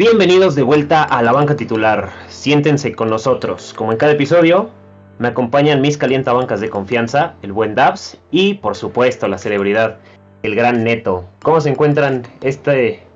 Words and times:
Bienvenidos 0.00 0.54
de 0.54 0.62
vuelta 0.62 1.02
a 1.02 1.20
la 1.20 1.30
banca 1.30 1.56
titular. 1.56 2.10
Siéntense 2.30 2.96
con 2.96 3.10
nosotros. 3.10 3.74
Como 3.76 3.92
en 3.92 3.98
cada 3.98 4.12
episodio, 4.12 4.70
me 5.18 5.28
acompañan 5.28 5.82
mis 5.82 5.98
calientabancas 5.98 6.62
de 6.62 6.70
confianza, 6.70 7.34
el 7.42 7.52
buen 7.52 7.74
Dabs 7.74 8.16
y, 8.30 8.54
por 8.54 8.76
supuesto, 8.76 9.28
la 9.28 9.36
celebridad, 9.36 9.98
el 10.42 10.54
gran 10.54 10.84
Neto. 10.84 11.26
¿Cómo 11.42 11.60
se 11.60 11.68
encuentran 11.68 12.22
este 12.40 13.06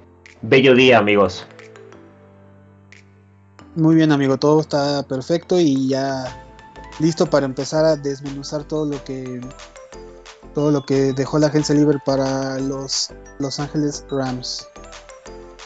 bello 0.43 0.75
día, 0.75 0.99
amigos? 0.99 1.47
Muy 3.77 3.95
bien, 3.95 4.13
amigo. 4.13 4.37
Todo 4.37 4.61
está 4.61 5.05
perfecto 5.05 5.59
y 5.59 5.89
ya 5.89 6.45
listo 7.01 7.25
para 7.31 7.47
empezar 7.47 7.87
a 7.87 7.97
desmenuzar 7.97 8.65
todo 8.65 8.85
lo 8.85 9.03
que 9.05 9.41
todo 10.53 10.71
lo 10.71 10.85
que 10.85 11.15
dejó 11.15 11.39
la 11.39 11.47
agencia 11.47 11.75
libre 11.75 11.99
para 12.05 12.59
los 12.59 13.11
Los 13.39 13.59
Ángeles 13.59 14.05
Rams 14.11 14.69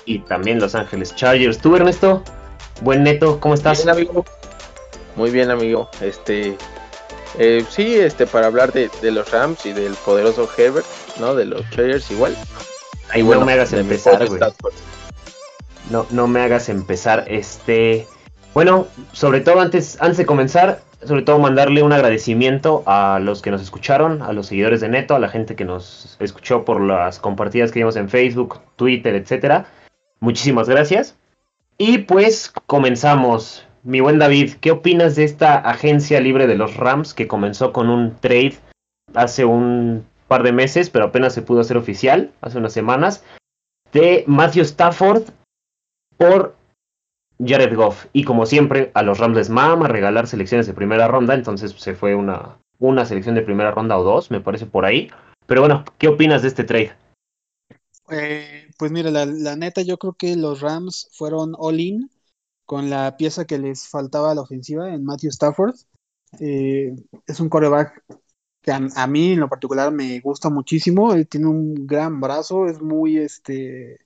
y 0.08 0.20
también 0.20 0.58
Los 0.58 0.74
Ángeles 0.74 1.14
Chargers. 1.14 1.58
¿Tú, 1.58 1.76
Ernesto? 1.76 2.22
Buen 2.80 3.02
neto, 3.02 3.38
¿cómo 3.40 3.54
estás? 3.54 3.84
Bien, 3.84 3.90
amigo. 3.90 4.24
Muy 5.16 5.30
bien, 5.30 5.50
amigo. 5.50 5.90
Este, 6.00 6.56
eh, 7.38 7.64
sí, 7.68 7.94
este, 7.94 8.26
para 8.26 8.46
hablar 8.46 8.72
de, 8.72 8.90
los 9.02 9.30
Rams 9.30 9.66
y 9.66 9.72
del 9.72 9.94
poderoso 9.94 10.48
Herbert, 10.56 10.86
¿no? 11.20 11.34
De 11.34 11.44
los 11.44 11.68
Chargers 11.70 12.10
igual. 12.10 12.34
Ay, 13.10 13.22
bueno, 13.22 13.40
no 13.40 13.46
me 13.46 13.52
hagas 13.52 13.72
empezar, 13.74 14.26
güey. 14.26 14.40
No, 15.90 16.06
no 16.10 16.26
me 16.26 16.40
hagas 16.40 16.68
empezar, 16.68 17.24
este... 17.28 18.06
Bueno, 18.54 18.86
sobre 19.12 19.40
todo 19.40 19.60
antes, 19.60 19.98
antes 20.00 20.16
de 20.16 20.26
comenzar, 20.26 20.80
sobre 21.04 21.22
todo 21.22 21.38
mandarle 21.38 21.82
un 21.82 21.92
agradecimiento 21.92 22.82
a 22.86 23.20
los 23.22 23.42
que 23.42 23.50
nos 23.50 23.62
escucharon, 23.62 24.22
a 24.22 24.32
los 24.32 24.46
seguidores 24.46 24.80
de 24.80 24.88
Neto, 24.88 25.14
a 25.14 25.18
la 25.18 25.28
gente 25.28 25.54
que 25.54 25.64
nos 25.64 26.16
escuchó 26.18 26.64
por 26.64 26.80
las 26.80 27.18
compartidas 27.18 27.70
que 27.70 27.80
vimos 27.80 27.96
en 27.96 28.08
Facebook, 28.08 28.60
Twitter, 28.76 29.14
etcétera. 29.14 29.66
Muchísimas 30.20 30.68
gracias. 30.68 31.16
Y 31.76 31.98
pues 31.98 32.52
comenzamos. 32.66 33.64
Mi 33.84 34.00
buen 34.00 34.18
David, 34.18 34.54
¿qué 34.60 34.72
opinas 34.72 35.14
de 35.14 35.24
esta 35.24 35.56
agencia 35.58 36.20
libre 36.20 36.46
de 36.46 36.56
los 36.56 36.76
Rams 36.76 37.14
que 37.14 37.28
comenzó 37.28 37.72
con 37.72 37.88
un 37.88 38.16
trade 38.16 38.56
hace 39.14 39.44
un 39.44 40.04
par 40.26 40.42
de 40.42 40.52
meses, 40.52 40.90
pero 40.90 41.06
apenas 41.06 41.32
se 41.32 41.42
pudo 41.42 41.60
hacer 41.60 41.76
oficial, 41.76 42.32
hace 42.40 42.58
unas 42.58 42.72
semanas, 42.72 43.24
de 43.92 44.24
Matthew 44.26 44.62
Stafford 44.62 45.30
por 46.16 46.56
Jared 47.42 47.74
Goff? 47.74 48.06
Y 48.12 48.24
como 48.24 48.44
siempre, 48.44 48.90
a 48.94 49.02
los 49.02 49.18
Rams 49.18 49.36
les 49.36 49.48
mama 49.48 49.86
regalar 49.86 50.26
selecciones 50.26 50.66
de 50.66 50.74
primera 50.74 51.06
ronda, 51.06 51.34
entonces 51.34 51.72
se 51.78 51.94
fue 51.94 52.16
una, 52.16 52.56
una 52.78 53.04
selección 53.04 53.36
de 53.36 53.42
primera 53.42 53.70
ronda 53.70 53.96
o 53.96 54.02
dos, 54.02 54.30
me 54.30 54.40
parece 54.40 54.66
por 54.66 54.84
ahí. 54.84 55.10
Pero 55.46 55.62
bueno, 55.62 55.84
¿qué 55.98 56.08
opinas 56.08 56.42
de 56.42 56.48
este 56.48 56.64
trade? 56.64 56.92
Eh, 58.10 58.70
pues 58.78 58.90
mira, 58.90 59.10
la, 59.10 59.56
neta, 59.56 59.82
yo 59.82 59.98
creo 59.98 60.14
que 60.14 60.36
los 60.36 60.60
Rams 60.60 61.08
fueron 61.12 61.54
all-in 61.58 62.10
con 62.64 62.90
la 62.90 63.16
pieza 63.16 63.46
que 63.46 63.58
les 63.58 63.88
faltaba 63.88 64.30
a 64.30 64.34
la 64.34 64.42
ofensiva 64.42 64.92
en 64.92 65.04
Matthew 65.04 65.30
Stafford. 65.30 65.74
Eh, 66.40 66.94
es 67.26 67.40
un 67.40 67.48
coreback 67.48 68.04
que 68.62 68.72
a, 68.72 69.06
mí 69.06 69.32
en 69.32 69.40
lo 69.40 69.48
particular 69.48 69.92
me 69.92 70.20
gusta 70.20 70.50
muchísimo. 70.50 71.12
Él 71.12 71.28
tiene 71.28 71.46
un 71.48 71.86
gran 71.86 72.20
brazo, 72.20 72.66
es 72.66 72.80
muy, 72.80 73.18
este, 73.18 73.98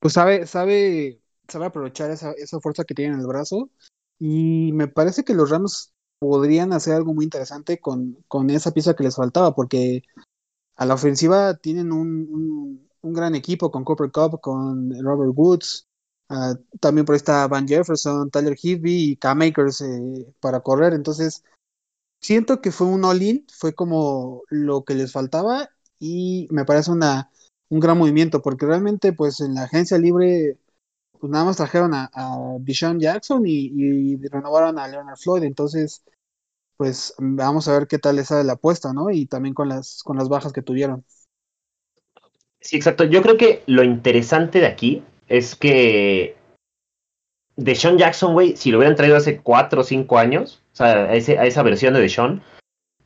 pues 0.00 0.14
sabe, 0.14 0.46
sabe, 0.46 1.20
sabe 1.48 1.66
aprovechar 1.66 2.10
esa, 2.10 2.32
esa 2.32 2.60
fuerza 2.60 2.84
que 2.84 2.94
tiene 2.94 3.14
en 3.14 3.20
el 3.20 3.26
brazo. 3.26 3.70
Y 4.18 4.72
me 4.72 4.88
parece 4.88 5.24
que 5.24 5.34
los 5.34 5.50
Rams 5.50 5.92
podrían 6.18 6.72
hacer 6.72 6.94
algo 6.94 7.12
muy 7.14 7.24
interesante 7.24 7.78
con, 7.80 8.24
con 8.28 8.50
esa 8.50 8.72
pieza 8.72 8.94
que 8.94 9.04
les 9.04 9.16
faltaba, 9.16 9.54
porque 9.54 10.02
a 10.76 10.86
la 10.86 10.94
ofensiva 10.94 11.56
tienen 11.56 11.92
un 11.92 12.85
gran 13.12 13.34
equipo 13.34 13.70
con 13.70 13.84
Cooper 13.84 14.10
Cup, 14.10 14.40
con 14.40 14.90
Robert 15.02 15.32
Woods. 15.34 15.86
Ah, 16.28 16.54
también 16.80 17.04
por 17.04 17.14
ahí 17.14 17.18
está 17.18 17.46
Van 17.48 17.68
Jefferson, 17.68 18.30
Tyler 18.30 18.56
Higby 18.60 19.12
y 19.12 19.16
K-Makers 19.16 19.80
eh, 19.82 20.34
para 20.40 20.60
correr. 20.60 20.92
Entonces, 20.94 21.44
siento 22.20 22.60
que 22.60 22.72
fue 22.72 22.86
un 22.88 23.04
all-in, 23.04 23.46
fue 23.52 23.74
como 23.74 24.42
lo 24.50 24.84
que 24.84 24.94
les 24.94 25.12
faltaba 25.12 25.70
y 25.98 26.48
me 26.50 26.64
parece 26.64 26.90
una, 26.90 27.30
un 27.68 27.80
gran 27.80 27.98
movimiento 27.98 28.42
porque 28.42 28.66
realmente 28.66 29.12
pues 29.12 29.40
en 29.40 29.54
la 29.54 29.64
agencia 29.64 29.98
libre 29.98 30.58
pues 31.20 31.30
nada 31.30 31.44
más 31.44 31.56
trajeron 31.56 31.94
a, 31.94 32.10
a 32.12 32.58
Jackson 32.98 33.42
y, 33.46 34.16
renovaron 34.28 34.78
a 34.78 34.88
Leonard 34.88 35.18
Floyd. 35.18 35.44
Entonces, 35.44 36.02
pues 36.76 37.14
vamos 37.18 37.68
a 37.68 37.72
ver 37.78 37.86
qué 37.86 37.98
tal 37.98 38.16
les 38.16 38.28
sale 38.28 38.44
la 38.44 38.54
apuesta, 38.54 38.92
¿no? 38.92 39.10
Y 39.10 39.26
también 39.26 39.54
con 39.54 39.68
las, 39.68 40.02
con 40.02 40.16
las 40.16 40.28
bajas 40.28 40.52
que 40.52 40.62
tuvieron. 40.62 41.04
Sí, 42.66 42.74
exacto. 42.74 43.04
Yo 43.04 43.22
creo 43.22 43.36
que 43.36 43.62
lo 43.66 43.84
interesante 43.84 44.58
de 44.58 44.66
aquí 44.66 45.04
es 45.28 45.54
que 45.54 46.34
Deshaun 47.54 47.96
Jackson, 47.96 48.32
güey, 48.32 48.56
si 48.56 48.72
lo 48.72 48.78
hubieran 48.78 48.96
traído 48.96 49.16
hace 49.16 49.38
4 49.40 49.82
o 49.82 49.84
5 49.84 50.18
años, 50.18 50.64
o 50.72 50.76
sea, 50.76 51.04
a, 51.04 51.14
esa 51.14 51.62
versión 51.62 51.94
de 51.94 52.00
Deshaun, 52.00 52.42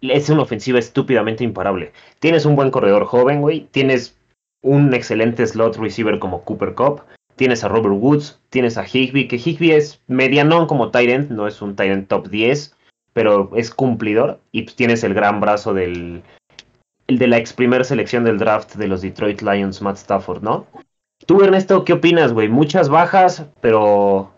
es 0.01 0.31
una 0.31 0.45
ofensiva 0.45 0.79
estúpidamente 0.79 1.45
imparable. 1.45 1.93
Tienes 2.21 2.47
un 2.47 2.57
buen 2.57 2.71
corredor 2.71 3.05
joven, 3.05 3.43
güey, 3.43 3.69
tienes 3.71 4.17
un 4.63 4.95
excelente 4.95 5.47
slot 5.47 5.77
receiver 5.77 6.19
como 6.19 6.43
Cooper 6.43 6.75
Cup, 6.75 7.03
tienes 7.37 7.63
a 7.63 7.69
Robert 7.69 7.97
Woods, 7.99 8.41
tienes 8.49 8.79
a 8.79 8.87
Higby, 8.87 9.29
que 9.29 9.37
Higby 9.37 9.73
es 9.73 10.01
medianón 10.07 10.69
como 10.69 10.91
Tyrant, 10.91 11.31
no 11.31 11.47
es 11.47 11.61
un 11.61 11.77
Tyrant 11.77 12.09
top 12.09 12.29
10, 12.29 12.75
pero 13.13 13.51
es 13.55 13.71
cumplidor, 13.71 14.41
y 14.53 14.63
pues 14.63 14.75
tienes 14.75 15.05
el 15.05 15.13
gran 15.13 15.39
brazo 15.39 15.75
del, 15.75 16.23
el 17.11 17.19
de 17.19 17.27
la 17.27 17.39
ex 17.39 17.53
primer 17.53 17.85
selección 17.85 18.23
del 18.23 18.39
draft 18.39 18.77
de 18.77 18.87
los 18.87 19.03
Detroit 19.03 19.43
Lions, 19.43 19.83
Matt 19.83 19.97
Stafford, 19.97 20.43
¿no? 20.43 20.67
Tú, 21.27 21.43
Ernesto, 21.43 21.85
¿qué 21.85 21.95
opinas, 21.95 22.33
güey? 22.33 22.49
Muchas 22.49 22.89
bajas, 22.89 23.47
pero 23.61 24.33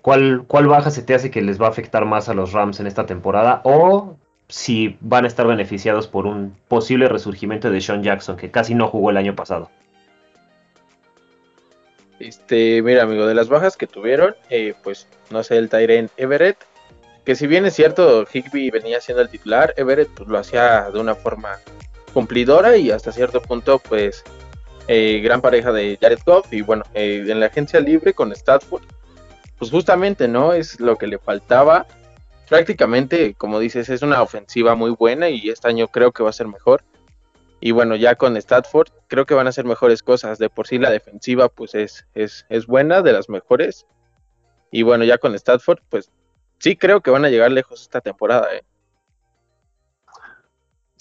¿cuál, 0.00 0.44
¿cuál 0.46 0.66
baja 0.66 0.90
se 0.90 1.02
te 1.02 1.14
hace 1.14 1.30
que 1.30 1.42
les 1.42 1.60
va 1.60 1.66
a 1.66 1.70
afectar 1.70 2.06
más 2.06 2.30
a 2.30 2.34
los 2.34 2.52
Rams 2.52 2.80
en 2.80 2.86
esta 2.86 3.04
temporada? 3.04 3.60
O 3.64 4.16
si 4.48 4.96
van 5.00 5.24
a 5.24 5.28
estar 5.28 5.46
beneficiados 5.46 6.08
por 6.08 6.26
un 6.26 6.56
posible 6.66 7.08
resurgimiento 7.08 7.70
de 7.70 7.80
Sean 7.80 8.02
Jackson, 8.02 8.36
que 8.36 8.50
casi 8.50 8.74
no 8.74 8.88
jugó 8.88 9.10
el 9.10 9.18
año 9.18 9.36
pasado. 9.36 9.70
Este, 12.18 12.80
mira, 12.80 13.02
amigo, 13.02 13.26
de 13.26 13.34
las 13.34 13.48
bajas 13.48 13.76
que 13.76 13.86
tuvieron, 13.86 14.34
eh, 14.48 14.74
pues, 14.82 15.06
no 15.30 15.42
sé, 15.42 15.58
el 15.58 15.68
Tyrant 15.68 16.10
Everett, 16.16 16.56
que 17.24 17.34
si 17.34 17.46
bien 17.46 17.66
es 17.66 17.74
cierto, 17.74 18.24
Higby 18.32 18.70
venía 18.70 19.00
siendo 19.00 19.20
el 19.20 19.28
titular, 19.28 19.74
Everett 19.76 20.08
pues, 20.14 20.28
lo 20.28 20.38
hacía 20.38 20.90
de 20.90 20.98
una 20.98 21.14
forma 21.14 21.58
cumplidora 22.14 22.76
y 22.78 22.90
hasta 22.90 23.12
cierto 23.12 23.42
punto, 23.42 23.78
pues, 23.78 24.24
eh, 24.88 25.20
gran 25.22 25.42
pareja 25.42 25.72
de 25.72 25.98
Jared 26.00 26.20
Goff. 26.24 26.50
Y 26.52 26.62
bueno, 26.62 26.84
eh, 26.94 27.26
en 27.28 27.40
la 27.40 27.46
agencia 27.46 27.80
libre 27.80 28.14
con 28.14 28.32
Stafford, 28.32 28.84
pues 29.58 29.70
justamente, 29.70 30.28
¿no? 30.28 30.54
Es 30.54 30.80
lo 30.80 30.96
que 30.96 31.06
le 31.06 31.18
faltaba. 31.18 31.86
Prácticamente, 32.48 33.34
como 33.34 33.58
dices, 33.58 33.88
es 33.88 34.02
una 34.02 34.22
ofensiva 34.22 34.74
muy 34.74 34.90
buena 34.92 35.28
y 35.28 35.50
este 35.50 35.68
año 35.68 35.88
creo 35.88 36.12
que 36.12 36.22
va 36.22 36.30
a 36.30 36.34
ser 36.34 36.46
mejor. 36.46 36.82
Y 37.60 37.72
bueno, 37.72 37.96
ya 37.96 38.14
con 38.14 38.36
Stafford 38.36 38.88
creo 39.08 39.24
que 39.26 39.34
van 39.34 39.46
a 39.46 39.52
ser 39.52 39.64
mejores 39.64 40.02
cosas. 40.02 40.38
De 40.38 40.50
por 40.50 40.66
sí 40.66 40.78
la 40.78 40.90
defensiva 40.90 41.48
pues 41.48 41.74
es, 41.74 42.06
es, 42.14 42.44
es 42.48 42.66
buena, 42.66 43.02
de 43.02 43.12
las 43.12 43.28
mejores. 43.28 43.86
Y 44.70 44.82
bueno, 44.82 45.04
ya 45.04 45.18
con 45.18 45.34
Stafford 45.34 45.80
pues 45.88 46.10
sí 46.58 46.76
creo 46.76 47.00
que 47.00 47.10
van 47.10 47.24
a 47.24 47.30
llegar 47.30 47.50
lejos 47.50 47.82
esta 47.82 48.00
temporada. 48.00 48.54
¿eh? 48.54 48.64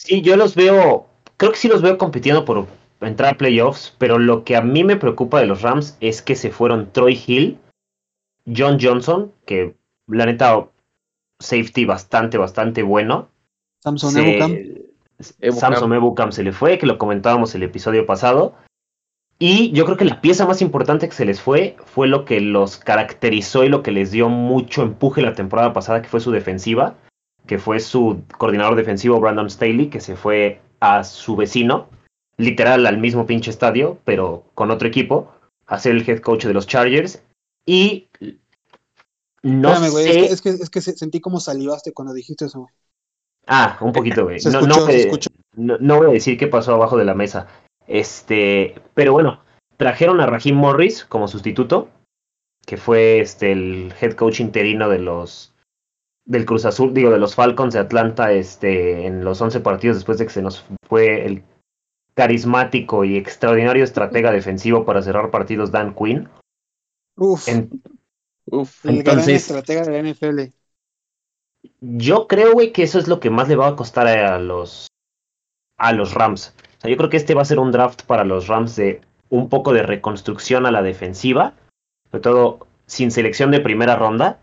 Sí, 0.04 0.22
yo 0.22 0.36
los 0.36 0.54
veo, 0.54 1.08
creo 1.38 1.52
que 1.54 1.58
sí 1.58 1.70
los 1.70 1.82
veo 1.82 1.98
compitiendo 1.98 2.44
por 2.44 2.68
entrar 3.00 3.36
a 3.36 3.38
playoffs, 3.38 3.96
pero 3.98 4.20
lo 4.20 4.44
que 4.44 4.58
a 4.58 4.62
mí 4.62 4.84
me 4.84 4.98
preocupa 4.98 5.40
de 5.40 5.46
los 5.46 5.62
Rams 5.62 5.98
es 6.02 6.22
que 6.22 6.36
se 6.36 6.52
fueron 6.52 6.92
Troy 6.92 7.18
Hill, 7.26 7.58
John 8.46 8.80
Johnson, 8.82 9.32
que 9.46 9.76
la 10.08 10.26
neta, 10.26 10.68
safety 11.40 11.86
bastante, 11.86 12.38
bastante 12.38 12.84
bueno. 12.84 13.30
Samson 13.82 14.18
Ebukam. 14.18 14.58
Samson 15.52 15.94
Ebukam 15.94 16.34
se 16.34 16.44
le 16.44 16.52
fue, 16.52 16.78
que 16.78 16.86
lo 16.86 16.98
comentábamos 16.98 17.56
el 17.56 17.64
episodio 17.64 18.06
pasado. 18.06 18.56
Y 19.40 19.72
yo 19.72 19.86
creo 19.86 19.96
que 19.96 20.06
la 20.06 20.20
pieza 20.20 20.46
más 20.46 20.62
importante 20.62 21.08
que 21.08 21.16
se 21.16 21.26
les 21.26 21.40
fue 21.40 21.78
fue 21.86 22.08
lo 22.08 22.26
que 22.26 22.42
los 22.42 22.76
caracterizó 22.76 23.64
y 23.64 23.70
lo 23.70 23.84
que 23.84 23.92
les 23.92 24.12
dio 24.12 24.28
mucho 24.28 24.84
empuje 24.84 25.22
la 25.22 25.34
temporada 25.34 25.72
pasada, 25.72 26.02
que 26.02 26.10
fue 26.10 26.20
su 26.20 26.32
defensiva 26.32 26.96
que 27.46 27.60
fue 27.60 27.80
su 27.80 28.24
coordinador 28.38 28.76
defensivo 28.76 29.20
Brandon 29.20 29.50
Staley, 29.50 29.90
que 29.90 30.02
se 30.02 30.16
fue 30.16 30.62
a 30.80 31.04
su 31.04 31.36
vecino, 31.36 31.90
literal 32.38 32.86
al 32.86 32.98
mismo 32.98 33.26
pinche 33.26 33.52
estadio, 33.52 34.00
pero 34.06 34.46
con 34.54 34.72
otro 34.72 34.88
equipo, 34.88 35.32
a 35.66 35.80
ser 35.80 35.96
el 35.96 36.10
head 36.10 36.20
coach 36.20 36.46
de 36.46 36.54
los 36.54 36.68
Chargers. 36.68 37.24
Y 37.66 38.08
no 39.42 39.76
sé... 39.76 40.26
es, 40.26 40.42
que, 40.42 40.50
es, 40.50 40.70
que, 40.70 40.82
sentí 40.82 41.20
como 41.20 41.40
salivaste 41.40 41.94
cuando 41.94 42.14
dijiste 42.14 42.46
eso. 42.46 42.68
Ah, 43.46 43.78
un 43.82 43.92
poquito, 43.92 44.24
güey. 44.24 44.40
No, 44.46 44.62
no, 44.62 45.78
no, 45.80 45.98
voy 45.98 46.10
a 46.10 46.14
decir 46.14 46.38
qué 46.38 46.48
pasó 46.48 46.74
abajo 46.74 46.98
de 46.98 47.06
la 47.06 47.14
mesa. 47.14 47.48
Este, 47.88 48.82
pero 48.94 49.12
bueno, 49.12 49.42
trajeron 49.78 50.22
a 50.22 50.26
Raheem 50.26 50.56
Morris 50.56 51.04
como 51.04 51.28
sustituto, 51.28 51.90
que 52.66 52.78
fue 52.78 53.20
este 53.20 53.52
el 53.52 53.94
head 54.00 54.14
coach 54.14 54.40
interino 54.40 54.88
de 54.88 55.00
los 55.00 55.53
del 56.26 56.46
Cruz 56.46 56.66
Azul, 56.66 56.94
digo, 56.94 57.10
de 57.10 57.20
los 57.20 57.36
Falcons 57.36 57.74
de 57.74 57.80
Atlanta 57.80 58.32
este, 58.32 59.06
en 59.06 59.24
los 59.24 59.42
11 59.42 59.60
partidos 59.60 59.98
después 59.98 60.18
de 60.18 60.26
que 60.26 60.32
se 60.32 60.42
nos 60.42 60.66
fue 60.88 61.26
el 61.26 61.44
carismático 62.14 63.04
y 63.04 63.18
extraordinario 63.18 63.84
estratega 63.84 64.32
defensivo 64.32 64.86
para 64.86 65.02
cerrar 65.02 65.32
partidos 65.32 65.72
Dan 65.72 65.96
Quinn. 65.96 66.30
Uf, 67.18 67.48
En- 67.48 67.82
Uf, 68.46 68.86
el 68.86 69.04
gran 69.04 69.20
estratega 69.30 69.84
de 69.84 69.92
la 69.92 69.98
NFL. 70.00 70.52
Yo 71.80 72.28
creo, 72.28 72.54
güey, 72.54 72.72
que 72.72 72.84
eso 72.84 73.00
es 73.00 73.08
lo 73.08 73.20
que 73.20 73.30
más 73.30 73.48
le 73.48 73.56
va 73.56 73.68
a 73.68 73.76
costar 73.76 74.08
a 74.08 74.38
los 74.40 74.88
a 75.78 75.92
los 75.94 76.14
Rams. 76.14 76.54
O 76.78 76.82
sea, 76.82 76.92
yo 76.92 76.98
creo 76.98 77.10
que 77.10 77.18
este 77.18 77.34
va 77.34 77.42
a 77.42 77.46
ser 77.46 77.60
un 77.60 77.72
draft 77.72 78.04
para 78.04 78.24
los 78.24 78.48
Rams 78.48 78.76
de 78.76 79.02
un 79.30 79.50
poco 79.50 79.74
de 79.74 79.84
reconstrucción 79.84 80.66
a 80.66 80.72
la 80.72 80.82
defensiva, 80.82 81.54
sobre 82.12 82.22
todo 82.22 82.68
sin 82.86 83.12
selección 83.12 83.50
de 83.52 83.60
primera 83.60 83.96
ronda. 83.96 84.40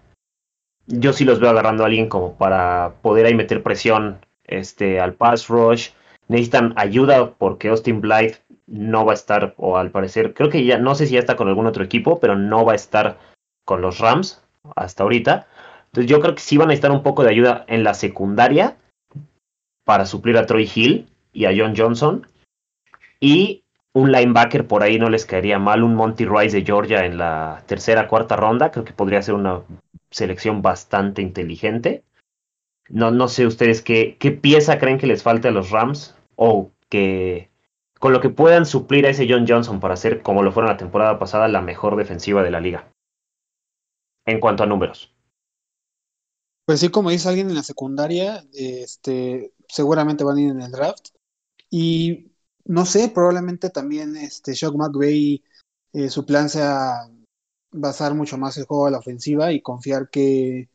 Yo 0.92 1.12
sí 1.12 1.24
los 1.24 1.38
veo 1.38 1.50
agarrando 1.50 1.84
a 1.84 1.86
alguien 1.86 2.08
como 2.08 2.34
para 2.36 2.94
poder 3.02 3.26
ahí 3.26 3.34
meter 3.34 3.62
presión 3.62 4.18
este 4.44 5.00
al 5.00 5.14
pass 5.14 5.48
rush. 5.48 5.90
Necesitan 6.28 6.74
ayuda 6.76 7.30
porque 7.30 7.68
Austin 7.68 8.00
Blythe 8.00 8.38
no 8.66 9.04
va 9.04 9.12
a 9.12 9.14
estar 9.14 9.54
o 9.56 9.76
al 9.76 9.90
parecer, 9.90 10.32
creo 10.32 10.48
que 10.48 10.64
ya 10.64 10.78
no 10.78 10.94
sé 10.94 11.06
si 11.06 11.14
ya 11.14 11.20
está 11.20 11.36
con 11.36 11.48
algún 11.48 11.66
otro 11.66 11.82
equipo, 11.82 12.20
pero 12.20 12.36
no 12.36 12.64
va 12.64 12.72
a 12.72 12.76
estar 12.76 13.18
con 13.64 13.82
los 13.82 13.98
Rams 13.98 14.42
hasta 14.76 15.02
ahorita. 15.02 15.46
Entonces 15.86 16.10
yo 16.10 16.20
creo 16.20 16.34
que 16.34 16.40
sí 16.40 16.56
van 16.56 16.66
a 16.66 16.68
necesitar 16.68 16.92
un 16.92 17.02
poco 17.02 17.24
de 17.24 17.30
ayuda 17.30 17.64
en 17.66 17.82
la 17.82 17.94
secundaria 17.94 18.76
para 19.84 20.06
suplir 20.06 20.36
a 20.38 20.46
Troy 20.46 20.70
Hill 20.72 21.08
y 21.32 21.46
a 21.46 21.52
John 21.56 21.74
Johnson. 21.76 22.26
Y 23.18 23.64
un 23.92 24.12
linebacker 24.12 24.66
por 24.68 24.84
ahí 24.84 24.98
no 24.98 25.08
les 25.08 25.26
caería 25.26 25.58
mal, 25.58 25.82
un 25.82 25.96
Monty 25.96 26.24
Rice 26.24 26.56
de 26.56 26.64
Georgia 26.64 27.04
en 27.04 27.18
la 27.18 27.64
tercera, 27.66 28.06
cuarta 28.06 28.36
ronda. 28.36 28.70
Creo 28.70 28.84
que 28.84 28.92
podría 28.92 29.20
ser 29.20 29.34
una 29.34 29.62
selección 30.10 30.62
bastante 30.62 31.22
inteligente. 31.22 32.04
No, 32.88 33.10
no 33.10 33.28
sé 33.28 33.46
ustedes 33.46 33.82
qué, 33.82 34.16
pieza 34.42 34.78
creen 34.78 34.98
que 34.98 35.06
les 35.06 35.22
falte 35.22 35.48
a 35.48 35.52
los 35.52 35.70
Rams 35.70 36.16
o 36.36 36.72
que 36.88 37.50
con 37.98 38.12
lo 38.12 38.20
que 38.20 38.30
puedan 38.30 38.66
suplir 38.66 39.06
a 39.06 39.10
ese 39.10 39.26
John 39.28 39.46
Johnson 39.46 39.78
para 39.78 39.96
ser, 39.96 40.22
como 40.22 40.42
lo 40.42 40.52
fueron 40.52 40.70
la 40.70 40.78
temporada 40.78 41.18
pasada, 41.18 41.48
la 41.48 41.60
mejor 41.60 41.96
defensiva 41.96 42.42
de 42.42 42.50
la 42.50 42.60
liga. 42.60 42.90
En 44.26 44.40
cuanto 44.40 44.62
a 44.62 44.66
números. 44.66 45.14
Pues 46.64 46.80
sí, 46.80 46.88
como 46.88 47.10
dice 47.10 47.28
alguien 47.28 47.50
en 47.50 47.56
la 47.56 47.62
secundaria, 47.62 48.44
este, 48.54 49.52
seguramente 49.68 50.24
van 50.24 50.38
a 50.38 50.40
ir 50.40 50.50
en 50.50 50.62
el 50.62 50.70
draft. 50.70 51.08
Y 51.68 52.32
no 52.64 52.86
sé, 52.86 53.08
probablemente 53.08 53.70
también 53.70 54.16
este 54.16 54.54
Shock 54.54 54.76
McVay, 54.76 55.42
eh, 55.92 56.08
su 56.08 56.24
plan 56.24 56.48
sea 56.48 57.08
basar 57.72 58.14
mucho 58.14 58.38
más 58.38 58.56
el 58.58 58.66
juego 58.66 58.86
a 58.86 58.90
la 58.90 58.98
ofensiva 58.98 59.52
y 59.52 59.62
confiar 59.62 60.10
que, 60.10 60.68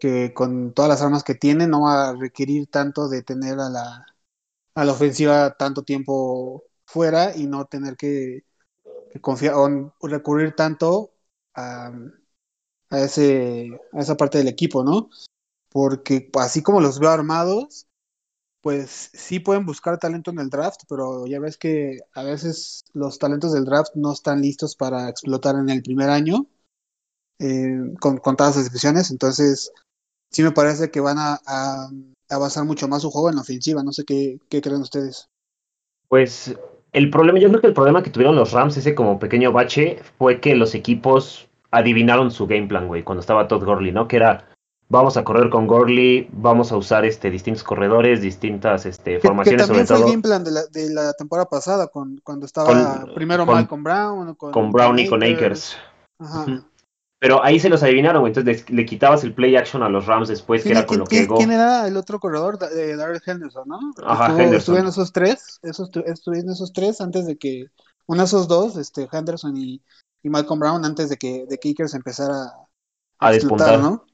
que 0.00 0.32
con 0.34 0.72
todas 0.74 0.88
las 0.88 1.02
armas 1.02 1.24
que 1.24 1.34
tiene 1.34 1.66
no 1.66 1.82
va 1.82 2.10
a 2.10 2.16
requerir 2.16 2.68
tanto 2.68 3.08
de 3.08 3.22
tener 3.22 3.60
a 3.60 3.68
la, 3.70 4.06
a 4.74 4.84
la 4.84 4.92
ofensiva 4.92 5.56
tanto 5.56 5.82
tiempo 5.82 6.64
fuera 6.86 7.36
y 7.36 7.46
no 7.46 7.66
tener 7.66 7.96
que, 7.96 8.44
confiar 9.20 9.54
o 9.56 9.92
recurrir 10.08 10.54
tanto 10.54 11.12
a, 11.54 11.92
a, 12.90 13.00
ese, 13.00 13.70
a 13.92 14.00
esa 14.00 14.16
parte 14.16 14.38
del 14.38 14.48
equipo, 14.48 14.84
¿no? 14.84 15.10
Porque 15.70 16.30
así 16.34 16.62
como 16.62 16.80
los 16.80 16.98
veo 16.98 17.10
armados, 17.10 17.86
pues 18.60 19.10
sí 19.14 19.40
pueden 19.40 19.64
buscar 19.64 19.98
talento 19.98 20.30
en 20.30 20.38
el 20.38 20.50
draft, 20.50 20.82
pero 20.88 21.26
ya 21.26 21.40
ves 21.40 21.56
que 21.56 21.98
a 22.14 22.22
veces 22.22 22.84
los 22.92 23.18
talentos 23.18 23.52
del 23.52 23.64
draft 23.64 23.94
no 23.94 24.12
están 24.12 24.42
listos 24.42 24.76
para 24.76 25.08
explotar 25.08 25.56
en 25.56 25.70
el 25.70 25.82
primer 25.82 26.10
año, 26.10 26.46
eh, 27.38 27.94
con, 28.00 28.18
con 28.18 28.36
todas 28.36 28.56
las 28.56 28.66
excepciones, 28.66 29.10
entonces 29.10 29.72
sí 30.30 30.42
me 30.42 30.52
parece 30.52 30.90
que 30.90 31.00
van 31.00 31.18
a, 31.18 31.40
a, 31.46 32.38
basar 32.38 32.64
mucho 32.64 32.86
más 32.86 33.02
su 33.02 33.10
juego 33.10 33.30
en 33.30 33.36
la 33.36 33.42
ofensiva, 33.42 33.82
no 33.82 33.92
sé 33.92 34.04
qué, 34.04 34.38
qué 34.48 34.60
creen 34.60 34.82
ustedes. 34.82 35.28
Pues 36.08 36.54
el 36.92 37.10
problema, 37.10 37.38
yo 37.38 37.48
creo 37.48 37.60
que 37.60 37.66
el 37.68 37.74
problema 37.74 38.02
que 38.02 38.10
tuvieron 38.10 38.36
los 38.36 38.52
Rams, 38.52 38.76
ese 38.76 38.94
como 38.94 39.18
pequeño 39.18 39.52
bache, 39.52 40.00
fue 40.18 40.40
que 40.40 40.54
los 40.54 40.74
equipos 40.74 41.48
adivinaron 41.70 42.30
su 42.30 42.46
game 42.46 42.66
plan, 42.66 42.88
güey, 42.88 43.04
cuando 43.04 43.20
estaba 43.20 43.48
Todd 43.48 43.64
Gurley, 43.64 43.92
¿no? 43.92 44.08
Que 44.08 44.16
era, 44.16 44.48
vamos 44.90 45.16
a 45.16 45.24
correr 45.24 45.48
con 45.48 45.66
Gurley, 45.66 46.28
vamos 46.32 46.70
a 46.72 46.76
usar 46.76 47.04
este 47.06 47.30
distintos 47.30 47.62
corredores, 47.64 48.20
distintas 48.20 48.84
este, 48.84 49.20
formaciones 49.20 49.62
que, 49.62 49.64
que 49.64 49.66
también 49.68 49.86
sobre 49.86 49.96
fue 49.98 50.04
todo. 50.04 50.06
el 50.08 50.12
game 50.12 50.22
plan 50.22 50.44
de 50.44 50.50
la, 50.50 50.66
de 50.66 50.90
la 50.90 51.12
temporada 51.14 51.48
pasada, 51.48 51.86
con, 51.86 52.20
cuando 52.22 52.44
estaba 52.44 53.00
Con- 53.04 53.14
primero 53.14 53.46
con- 53.46 53.54
Malcolm 53.54 53.82
Brown, 53.84 54.34
con, 54.34 54.52
con 54.52 54.70
Brown 54.72 54.98
y 54.98 55.08
con 55.08 55.22
Akers. 55.22 55.76
Ajá. 56.18 56.64
Pero 57.22 57.44
ahí 57.44 57.60
se 57.60 57.68
los 57.68 57.82
adivinaron, 57.82 58.26
entonces 58.26 58.68
le, 58.70 58.76
le 58.76 58.86
quitabas 58.86 59.22
el 59.24 59.34
play 59.34 59.54
action 59.54 59.82
a 59.82 59.88
los 59.90 60.06
Rams 60.06 60.28
después, 60.28 60.62
que 60.62 60.70
¿Quién, 60.70 60.78
era 60.78 60.86
con 60.86 60.98
lo 60.98 61.04
que 61.04 61.16
quién- 61.18 61.28
Goff- 61.28 61.36
quién 61.38 61.52
era 61.52 61.86
el 61.86 61.96
otro 61.98 62.18
corredor? 62.18 62.58
Da- 62.58 62.70
eh, 62.70 62.96
Darrell 62.96 63.20
Henderson, 63.24 63.68
¿no? 63.68 63.78
Ajá, 64.04 64.24
Estuvo- 64.28 64.38
Henderson. 64.40 64.56
Estuvieron 64.58 64.88
esos 64.88 65.12
tres, 65.12 65.58
esos, 65.62 65.90
tu- 65.90 66.00
estuvieron 66.06 66.50
esos 66.50 66.72
tres 66.72 67.00
antes 67.02 67.26
de 67.26 67.36
que, 67.36 67.66
uno 68.06 68.20
de 68.22 68.24
esos 68.26 68.48
dos, 68.48 68.76
este, 68.78 69.06
Henderson 69.12 69.54
y, 69.56 69.82
y 70.22 70.30
Malcolm 70.30 70.58
Brown, 70.60 70.84
antes 70.84 71.10
de 71.10 71.16
que, 71.18 71.44
de 71.46 71.58
que 71.58 71.70
Akers 71.70 71.92
empezara 71.94 72.34
a, 73.18 73.28
A 73.28 73.30
despuntar. 73.32 73.78
¿no? 73.78 74.04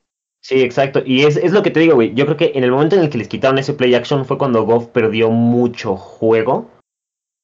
Sí, 0.49 0.63
exacto. 0.63 1.03
Y 1.05 1.25
es, 1.25 1.37
es 1.37 1.51
lo 1.53 1.63
que 1.65 1.73
te 1.73 1.81
digo, 1.81 1.95
güey. 1.97 2.15
Yo 2.15 2.25
creo 2.25 2.37
que 2.37 2.53
en 2.55 2.63
el 2.63 2.71
momento 2.71 2.95
en 2.95 3.03
el 3.03 3.11
que 3.11 3.19
les 3.19 3.27
quitaron 3.27 3.59
ese 3.59 3.75
play 3.75 3.95
action 3.97 4.25
fue 4.25 4.39
cuando 4.39 4.63
Goff 4.63 4.87
perdió 4.87 5.29
mucho 5.31 5.97
juego 5.97 6.71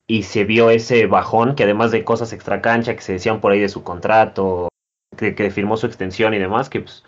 y 0.07 0.23
se 0.23 0.45
vio 0.45 0.71
ese 0.71 1.07
bajón 1.07 1.57
que 1.57 1.65
además 1.65 1.91
de 1.91 2.05
cosas 2.05 2.33
extra 2.33 2.61
cancha 2.61 2.95
que 2.95 3.03
se 3.03 3.15
decían 3.15 3.41
por 3.41 3.51
ahí 3.51 3.59
de 3.59 3.69
su 3.69 3.83
contrato, 3.83 4.69
que, 5.17 5.35
que 5.35 5.51
firmó 5.51 5.77
su 5.77 5.87
extensión 5.87 6.33
y 6.35 6.39
demás, 6.39 6.71
que 6.71 6.83
pues 6.83 7.03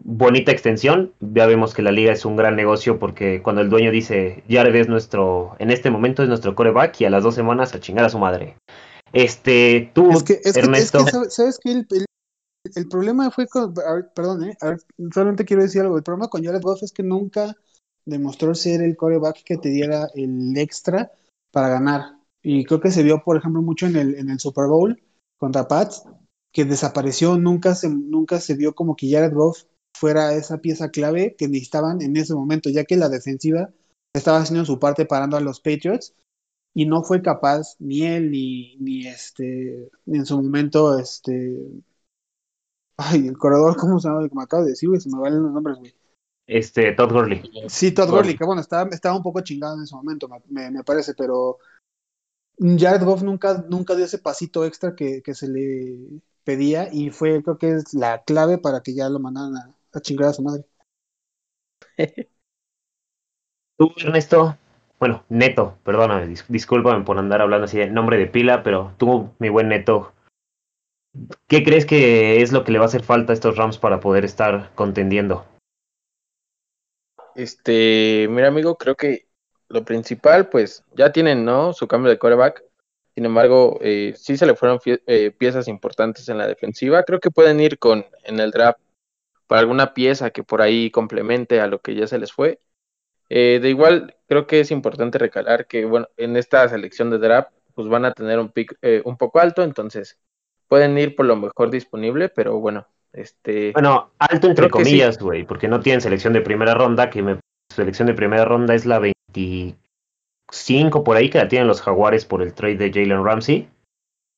bonita 0.00 0.52
extensión. 0.52 1.12
Ya 1.18 1.46
vemos 1.46 1.74
que 1.74 1.82
la 1.82 1.90
liga 1.90 2.12
es 2.12 2.24
un 2.24 2.36
gran 2.36 2.54
negocio 2.54 3.00
porque 3.00 3.42
cuando 3.42 3.62
el 3.62 3.68
dueño 3.70 3.90
dice 3.90 4.44
Jared 4.48 4.76
es 4.76 4.88
nuestro, 4.88 5.56
en 5.58 5.72
este 5.72 5.90
momento 5.90 6.22
es 6.22 6.28
nuestro 6.28 6.54
coreback 6.54 7.00
y 7.00 7.04
a 7.06 7.10
las 7.10 7.24
dos 7.24 7.34
semanas 7.34 7.74
a 7.74 7.80
chingar 7.80 8.04
a 8.04 8.10
su 8.10 8.18
madre. 8.20 8.54
Este, 9.12 9.90
tú, 9.92 10.12
Es 10.12 10.22
que, 10.22 10.34
es 10.34 10.40
que, 10.42 10.48
es 10.50 10.56
Ernesto. 10.56 11.04
que, 11.04 11.10
¿sabes- 11.10 11.34
¿sabes 11.34 11.58
qué? 11.60 11.72
El, 11.72 11.86
el- 11.90 12.04
el 12.64 12.88
problema 12.88 13.30
fue 13.30 13.46
con, 13.46 13.72
ver, 13.74 14.10
perdón, 14.14 14.44
eh, 14.44 14.56
ver, 14.62 14.80
solamente 15.12 15.44
quiero 15.44 15.62
decir 15.62 15.82
algo, 15.82 15.96
el 15.96 16.02
problema 16.02 16.28
con 16.28 16.44
Jared 16.44 16.62
Goff 16.62 16.82
es 16.82 16.92
que 16.92 17.02
nunca 17.02 17.56
demostró 18.04 18.54
ser 18.54 18.82
el 18.82 18.96
coreback 18.96 19.42
que 19.44 19.56
te 19.56 19.68
diera 19.68 20.08
el 20.14 20.56
extra 20.56 21.10
para 21.52 21.68
ganar. 21.68 22.16
Y 22.42 22.64
creo 22.64 22.80
que 22.80 22.90
se 22.90 23.02
vio, 23.02 23.22
por 23.22 23.36
ejemplo, 23.36 23.62
mucho 23.62 23.86
en 23.86 23.96
el, 23.96 24.14
en 24.14 24.30
el 24.30 24.40
Super 24.40 24.66
Bowl 24.66 25.00
contra 25.38 25.68
Pats, 25.68 26.04
que 26.52 26.64
desapareció, 26.64 27.38
nunca 27.38 27.74
se, 27.74 27.88
nunca 27.88 28.40
se 28.40 28.54
vio 28.54 28.74
como 28.74 28.96
que 28.96 29.10
Jared 29.10 29.34
Goff 29.34 29.64
fuera 29.96 30.34
esa 30.34 30.58
pieza 30.58 30.90
clave 30.90 31.36
que 31.36 31.48
necesitaban 31.48 32.02
en 32.02 32.16
ese 32.16 32.34
momento, 32.34 32.70
ya 32.70 32.84
que 32.84 32.96
la 32.96 33.08
defensiva 33.08 33.70
estaba 34.14 34.38
haciendo 34.38 34.64
su 34.64 34.78
parte 34.78 35.06
parando 35.06 35.36
a 35.36 35.40
los 35.40 35.60
Patriots 35.60 36.14
y 36.74 36.86
no 36.86 37.02
fue 37.02 37.22
capaz 37.22 37.76
ni 37.78 38.02
él 38.02 38.30
ni, 38.30 38.76
ni 38.76 39.06
este 39.06 39.90
ni 40.06 40.18
en 40.18 40.26
su 40.26 40.40
momento 40.40 40.98
este 40.98 41.58
ay 43.00 43.26
el 43.28 43.36
corredor 43.38 43.76
cómo 43.76 43.98
se 43.98 44.08
llama 44.08 44.28
me 44.32 44.42
acabo 44.44 44.62
de 44.64 44.70
decir 44.70 44.88
güey 44.88 45.00
se 45.00 45.10
me 45.10 45.18
valen 45.20 45.42
los 45.42 45.52
nombres 45.52 45.78
güey 45.78 45.92
este, 46.46 46.92
Todd 46.92 47.12
Gurley. 47.12 47.42
sí 47.68 47.92
Todd 47.92 48.10
Gurley. 48.10 48.36
Que 48.36 48.44
bueno 48.44 48.60
estaba, 48.60 48.88
estaba 48.90 49.16
un 49.16 49.22
poco 49.22 49.40
chingado 49.42 49.76
en 49.76 49.82
ese 49.84 49.94
momento 49.94 50.28
me, 50.28 50.40
me, 50.48 50.70
me 50.70 50.84
parece 50.84 51.14
pero 51.14 51.58
Jared 52.58 53.02
Goff 53.04 53.22
nunca 53.22 53.64
nunca 53.68 53.94
dio 53.96 54.04
ese 54.04 54.18
pasito 54.18 54.64
extra 54.64 54.94
que, 54.94 55.22
que 55.22 55.34
se 55.34 55.48
le 55.48 56.22
pedía 56.44 56.88
y 56.92 57.10
fue 57.10 57.42
creo 57.42 57.58
que 57.58 57.70
es 57.72 57.94
la 57.94 58.22
clave 58.24 58.58
para 58.58 58.82
que 58.82 58.94
ya 58.94 59.08
lo 59.08 59.18
mandaran 59.20 59.56
a, 59.56 59.74
a 59.92 60.00
chingar 60.00 60.28
a 60.28 60.32
su 60.34 60.42
madre 60.42 60.64
Tú, 63.76 63.92
Ernesto, 63.96 64.56
bueno, 64.98 65.24
Neto, 65.28 65.76
perdóname, 65.84 66.26
dis- 66.28 66.44
discúlpame 66.48 67.04
por 67.04 67.18
andar 67.18 67.40
hablando 67.40 67.64
así 67.64 67.78
de 67.78 67.90
nombre 67.90 68.16
de 68.18 68.26
pila, 68.26 68.62
pero 68.62 68.92
tú, 68.98 69.30
mi 69.38 69.48
buen 69.48 69.68
Neto, 69.68 70.12
¿qué 71.46 71.64
crees 71.64 71.86
que 71.86 72.42
es 72.42 72.52
lo 72.52 72.64
que 72.64 72.72
le 72.72 72.78
va 72.78 72.84
a 72.84 72.88
hacer 72.88 73.02
falta 73.02 73.32
a 73.32 73.34
estos 73.34 73.56
Rams 73.56 73.78
para 73.78 74.00
poder 74.00 74.24
estar 74.24 74.70
contendiendo? 74.74 75.44
Este, 77.34 78.26
mira 78.30 78.48
amigo, 78.48 78.76
creo 78.76 78.96
que 78.96 79.26
lo 79.68 79.84
principal, 79.84 80.48
pues 80.48 80.84
ya 80.94 81.12
tienen, 81.12 81.44
¿no? 81.44 81.72
Su 81.72 81.86
cambio 81.86 82.10
de 82.10 82.18
quarterback. 82.18 82.64
Sin 83.14 83.24
embargo, 83.24 83.78
eh, 83.80 84.14
sí 84.16 84.36
se 84.36 84.46
le 84.46 84.54
fueron 84.54 84.80
eh, 84.84 85.30
piezas 85.30 85.68
importantes 85.68 86.28
en 86.28 86.38
la 86.38 86.46
defensiva. 86.46 87.04
Creo 87.04 87.20
que 87.20 87.30
pueden 87.30 87.60
ir 87.60 87.78
con 87.78 88.04
en 88.24 88.40
el 88.40 88.50
draft 88.50 88.80
para 89.46 89.60
alguna 89.60 89.94
pieza 89.94 90.30
que 90.30 90.44
por 90.44 90.62
ahí 90.62 90.90
complemente 90.90 91.60
a 91.60 91.66
lo 91.66 91.80
que 91.80 91.94
ya 91.94 92.06
se 92.06 92.18
les 92.18 92.32
fue. 92.32 92.60
Eh, 93.28 93.60
de 93.62 93.68
igual, 93.68 94.16
creo 94.28 94.46
que 94.46 94.60
es 94.60 94.70
importante 94.70 95.18
recalar 95.18 95.66
que, 95.66 95.84
bueno, 95.84 96.08
en 96.16 96.36
esta 96.36 96.68
selección 96.68 97.10
de 97.10 97.18
draft, 97.18 97.52
pues 97.74 97.88
van 97.88 98.04
a 98.04 98.12
tener 98.12 98.38
un 98.38 98.50
pick 98.50 98.76
un 99.04 99.16
poco 99.16 99.38
alto, 99.38 99.62
entonces 99.62 100.18
pueden 100.70 100.96
ir 100.96 101.16
por 101.16 101.26
lo 101.26 101.36
mejor 101.36 101.70
disponible, 101.70 102.28
pero 102.28 102.60
bueno, 102.60 102.86
este, 103.12 103.72
Bueno, 103.72 104.12
alto 104.18 104.46
entre 104.46 104.68
Creo 104.68 104.84
sí. 104.84 104.90
comillas, 104.90 105.18
güey, 105.18 105.44
porque 105.44 105.66
no 105.66 105.80
tienen 105.80 106.00
selección 106.00 106.32
de 106.32 106.42
primera 106.42 106.74
ronda, 106.74 107.10
que 107.10 107.22
me, 107.22 107.40
selección 107.74 108.06
de 108.06 108.14
primera 108.14 108.44
ronda 108.44 108.74
es 108.74 108.86
la 108.86 109.00
25 109.00 111.02
por 111.02 111.16
ahí, 111.16 111.28
que 111.28 111.38
la 111.38 111.48
tienen 111.48 111.66
los 111.66 111.82
Jaguares 111.82 112.24
por 112.24 112.40
el 112.40 112.54
trade 112.54 112.76
de 112.76 112.92
Jalen 112.92 113.24
Ramsey, 113.24 113.68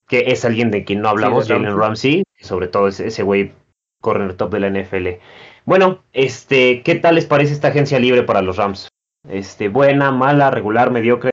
que 0.08 0.24
es 0.28 0.46
alguien 0.46 0.70
de 0.70 0.84
quien 0.84 1.02
no 1.02 1.10
hablamos, 1.10 1.46
de 1.46 1.54
Jalen 1.54 1.76
Ramsey, 1.76 2.22
sobre 2.40 2.68
todo 2.68 2.88
ese 2.88 3.22
güey 3.22 3.52
el 4.10 4.36
top 4.36 4.52
de 4.52 4.60
la 4.60 4.68
NFL. 4.68 5.20
Bueno, 5.64 6.02
este, 6.12 6.82
¿qué 6.82 6.96
tal 6.96 7.14
les 7.14 7.26
parece 7.26 7.52
esta 7.52 7.68
agencia 7.68 8.00
libre 8.00 8.22
para 8.22 8.42
los 8.42 8.56
Rams? 8.56 8.88
Este, 9.28 9.68
buena, 9.68 10.10
mala, 10.10 10.50
regular, 10.50 10.90
mediocre, 10.90 11.30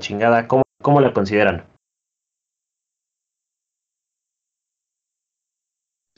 chingada, 0.00 0.48
¿cómo, 0.48 0.62
cómo 0.80 1.00
la 1.00 1.12
consideran? 1.12 1.64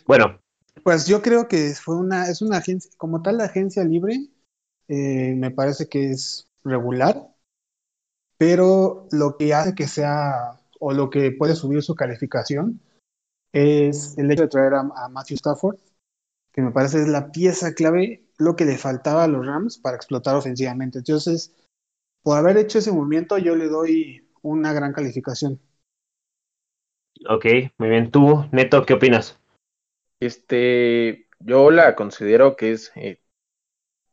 Bueno. 0.07 0.41
Pues 0.83 1.07
yo 1.07 1.23
creo 1.23 1.49
que 1.49 1.75
fue 1.75 1.97
una, 1.97 2.29
es 2.29 2.43
una 2.43 2.59
agencia, 2.59 2.91
como 2.97 3.23
tal 3.23 3.39
la 3.39 3.45
agencia 3.45 3.85
libre, 3.85 4.29
eh, 4.89 5.35
me 5.37 5.51
parece 5.51 5.89
que 5.89 6.11
es 6.11 6.49
regular, 6.65 7.29
pero 8.37 9.07
lo 9.13 9.37
que 9.37 9.55
hace 9.55 9.75
que 9.75 9.87
sea, 9.87 10.59
o 10.81 10.93
lo 10.93 11.11
que 11.11 11.31
puede 11.31 11.55
subir 11.55 11.83
su 11.83 11.95
calificación, 11.95 12.81
es 13.53 14.17
el 14.19 14.31
hecho 14.31 14.43
de 14.43 14.49
traer 14.49 14.75
a, 14.75 15.09
Matthew 15.09 15.37
Stafford, 15.37 15.77
que 16.53 16.63
me 16.63 16.73
parece 16.73 17.03
es 17.03 17.09
la 17.09 17.31
pieza 17.31 17.75
clave, 17.75 18.25
lo 18.39 18.57
que 18.57 18.65
le 18.65 18.79
faltaba 18.79 19.25
a 19.25 19.29
los 19.29 19.47
Rams 19.47 19.79
para 19.79 19.97
explotar 19.97 20.35
ofensivamente. 20.35 20.99
Entonces, 20.99 21.55
por 22.23 22.39
haber 22.39 22.57
hecho 22.57 22.79
ese 22.79 22.93
movimiento, 22.93 23.39
yo 23.39 23.55
le 23.55 23.69
doy 23.69 24.29
una 24.43 24.73
gran 24.73 24.93
calificación. 24.93 25.61
Ok, 27.29 27.47
muy 27.79 27.89
bien. 27.89 28.11
¿Tú, 28.11 28.47
Neto, 28.51 28.85
qué 28.85 28.95
opinas? 28.95 29.39
Este, 30.23 31.29
yo 31.41 31.73
la 31.73 31.97
considero 31.97 32.55
que 32.55 32.71
es 32.73 32.93
eh, 32.95 33.21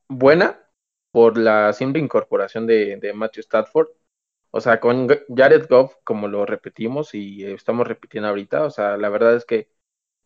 buena 0.08 0.60
por 1.12 1.38
la 1.38 1.74
simple 1.74 2.02
incorporación 2.02 2.68
de, 2.68 3.00
Matthew 3.16 3.42
Stafford. 3.42 3.90
O 4.52 4.62
sea, 4.62 4.80
con 4.80 5.08
Jared 5.36 5.68
Goff, 5.70 5.96
como 6.04 6.28
lo 6.28 6.46
repetimos 6.46 7.14
y 7.16 7.46
estamos 7.46 7.88
repitiendo 7.88 8.30
ahorita, 8.30 8.66
o 8.66 8.72
sea, 8.72 8.98
la 8.98 9.10
verdad 9.10 9.36
es 9.36 9.46
que 9.46 9.70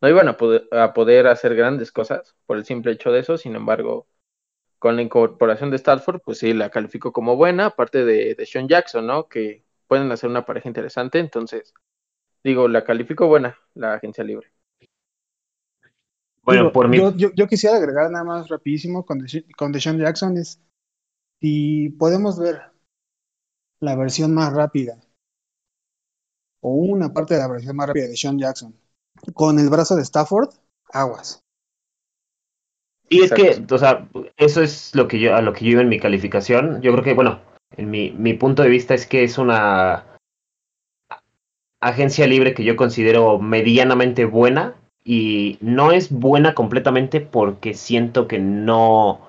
no 0.02 0.10
iban 0.10 0.28
a 0.30 0.38
poder, 0.38 0.68
a 0.72 0.94
poder 0.94 1.28
hacer 1.28 1.56
grandes 1.56 1.92
cosas 1.92 2.36
por 2.46 2.58
el 2.58 2.66
simple 2.66 2.94
hecho 2.94 3.12
de 3.12 3.22
eso. 3.22 3.38
Sin 3.38 3.56
embargo, 3.56 4.08
con 4.80 4.96
la 4.98 5.04
incorporación 5.04 5.72
de 5.72 5.78
Stafford, 5.78 6.22
pues 6.22 6.40
sí, 6.40 6.54
la 6.54 6.72
califico 6.72 7.14
como 7.14 7.38
buena, 7.38 7.68
aparte 7.68 8.06
de, 8.06 8.36
de 8.36 8.46
Sean 8.46 8.68
Jackson, 8.70 9.08
¿no? 9.08 9.30
Que 9.30 9.66
pueden 9.88 10.12
hacer 10.12 10.30
una 10.30 10.46
pareja 10.46 10.70
interesante. 10.70 11.20
Entonces, 11.20 11.74
digo, 12.44 12.68
la 12.70 12.86
califico 12.86 13.28
buena, 13.28 13.60
la 13.76 13.96
agencia 13.96 14.24
libre. 14.24 14.53
Bueno, 16.44 16.72
por 16.72 16.88
mí. 16.90 16.98
Yo, 16.98 17.32
yo, 17.34 17.48
quisiera 17.48 17.78
agregar 17.78 18.12
nada 18.12 18.26
más 18.26 18.50
rapidísimo 18.50 19.06
con, 19.06 19.26
con 19.58 19.72
Deshaun 19.72 19.98
Jackson 19.98 20.38
es 20.38 20.60
si 21.40 21.90
podemos 21.90 22.40
ver 22.40 22.62
la 23.80 23.96
versión 23.96 24.34
más 24.34 24.54
rápida 24.54 24.98
o 26.62 26.72
una 26.72 27.14
parte 27.14 27.34
de 27.34 27.42
la 27.42 27.50
versión 27.50 27.76
más 27.76 27.88
rápida 27.88 28.08
de 28.08 28.16
Sean 28.16 28.40
Jackson 28.40 28.74
con 29.34 29.60
el 29.60 29.70
brazo 29.70 29.96
de 29.96 30.04
Stafford, 30.04 30.50
aguas. 30.92 31.44
Y 33.10 33.22
es 33.22 33.32
que, 33.32 33.64
o 33.70 33.78
sea, 33.78 34.08
eso 34.38 34.62
es 34.62 34.96
lo 34.96 35.08
que 35.08 35.20
yo, 35.20 35.36
a 35.36 35.42
lo 35.42 35.54
que 35.54 35.66
yo 35.66 35.72
iba 35.72 35.82
en 35.82 35.90
mi 35.90 36.00
calificación. 36.00 36.82
Yo 36.82 36.92
creo 36.94 37.04
que, 37.04 37.14
bueno, 37.14 37.42
en 37.76 37.92
mi, 37.92 38.12
mi 38.12 38.34
punto 38.34 38.64
de 38.64 38.70
vista 38.70 38.94
es 38.94 39.06
que 39.06 39.24
es 39.24 39.38
una 39.38 40.18
agencia 41.82 42.26
libre 42.26 42.54
que 42.54 42.64
yo 42.64 42.76
considero 42.76 43.38
medianamente 43.40 44.26
buena 44.26 44.76
y 45.04 45.58
no 45.62 45.92
es 45.92 46.12
buena 46.12 46.54
completamente 46.54 47.22
porque 47.22 47.74
siento 47.74 48.28
que 48.28 48.40
no 48.40 49.20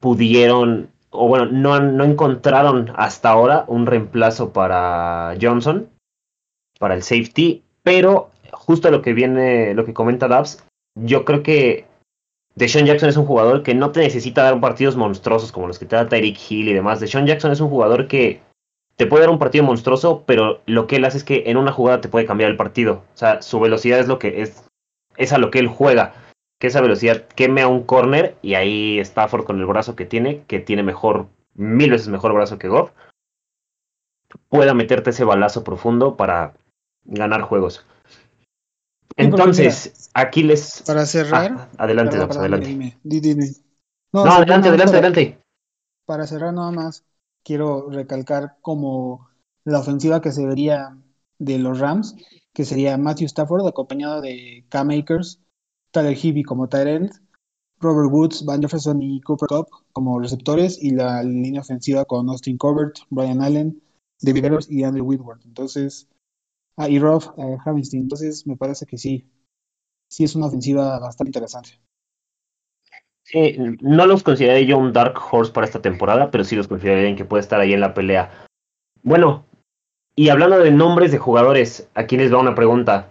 pudieron 0.00 0.90
o 1.14 1.28
bueno, 1.28 1.46
no, 1.46 1.78
no 1.80 2.04
encontraron 2.04 2.92
hasta 2.96 3.30
ahora 3.30 3.64
un 3.68 3.86
reemplazo 3.86 4.52
para 4.52 5.36
Johnson, 5.40 5.88
para 6.78 6.94
el 6.94 7.02
safety, 7.02 7.62
pero 7.82 8.30
justo 8.52 8.90
lo 8.90 9.00
que 9.00 9.12
viene, 9.12 9.74
lo 9.74 9.84
que 9.84 9.94
comenta 9.94 10.26
Dabs, 10.26 10.64
yo 10.96 11.24
creo 11.24 11.42
que 11.42 11.86
Deshaun 12.56 12.86
Jackson 12.86 13.08
es 13.08 13.16
un 13.16 13.26
jugador 13.26 13.62
que 13.62 13.74
no 13.74 13.92
te 13.92 14.00
necesita 14.00 14.42
dar 14.42 14.60
partidos 14.60 14.96
monstruosos 14.96 15.52
como 15.52 15.66
los 15.66 15.78
que 15.78 15.86
te 15.86 15.96
da 15.96 16.08
Tyreek 16.08 16.38
Hill 16.50 16.68
y 16.68 16.72
demás. 16.72 17.00
Deshaun 17.00 17.26
Jackson 17.26 17.52
es 17.52 17.60
un 17.60 17.68
jugador 17.68 18.06
que 18.08 18.40
te 18.96 19.06
puede 19.06 19.22
dar 19.22 19.30
un 19.30 19.38
partido 19.38 19.64
monstruoso, 19.64 20.24
pero 20.26 20.60
lo 20.66 20.86
que 20.86 20.96
él 20.96 21.04
hace 21.04 21.18
es 21.18 21.24
que 21.24 21.44
en 21.46 21.56
una 21.56 21.72
jugada 21.72 22.00
te 22.00 22.08
puede 22.08 22.26
cambiar 22.26 22.50
el 22.50 22.56
partido. 22.56 23.04
O 23.14 23.16
sea, 23.16 23.42
su 23.42 23.58
velocidad 23.58 23.98
es 23.98 24.06
lo 24.06 24.18
que 24.18 24.42
es, 24.42 24.64
es 25.16 25.32
a 25.32 25.38
lo 25.38 25.50
que 25.50 25.58
él 25.58 25.68
juega. 25.68 26.14
Que 26.60 26.68
esa 26.68 26.80
velocidad 26.80 27.26
queme 27.34 27.62
a 27.62 27.68
un 27.68 27.82
corner 27.82 28.36
y 28.40 28.54
ahí 28.54 28.98
Stafford 29.00 29.44
con 29.44 29.58
el 29.58 29.66
brazo 29.66 29.96
que 29.96 30.06
tiene, 30.06 30.44
que 30.46 30.60
tiene 30.60 30.82
mejor, 30.82 31.26
mil 31.54 31.90
veces 31.90 32.08
mejor 32.08 32.32
brazo 32.32 32.58
que 32.58 32.68
Goff, 32.68 32.92
pueda 34.48 34.74
meterte 34.74 35.10
ese 35.10 35.24
balazo 35.24 35.64
profundo 35.64 36.16
para 36.16 36.54
ganar 37.04 37.42
juegos. 37.42 37.84
Entonces, 39.16 40.10
aquí 40.14 40.44
les. 40.44 40.82
Para 40.82 41.06
cerrar. 41.06 41.52
Ah, 41.56 41.68
adelante, 41.78 42.16
adelante. 42.16 42.96
No, 44.12 44.24
no 44.24 44.32
adelante, 44.32 44.68
adelante, 44.68 44.92
adelante. 44.92 45.38
Para 46.06 46.26
cerrar, 46.26 46.52
nada 46.52 46.70
más 46.70 47.04
quiero 47.44 47.90
recalcar 47.90 48.56
como 48.62 49.28
la 49.64 49.80
ofensiva 49.80 50.20
que 50.20 50.32
se 50.32 50.46
vería 50.46 50.98
de 51.38 51.58
los 51.58 51.78
Rams, 51.78 52.16
que 52.52 52.64
sería 52.64 52.96
Matthew 52.98 53.26
Stafford 53.26 53.66
acompañado 53.66 54.20
de 54.20 54.64
Cam 54.68 54.90
Akers, 54.90 55.40
Tyler 55.90 56.16
Hibby 56.16 56.42
como 56.42 56.68
tight 56.68 57.12
Robert 57.80 58.10
Woods, 58.10 58.44
Van 58.44 58.62
Jefferson 58.62 59.02
y 59.02 59.20
Cooper 59.20 59.48
Cup 59.48 59.68
como 59.92 60.18
receptores 60.18 60.82
y 60.82 60.90
la 60.90 61.22
línea 61.22 61.60
ofensiva 61.60 62.04
con 62.04 62.28
Austin 62.28 62.56
Covert, 62.56 62.96
Brian 63.10 63.42
Allen, 63.42 63.82
David 64.20 64.44
Evers 64.46 64.70
y 64.70 64.84
Andrew 64.84 65.04
Whitworth. 65.04 65.44
Entonces, 65.44 66.08
ah, 66.76 66.88
y 66.88 66.98
Rob 66.98 67.22
eh, 67.36 67.58
Entonces, 67.92 68.46
me 68.46 68.56
parece 68.56 68.86
que 68.86 68.96
sí, 68.96 69.28
sí 70.08 70.24
es 70.24 70.34
una 70.34 70.46
ofensiva 70.46 70.98
bastante 70.98 71.28
interesante. 71.28 71.80
Sí, 73.24 73.56
no 73.80 74.06
los 74.06 74.22
consideré 74.22 74.66
yo 74.66 74.76
un 74.76 74.92
Dark 74.92 75.18
Horse 75.30 75.50
para 75.50 75.66
esta 75.66 75.80
temporada, 75.80 76.30
pero 76.30 76.44
sí 76.44 76.56
los 76.56 76.68
consideré 76.68 77.08
en 77.08 77.16
que 77.16 77.24
puede 77.24 77.40
estar 77.40 77.58
ahí 77.58 77.72
en 77.72 77.80
la 77.80 77.94
pelea. 77.94 78.30
Bueno, 79.02 79.46
y 80.14 80.28
hablando 80.28 80.58
de 80.58 80.70
nombres 80.70 81.10
de 81.10 81.18
jugadores, 81.18 81.88
aquí 81.94 82.18
les 82.18 82.32
va 82.32 82.38
una 82.38 82.54
pregunta. 82.54 83.08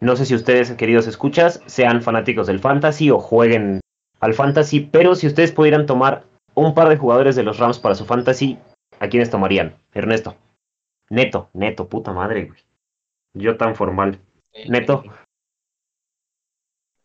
No 0.00 0.16
sé 0.16 0.26
si 0.26 0.34
ustedes, 0.34 0.72
queridos 0.72 1.06
escuchas, 1.06 1.62
sean 1.66 2.02
fanáticos 2.02 2.48
del 2.48 2.58
fantasy 2.58 3.10
o 3.10 3.20
jueguen 3.20 3.80
al 4.20 4.34
fantasy, 4.34 4.80
pero 4.80 5.14
si 5.14 5.28
ustedes 5.28 5.52
pudieran 5.52 5.86
tomar 5.86 6.24
un 6.54 6.74
par 6.74 6.88
de 6.88 6.96
jugadores 6.96 7.36
de 7.36 7.44
los 7.44 7.58
Rams 7.58 7.78
para 7.78 7.94
su 7.94 8.04
fantasy, 8.04 8.58
¿a 8.98 9.08
quiénes 9.08 9.30
tomarían? 9.30 9.76
Ernesto. 9.92 10.36
Neto, 11.10 11.48
neto, 11.52 11.88
puta 11.88 12.12
madre, 12.12 12.46
güey. 12.46 12.60
Yo 13.34 13.56
tan 13.56 13.76
formal. 13.76 14.18
Neto 14.68 15.04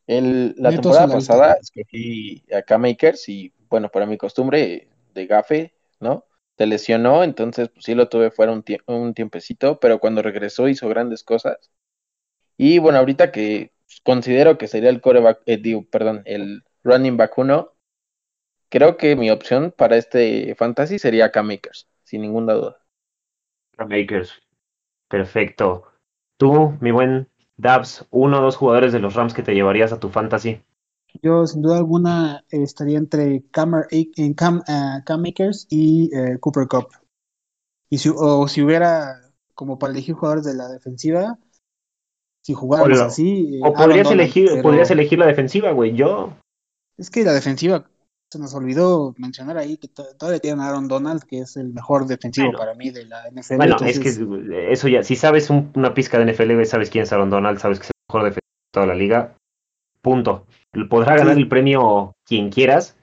la 0.09 0.71
temporada 0.71 1.07
pasada 1.07 1.57
escogí 1.61 2.43
a 2.51 2.77
Makers 2.77 3.29
y, 3.29 3.53
bueno, 3.69 3.89
para 3.89 4.07
mi 4.07 4.17
costumbre 4.17 4.87
de 5.13 5.25
gafe, 5.27 5.73
¿no? 5.99 6.25
Se 6.57 6.65
lesionó, 6.65 7.23
entonces 7.23 7.69
pues 7.69 7.85
sí 7.85 7.93
lo 7.93 8.09
tuve 8.09 8.31
fuera 8.31 8.51
un, 8.51 8.63
un 8.87 9.13
tiempecito, 9.13 9.79
pero 9.79 9.99
cuando 9.99 10.23
regresó 10.23 10.67
hizo 10.67 10.89
grandes 10.89 11.23
cosas. 11.23 11.71
Y 12.57 12.79
bueno, 12.79 12.97
ahorita 12.97 13.31
que 13.31 13.71
considero 14.03 14.57
que 14.57 14.67
sería 14.67 14.89
el 14.89 14.99
coreback, 14.99 15.41
eh, 15.45 15.57
digo, 15.57 15.85
perdón, 15.89 16.23
el 16.25 16.63
running 16.83 17.15
back 17.15 17.37
uno, 17.37 17.73
creo 18.69 18.97
que 18.97 19.15
mi 19.15 19.29
opción 19.29 19.73
para 19.77 19.95
este 19.95 20.55
fantasy 20.55 20.99
sería 20.99 21.31
K-Makers, 21.31 21.87
sin 22.03 22.21
ninguna 22.21 22.53
duda. 22.53 22.77
K-Makers, 23.77 24.41
perfecto. 25.07 25.85
Tú, 26.37 26.77
mi 26.81 26.91
buen 26.91 27.28
Dabs, 27.59 28.05
uno 28.09 28.39
o 28.39 28.41
dos 28.41 28.55
jugadores 28.55 28.93
de 28.93 28.99
los 28.99 29.15
Rams 29.15 29.33
que 29.33 29.43
te 29.43 29.53
llevarías 29.53 29.91
a 29.91 29.99
tu 29.99 30.09
fantasy. 30.09 30.61
Yo, 31.21 31.45
sin 31.45 31.61
duda 31.61 31.77
alguna, 31.77 32.45
estaría 32.49 32.97
entre 32.97 33.43
Cam, 33.51 33.73
Cam, 34.35 34.59
uh, 34.59 35.03
Cam 35.05 35.21
Makers 35.21 35.67
y 35.69 36.09
eh, 36.15 36.37
Cooper 36.39 36.67
Cup. 36.67 36.87
Y 37.89 37.97
si, 37.97 38.09
o 38.15 38.47
si 38.47 38.61
hubiera, 38.61 39.19
como 39.55 39.77
para 39.77 39.91
elegir 39.91 40.15
jugadores 40.15 40.45
de 40.45 40.53
la 40.53 40.69
defensiva, 40.69 41.37
si 42.43 42.53
jugáramos 42.53 43.01
así. 43.01 43.57
Eh, 43.57 43.61
o 43.63 43.73
podrías, 43.73 44.09
elegir, 44.09 44.61
podrías 44.61 44.89
elegir 44.91 45.19
la 45.19 45.25
defensiva, 45.25 45.71
güey. 45.71 45.95
Yo. 45.95 46.33
Es 46.97 47.09
que 47.09 47.25
la 47.25 47.33
defensiva, 47.33 47.89
se 48.31 48.37
nos 48.37 48.53
olvidó 48.53 49.15
mencionar 49.17 49.57
ahí 49.57 49.77
que 49.77 49.87
todavía 49.87 50.39
tienen 50.39 50.61
a 50.61 50.69
Aaron 50.69 50.87
Donald, 50.87 51.23
que 51.23 51.39
es 51.39 51.57
el 51.57 51.73
mejor 51.73 52.05
defensivo 52.05 52.51
para 52.51 52.75
mí 52.75 52.91
de 52.91 53.05
la 53.05 53.23
NFL. 53.31 53.55
Bueno, 53.55 53.77
es 53.85 53.99
que 53.99 54.71
eso 54.71 54.87
ya, 54.87 55.03
si 55.03 55.15
sabes 55.15 55.49
una 55.49 55.93
pizca 55.95 56.19
de 56.19 56.31
NFL, 56.31 56.63
sabes 56.65 56.89
quién 56.91 57.03
es 57.03 57.13
Aaron 57.13 57.31
Donald, 57.31 57.57
sabes 57.59 57.79
que 57.79 57.85
es 57.85 57.89
el 57.89 58.07
mejor 58.07 58.23
defensivo 58.25 58.45
de 58.45 58.71
toda 58.71 58.85
la 58.85 58.95
liga. 58.95 59.35
Punto. 60.01 60.45
Podrá 60.89 61.17
ganar 61.17 61.37
el 61.37 61.47
premio 61.47 62.13
quien 62.23 62.51
quieras. 62.51 62.95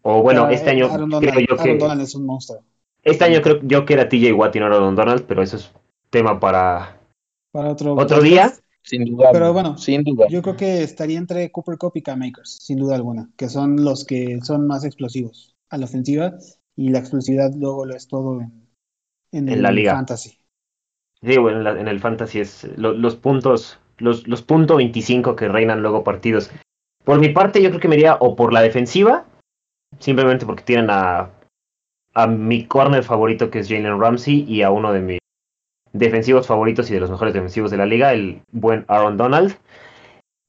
O 0.00 0.22
bueno, 0.22 0.48
este 0.48 0.70
año 0.70 0.88
creo 0.88 1.40
yo 1.40 1.56
que. 1.62 1.76
Donald 1.76 2.00
es 2.00 2.14
un 2.14 2.24
monstruo. 2.24 2.62
Este 3.02 3.24
año 3.24 3.42
creo 3.42 3.60
yo 3.62 3.84
que 3.84 3.94
era 3.94 4.08
TJ 4.08 4.32
Watt 4.32 4.56
y 4.56 4.60
no 4.60 4.66
Aaron 4.66 4.96
Donald, 4.96 5.24
pero 5.28 5.42
eso 5.42 5.56
es 5.56 5.70
tema 6.10 6.40
para, 6.40 6.98
para 7.52 7.70
otro, 7.70 7.94
otro 7.94 8.20
día. 8.22 8.52
Sin 8.86 9.04
duda. 9.04 9.30
Pero 9.32 9.52
bueno, 9.52 9.76
sin 9.76 10.04
duda. 10.04 10.26
Yo 10.30 10.42
creo 10.42 10.56
que 10.56 10.84
estaría 10.84 11.18
entre 11.18 11.50
Cooper 11.50 11.76
Cup 11.76 11.92
y 11.96 12.02
K-Makers, 12.02 12.58
sin 12.62 12.78
duda 12.78 12.94
alguna, 12.94 13.28
que 13.36 13.48
son 13.48 13.84
los 13.84 14.04
que 14.04 14.38
son 14.42 14.66
más 14.66 14.84
explosivos 14.84 15.56
a 15.70 15.76
la 15.76 15.86
ofensiva 15.86 16.34
y 16.76 16.90
la 16.90 17.00
explosividad 17.00 17.52
luego 17.56 17.84
lo 17.84 17.96
es 17.96 18.06
todo 18.06 18.40
en, 18.40 18.68
en, 19.32 19.48
el 19.48 19.62
la 19.62 19.72
liga. 19.72 19.92
fantasy. 19.92 20.38
Sí, 21.20 21.36
bueno, 21.36 21.68
en, 21.68 21.88
el 21.88 21.98
fantasy 21.98 22.38
es 22.38 22.68
los 22.76 23.16
puntos, 23.16 23.80
los, 23.98 24.28
los 24.28 24.42
puntos 24.42 24.76
25 24.76 25.34
que 25.34 25.48
reinan 25.48 25.82
luego 25.82 26.04
partidos. 26.04 26.52
Por 27.02 27.18
mi 27.18 27.30
parte, 27.30 27.60
yo 27.60 27.70
creo 27.70 27.80
que 27.80 27.88
me 27.88 27.96
iría 27.96 28.16
o 28.20 28.36
por 28.36 28.52
la 28.52 28.62
defensiva, 28.62 29.24
simplemente 29.98 30.46
porque 30.46 30.62
tienen 30.62 30.90
a, 30.90 31.30
a 32.14 32.26
mi 32.28 32.66
corner 32.66 33.02
favorito 33.02 33.50
que 33.50 33.60
es 33.60 33.68
Jalen 33.68 33.98
Ramsey 33.98 34.44
y 34.46 34.62
a 34.62 34.70
uno 34.70 34.92
de 34.92 35.00
mis 35.00 35.18
defensivos 35.98 36.46
favoritos 36.46 36.90
y 36.90 36.94
de 36.94 37.00
los 37.00 37.10
mejores 37.10 37.34
defensivos 37.34 37.70
de 37.70 37.76
la 37.76 37.86
liga, 37.86 38.12
el 38.12 38.42
buen 38.52 38.84
Aaron 38.88 39.16
Donald. 39.16 39.54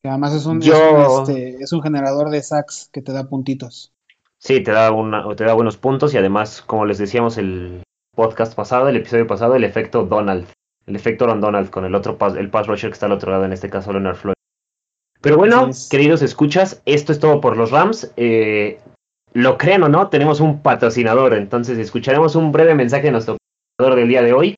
Que 0.03 0.09
además 0.09 0.33
es 0.33 0.45
un, 0.45 0.61
Yo- 0.61 0.73
es, 0.75 1.09
un, 1.09 1.21
este, 1.21 1.63
es 1.63 1.73
un 1.73 1.81
generador 1.81 2.29
de 2.29 2.41
sacks 2.43 2.89
que 2.91 3.01
te 3.01 3.11
da 3.13 3.27
puntitos. 3.27 3.91
Sí, 4.39 4.61
te 4.61 4.71
da, 4.71 4.91
una, 4.91 5.35
te 5.35 5.43
da 5.43 5.53
buenos 5.53 5.77
puntos 5.77 6.13
y 6.13 6.17
además, 6.17 6.61
como 6.61 6.85
les 6.85 6.97
decíamos 6.99 7.37
el 7.37 7.81
podcast 8.15 8.53
pasado, 8.55 8.87
el 8.87 8.95
episodio 8.97 9.25
pasado, 9.27 9.55
el 9.55 9.63
efecto 9.63 10.03
Donald. 10.03 10.47
El 10.85 10.95
efecto 10.95 11.25
Aaron 11.25 11.41
Donald 11.41 11.69
con 11.69 11.83
el 11.85 11.95
otro 11.95 12.17
pass, 12.17 12.35
el 12.35 12.49
pass 12.49 12.67
rusher 12.67 12.89
que 12.89 12.93
está 12.93 13.07
al 13.07 13.11
otro 13.11 13.31
lado, 13.31 13.43
en 13.45 13.51
este 13.53 13.69
caso 13.69 13.91
Leonard 13.91 14.15
Floyd. 14.15 14.35
Pero 15.19 15.37
bueno, 15.37 15.67
es. 15.69 15.89
queridos 15.89 16.21
escuchas, 16.21 16.81
esto 16.85 17.11
es 17.11 17.19
todo 17.19 17.41
por 17.41 17.57
los 17.57 17.71
Rams. 17.71 18.11
Eh, 18.15 18.79
lo 19.33 19.57
crean 19.57 19.83
o 19.83 19.89
no, 19.89 20.07
tenemos 20.09 20.39
un 20.39 20.61
patrocinador, 20.61 21.33
entonces 21.33 21.77
escucharemos 21.77 22.35
un 22.35 22.51
breve 22.51 22.75
mensaje 22.75 23.03
de 23.05 23.11
nuestro 23.11 23.37
patrocinador 23.75 23.99
del 23.99 24.09
día 24.09 24.21
de 24.21 24.33
hoy 24.33 24.55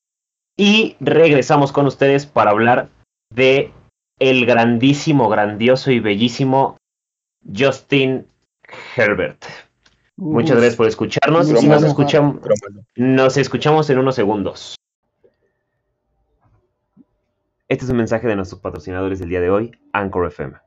y 0.60 0.98
regresamos 1.00 1.72
con 1.72 1.86
ustedes 1.88 2.26
para 2.26 2.52
hablar 2.52 2.90
de 3.30 3.72
el 4.20 4.46
grandísimo, 4.46 5.30
grandioso 5.30 5.90
y 5.90 6.02
bellísimo 6.02 6.76
Justin 7.58 8.28
Herbert. 8.98 9.46
Muchas 10.18 10.58
gracias 10.58 10.76
por 10.76 10.88
escucharnos 10.88 11.50
y 11.50 11.54
Broma, 11.54 11.68
nos, 11.76 11.84
escucham- 11.86 12.42
Broma, 12.42 12.84
nos 12.98 13.38
escuchamos 13.38 13.90
en 13.90 14.00
unos 14.00 14.16
segundos. 14.16 14.76
Este 17.70 17.86
es 17.86 17.92
un 17.92 17.96
mensaje 17.98 18.28
de 18.28 18.36
nuestros 18.36 18.60
patrocinadores 18.60 19.20
del 19.20 19.30
día 19.30 19.40
de 19.40 19.50
hoy, 19.50 19.72
Anchor 19.94 20.28
FM. 20.28 20.58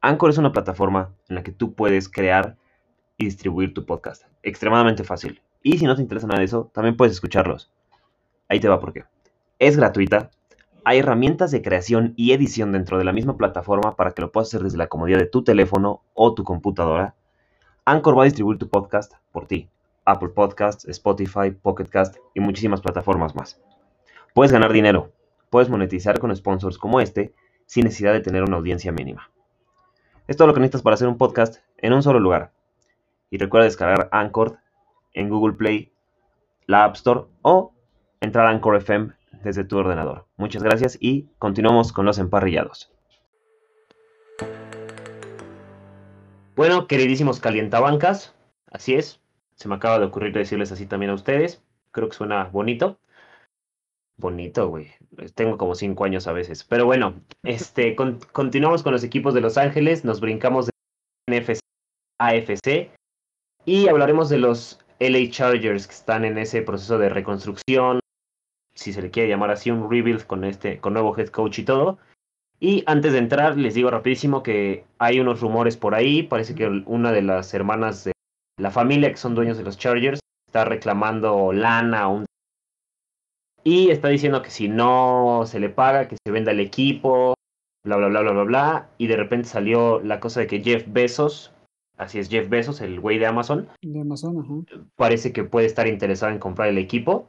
Anchor 0.00 0.30
es 0.30 0.38
una 0.38 0.52
plataforma 0.52 1.12
en 1.28 1.34
la 1.34 1.42
que 1.42 1.52
tú 1.52 1.74
puedes 1.74 2.08
crear 2.08 2.56
y 3.18 3.26
distribuir 3.26 3.74
tu 3.74 3.84
podcast. 3.84 4.24
Extremadamente 4.42 5.04
fácil. 5.04 5.42
Y 5.62 5.76
si 5.76 5.84
no 5.84 5.96
te 5.96 6.00
interesa 6.00 6.28
nada 6.28 6.38
de 6.38 6.46
eso, 6.46 6.70
también 6.72 6.96
puedes 6.96 7.12
escucharlos. 7.12 7.70
Ahí 8.48 8.60
te 8.60 8.68
va 8.68 8.80
por 8.80 8.94
qué. 8.94 9.04
Es 9.60 9.76
gratuita. 9.76 10.30
Hay 10.84 11.00
herramientas 11.00 11.50
de 11.50 11.62
creación 11.62 12.14
y 12.16 12.30
edición 12.30 12.70
dentro 12.70 12.96
de 12.96 13.02
la 13.02 13.12
misma 13.12 13.36
plataforma 13.36 13.96
para 13.96 14.12
que 14.12 14.22
lo 14.22 14.30
puedas 14.30 14.46
hacer 14.46 14.62
desde 14.62 14.78
la 14.78 14.86
comodidad 14.86 15.18
de 15.18 15.26
tu 15.26 15.42
teléfono 15.42 16.04
o 16.14 16.32
tu 16.32 16.44
computadora. 16.44 17.16
Anchor 17.84 18.16
va 18.16 18.22
a 18.22 18.26
distribuir 18.26 18.58
tu 18.58 18.68
podcast 18.68 19.14
por 19.32 19.48
ti. 19.48 19.68
Apple 20.04 20.28
Podcasts, 20.28 20.84
Spotify, 20.84 21.50
Pocket 21.50 21.86
Cast 21.86 22.18
y 22.34 22.40
muchísimas 22.40 22.80
plataformas 22.80 23.34
más. 23.34 23.60
Puedes 24.32 24.52
ganar 24.52 24.72
dinero, 24.72 25.10
puedes 25.50 25.68
monetizar 25.68 26.20
con 26.20 26.34
sponsors 26.36 26.78
como 26.78 27.00
este 27.00 27.34
sin 27.66 27.82
necesidad 27.82 28.12
de 28.12 28.20
tener 28.20 28.44
una 28.44 28.58
audiencia 28.58 28.92
mínima. 28.92 29.28
Es 30.28 30.36
todo 30.36 30.46
lo 30.46 30.54
que 30.54 30.60
necesitas 30.60 30.82
para 30.82 30.94
hacer 30.94 31.08
un 31.08 31.18
podcast 31.18 31.64
en 31.78 31.94
un 31.94 32.04
solo 32.04 32.20
lugar. 32.20 32.52
Y 33.28 33.38
recuerda 33.38 33.64
descargar 33.64 34.08
Anchor 34.12 34.58
en 35.14 35.28
Google 35.28 35.56
Play, 35.56 35.90
la 36.66 36.84
App 36.84 36.94
Store 36.94 37.22
o 37.42 37.72
entrar 38.20 38.46
a 38.46 38.50
Anchor 38.50 38.76
FM 38.76 39.17
desde 39.42 39.64
tu 39.64 39.78
ordenador. 39.78 40.26
Muchas 40.36 40.62
gracias 40.62 40.96
y 41.00 41.28
continuamos 41.38 41.92
con 41.92 42.04
los 42.06 42.18
emparrillados. 42.18 42.92
Bueno, 46.56 46.86
queridísimos 46.86 47.40
calientabancas, 47.40 48.34
así 48.70 48.94
es. 48.94 49.20
Se 49.54 49.68
me 49.68 49.76
acaba 49.76 49.98
de 49.98 50.06
ocurrir 50.06 50.32
decirles 50.32 50.72
así 50.72 50.86
también 50.86 51.10
a 51.10 51.14
ustedes. 51.14 51.62
Creo 51.90 52.08
que 52.08 52.16
suena 52.16 52.44
bonito. 52.44 52.98
Bonito, 54.16 54.68
güey. 54.68 54.90
Tengo 55.34 55.56
como 55.56 55.74
cinco 55.74 56.04
años 56.04 56.26
a 56.26 56.32
veces. 56.32 56.64
Pero 56.64 56.84
bueno, 56.86 57.14
este, 57.44 57.94
con- 57.94 58.18
continuamos 58.32 58.82
con 58.82 58.92
los 58.92 59.04
equipos 59.04 59.34
de 59.34 59.40
Los 59.40 59.56
Ángeles. 59.56 60.04
Nos 60.04 60.20
brincamos 60.20 60.66
de 60.66 60.72
NFC 61.40 61.60
a 62.20 62.28
AFC. 62.28 62.90
Y 63.64 63.88
hablaremos 63.88 64.28
de 64.28 64.38
los 64.38 64.80
LA 64.98 65.30
Chargers 65.30 65.86
que 65.86 65.94
están 65.94 66.24
en 66.24 66.38
ese 66.38 66.62
proceso 66.62 66.98
de 66.98 67.08
reconstrucción. 67.08 68.00
Si 68.78 68.92
se 68.92 69.02
le 69.02 69.10
quiere 69.10 69.28
llamar 69.28 69.50
así, 69.50 69.72
un 69.72 69.90
rebuild 69.90 70.24
con 70.24 70.44
este, 70.44 70.78
con 70.78 70.92
nuevo 70.92 71.16
head 71.18 71.28
coach 71.30 71.58
y 71.58 71.64
todo. 71.64 71.98
Y 72.60 72.84
antes 72.86 73.12
de 73.12 73.18
entrar, 73.18 73.56
les 73.56 73.74
digo 73.74 73.90
rapidísimo 73.90 74.44
que 74.44 74.84
hay 74.98 75.18
unos 75.18 75.40
rumores 75.40 75.76
por 75.76 75.96
ahí. 75.96 76.22
Parece 76.22 76.54
que 76.54 76.68
una 76.86 77.10
de 77.10 77.22
las 77.22 77.52
hermanas 77.54 78.04
de 78.04 78.12
la 78.56 78.70
familia 78.70 79.10
que 79.10 79.16
son 79.16 79.34
dueños 79.34 79.58
de 79.58 79.64
los 79.64 79.78
Chargers 79.78 80.20
está 80.46 80.64
reclamando 80.64 81.52
lana 81.52 82.06
un 82.06 82.26
y 83.64 83.90
está 83.90 84.08
diciendo 84.08 84.42
que 84.42 84.50
si 84.50 84.68
no 84.68 85.42
se 85.44 85.58
le 85.58 85.68
paga, 85.68 86.06
que 86.06 86.16
se 86.24 86.32
venda 86.32 86.52
el 86.52 86.60
equipo, 86.60 87.34
bla 87.84 87.96
bla 87.96 88.06
bla 88.06 88.20
bla 88.20 88.30
bla 88.30 88.44
bla. 88.44 88.88
Y 88.96 89.08
de 89.08 89.16
repente 89.16 89.48
salió 89.48 90.00
la 90.00 90.20
cosa 90.20 90.40
de 90.40 90.46
que 90.46 90.62
Jeff 90.62 90.84
Bezos, 90.86 91.52
así 91.96 92.20
es 92.20 92.28
Jeff 92.28 92.48
Bezos, 92.48 92.80
el 92.80 93.00
güey 93.00 93.18
de 93.18 93.26
Amazon, 93.26 93.68
De 93.82 94.00
Amazon, 94.00 94.38
ajá. 94.38 94.86
parece 94.94 95.32
que 95.32 95.42
puede 95.42 95.66
estar 95.66 95.88
interesado 95.88 96.32
en 96.32 96.38
comprar 96.38 96.68
el 96.68 96.78
equipo. 96.78 97.28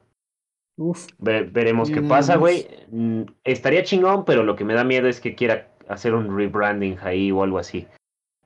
Uf. 0.80 1.08
Ve- 1.18 1.44
veremos 1.44 1.90
qué 1.90 1.98
Mira 2.00 2.08
pasa, 2.16 2.38
güey. 2.38 2.66
Mm, 2.90 3.24
Estaría 3.44 3.84
chingón, 3.84 4.24
pero 4.24 4.44
lo 4.44 4.56
que 4.56 4.64
me 4.64 4.74
da 4.74 4.86
miedo 4.86 5.10
es 5.10 5.20
que 5.20 5.36
quiera 5.36 5.68
hacer 5.90 6.14
un 6.14 6.36
rebranding 6.36 6.98
ahí 7.02 7.32
o 7.34 7.44
algo 7.44 7.58
así. 7.60 7.86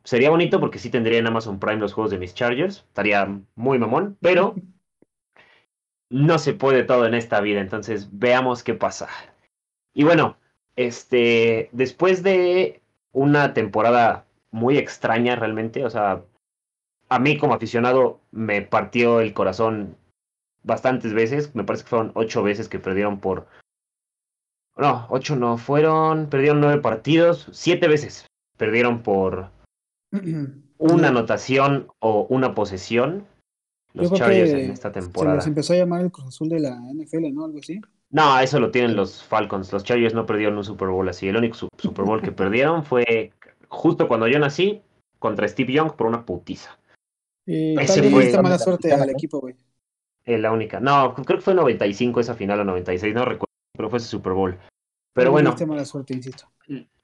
Sería 0.03 0.31
bonito 0.31 0.59
porque 0.59 0.79
sí 0.79 0.89
tendría 0.89 1.19
en 1.19 1.27
Amazon 1.27 1.59
Prime 1.59 1.77
los 1.77 1.93
juegos 1.93 2.09
de 2.11 2.17
mis 2.17 2.33
Chargers. 2.33 2.77
Estaría 2.87 3.39
muy 3.55 3.77
mamón, 3.77 4.17
pero 4.19 4.55
no 6.09 6.39
se 6.39 6.53
puede 6.53 6.83
todo 6.83 7.05
en 7.05 7.13
esta 7.13 7.39
vida. 7.39 7.61
Entonces 7.61 8.09
veamos 8.11 8.63
qué 8.63 8.73
pasa. 8.73 9.07
Y 9.93 10.03
bueno, 10.03 10.37
este, 10.75 11.69
después 11.71 12.23
de 12.23 12.81
una 13.11 13.53
temporada 13.53 14.25
muy 14.49 14.79
extraña 14.79 15.35
realmente, 15.35 15.85
o 15.85 15.89
sea, 15.91 16.23
a 17.09 17.19
mí 17.19 17.37
como 17.37 17.53
aficionado 17.53 18.21
me 18.31 18.63
partió 18.63 19.19
el 19.19 19.33
corazón 19.33 19.97
bastantes 20.63 21.13
veces. 21.13 21.53
Me 21.55 21.63
parece 21.63 21.83
que 21.83 21.89
fueron 21.89 22.11
ocho 22.15 22.43
veces 22.43 22.67
que 22.69 22.79
perdieron 22.79 23.19
por. 23.19 23.47
No, 24.77 25.05
ocho 25.09 25.35
no 25.35 25.57
fueron. 25.57 26.27
Perdieron 26.29 26.59
nueve 26.61 26.81
partidos. 26.81 27.47
Siete 27.51 27.87
veces 27.87 28.25
perdieron 28.57 29.03
por 29.03 29.49
una 30.77 31.07
anotación 31.09 31.87
o 31.99 32.25
una 32.29 32.55
posesión. 32.55 33.25
Los 33.93 34.11
Chargers 34.11 34.51
en 34.53 34.71
esta 34.71 34.91
Se 34.91 34.99
temporada. 35.01 35.35
les 35.35 35.45
empezó 35.47 35.73
a 35.73 35.75
llamar 35.75 36.01
el 36.01 36.11
Cruz 36.11 36.29
Azul 36.29 36.49
de 36.49 36.59
la 36.59 36.75
NFL, 36.93 37.31
¿no? 37.31 37.45
Algo 37.45 37.59
así. 37.59 37.79
No, 38.09 38.39
eso 38.39 38.59
lo 38.59 38.71
tienen 38.71 38.95
los 38.95 39.21
Falcons. 39.23 39.71
Los 39.71 39.83
Chargers 39.83 40.15
no 40.15 40.25
perdieron 40.25 40.57
un 40.57 40.63
Super 40.63 40.87
Bowl 40.87 41.07
así. 41.09 41.27
El 41.27 41.37
único 41.37 41.55
su- 41.55 41.67
Super 41.77 42.03
Bowl 42.05 42.21
que 42.21 42.31
perdieron 42.31 42.83
fue 42.83 43.31
justo 43.69 44.07
cuando 44.07 44.27
yo 44.27 44.39
nací 44.39 44.81
contra 45.19 45.47
Steve 45.47 45.73
Young 45.73 45.93
por 45.95 46.07
una 46.07 46.25
putiza. 46.25 46.75
Y 47.45 47.79
Ese 47.79 48.01
fue- 48.09 48.41
mala 48.41 48.57
suerte 48.57 48.91
al 48.91 49.09
equipo, 49.11 49.39
güey. 49.41 49.55
Es 50.25 50.39
la 50.39 50.51
única. 50.51 50.79
No, 50.79 51.13
creo 51.13 51.39
que 51.39 51.43
fue 51.43 51.53
95 51.53 52.19
esa 52.19 52.35
final 52.35 52.61
o 52.61 52.63
96, 52.63 53.13
no 53.13 53.25
recuerdo, 53.25 53.53
pero 53.75 53.89
fue 53.89 53.97
ese 53.97 54.07
Super 54.07 54.33
Bowl. 54.33 54.57
Pero 55.13 55.31
bueno, 55.31 55.51
diste 55.51 55.65
mala 55.65 55.85
suerte, 55.85 56.13
insisto. 56.13 56.49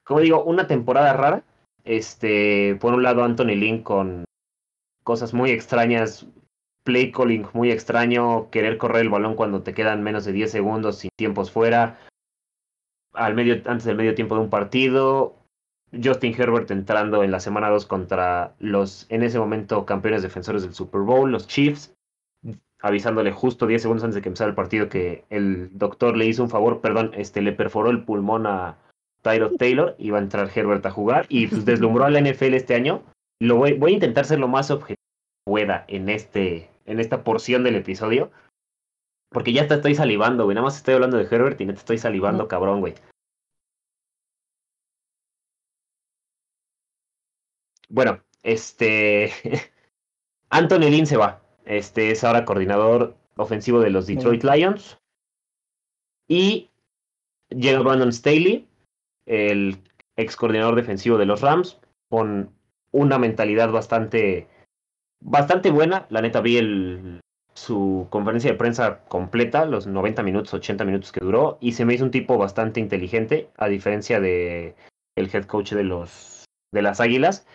como 0.04 0.22
digo, 0.22 0.44
una 0.44 0.68
temporada 0.68 1.14
rara. 1.14 1.44
Este, 1.84 2.76
por 2.76 2.94
un 2.94 3.04
lado 3.04 3.24
Anthony 3.24 3.56
Lynn 3.56 3.84
con 3.84 4.26
cosas 5.04 5.34
muy 5.34 5.52
extrañas, 5.52 6.28
play 6.84 7.12
calling 7.12 7.48
muy 7.54 7.72
extraño, 7.72 8.50
querer 8.52 8.78
correr 8.78 9.02
el 9.02 9.10
balón 9.10 9.36
cuando 9.36 9.64
te 9.64 9.74
quedan 9.74 10.04
menos 10.04 10.26
de 10.26 10.34
10 10.34 10.52
segundos 10.52 10.98
sin 10.98 11.10
tiempos 11.18 11.52
fuera, 11.52 11.98
al 13.14 13.34
medio, 13.34 13.56
antes 13.66 13.86
del 13.86 13.96
medio 13.96 14.16
tiempo 14.16 14.36
de 14.36 14.42
un 14.42 14.50
partido, 14.50 15.36
Justin 15.92 16.36
Herbert 16.40 16.70
entrando 16.72 17.24
en 17.24 17.32
la 17.32 17.40
semana 17.40 17.70
2 17.70 17.86
contra 17.86 18.54
los 18.60 19.08
en 19.10 19.24
ese 19.24 19.40
momento 19.40 19.86
campeones 19.86 20.22
defensores 20.22 20.62
del 20.62 20.74
Super 20.74 21.02
Bowl, 21.02 21.32
los 21.32 21.48
Chiefs, 21.48 21.94
avisándole 22.82 23.32
justo 23.32 23.68
10 23.68 23.82
segundos 23.82 24.04
antes 24.04 24.16
de 24.16 24.22
que 24.22 24.30
empezara 24.30 24.50
el 24.50 24.56
partido 24.56 24.90
que 24.90 25.26
el 25.30 25.78
doctor 25.78 26.16
le 26.16 26.26
hizo 26.26 26.44
un 26.44 26.50
favor, 26.50 26.82
perdón, 26.82 27.12
este 27.16 27.42
le 27.42 27.52
perforó 27.52 27.90
el 27.90 28.04
pulmón 28.04 28.48
a 28.48 28.78
Tyrod 29.22 29.58
Taylor, 29.58 29.96
iba 30.00 30.18
a 30.18 30.22
entrar 30.22 30.50
Herbert 30.54 30.86
a 30.86 30.92
jugar 30.92 31.26
y 31.30 31.48
pues 31.48 31.66
deslumbró 31.66 32.06
a 32.06 32.10
la 32.10 32.22
NFL 32.22 32.54
este 32.54 32.76
año. 32.76 33.04
Lo 33.42 33.58
voy, 33.58 33.74
voy 33.74 33.92
a 33.92 33.96
intentar 33.96 34.26
ser 34.26 34.40
lo 34.40 34.48
más 34.48 34.72
objetivo 34.72 34.96
que 35.46 35.52
pueda 35.52 35.86
en 35.88 36.10
este 36.10 36.70
en 36.86 37.00
esta 37.00 37.24
porción 37.24 37.64
del 37.64 37.76
episodio. 37.76 38.32
Porque 39.32 39.54
ya 39.54 39.68
te 39.68 39.76
estoy 39.76 39.94
salivando, 39.94 40.46
güey. 40.46 40.56
Nada 40.56 40.66
más 40.66 40.78
estoy 40.78 40.96
hablando 40.96 41.18
de 41.18 41.24
Herbert 41.26 41.60
y 41.62 41.66
neta 41.66 41.80
estoy 41.80 41.98
salivando, 42.00 42.44
No. 42.44 42.48
cabrón, 42.48 42.80
güey. 42.80 42.96
Bueno, 47.90 48.22
este. 48.44 49.32
Anthony 50.50 50.90
Lynn 50.90 51.06
se 51.06 51.18
va. 51.18 51.42
Este 51.66 52.12
es 52.12 52.24
ahora 52.24 52.46
coordinador 52.46 53.16
ofensivo 53.36 53.80
de 53.80 53.90
los 53.90 54.08
Detroit 54.08 54.44
Lions. 54.44 54.98
Y 56.28 56.70
llega 57.50 57.80
Brandon 57.80 58.14
Staley, 58.14 58.68
el 59.26 59.78
ex 60.16 60.36
coordinador 60.36 60.76
defensivo 60.76 61.18
de 61.18 61.26
los 61.26 61.42
Rams, 61.42 61.80
con 62.10 62.52
una 62.92 63.18
mentalidad 63.18 63.72
bastante, 63.72 64.48
bastante 65.22 65.72
buena. 65.72 66.06
La 66.10 66.22
neta 66.22 66.42
vi 66.42 66.58
el, 66.58 67.22
su 67.54 68.08
conferencia 68.10 68.52
de 68.52 68.58
prensa 68.58 69.04
completa, 69.08 69.66
los 69.66 69.88
90 69.88 70.24
minutos, 70.24 70.54
80 70.54 70.86
minutos 70.86 71.12
que 71.12 71.20
duró, 71.20 71.58
y 71.62 71.74
se 71.74 71.86
me 71.86 71.94
hizo 71.94 72.04
un 72.04 72.12
tipo 72.12 72.38
bastante 72.38 72.80
inteligente, 72.80 73.50
a 73.58 73.68
diferencia 73.68 74.20
de 74.20 74.76
el 75.16 75.30
head 75.34 75.46
coach 75.46 75.74
de 75.74 75.84
los 75.84 76.46
de 76.72 76.82
las 76.82 77.00
Águilas, 77.00 77.48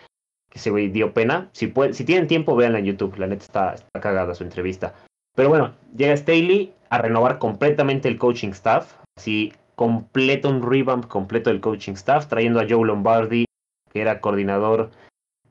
que 0.55 0.59
se 0.59 0.71
güey 0.71 0.87
dio 0.87 1.13
pena. 1.13 1.49
Si, 1.51 1.67
tienen 2.05 2.27
tiempo, 2.27 2.55
véanla 2.55 2.79
en 2.79 2.85
YouTube, 2.85 3.17
la 3.17 3.27
neta 3.27 3.43
está, 3.43 3.75
cagada 4.01 4.33
su 4.33 4.43
entrevista. 4.45 4.95
Pero 5.35 5.49
bueno, 5.49 5.75
llega 5.97 6.15
Staley 6.15 6.73
a 6.89 6.97
renovar 6.99 7.39
completamente 7.39 8.07
el 8.07 8.17
coaching 8.17 8.51
staff, 8.51 8.93
así 9.17 9.51
completo 9.75 10.47
un 10.49 10.63
revamp 10.63 11.07
completo 11.07 11.49
del 11.49 11.59
coaching 11.59 11.95
staff, 11.95 12.27
trayendo 12.27 12.61
a 12.61 12.65
Joe 12.69 12.87
Lombardi, 12.87 13.43
que 13.91 13.99
era 13.99 14.21
coordinador, 14.21 14.91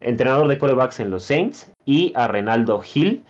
entrenador 0.00 0.48
de 0.48 0.58
corebacks 0.58 1.00
en 1.00 1.10
los 1.10 1.24
Saints, 1.24 1.70
y 1.84 2.14
a 2.16 2.26
Renaldo 2.26 2.82
Hill, 2.82 3.22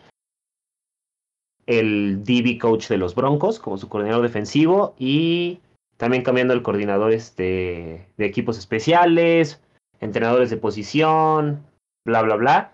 el 1.67 2.23
DB 2.23 2.61
coach 2.61 2.87
de 2.87 2.99
los 2.99 3.17
Broncos, 3.17 3.59
como 3.59 3.79
su 3.79 3.89
coordinador 3.89 4.23
defensivo, 4.23 4.95
y 4.97 5.59
también 5.97 6.23
cambiando 6.23 6.55
el 6.55 6.63
coordinador 6.63 7.11
este, 7.11 8.07
de 8.17 8.27
equipos 8.27 8.59
especiales, 8.59 9.61
entrenadores 10.01 10.51
de 10.51 10.57
posición, 10.57 11.65
bla, 12.05 12.23
bla, 12.23 12.37
bla. 12.37 12.73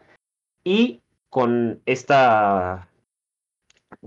Y 0.65 1.01
con 1.31 1.81
esta, 1.87 2.89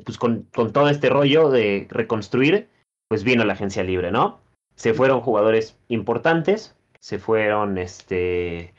pues 0.05 0.17
con, 0.17 0.43
con 0.53 0.73
todo 0.73 0.89
este 0.89 1.09
rollo 1.09 1.49
de 1.49 1.87
reconstruir, 1.89 2.69
pues 3.07 3.23
vino 3.23 3.43
la 3.43 3.53
agencia 3.53 3.83
libre, 3.83 4.11
¿no? 4.11 4.39
Se 4.75 4.93
fueron 4.93 5.21
jugadores 5.21 5.77
importantes, 5.87 6.75
se 6.99 7.19
fueron, 7.19 7.77
este, 7.77 8.73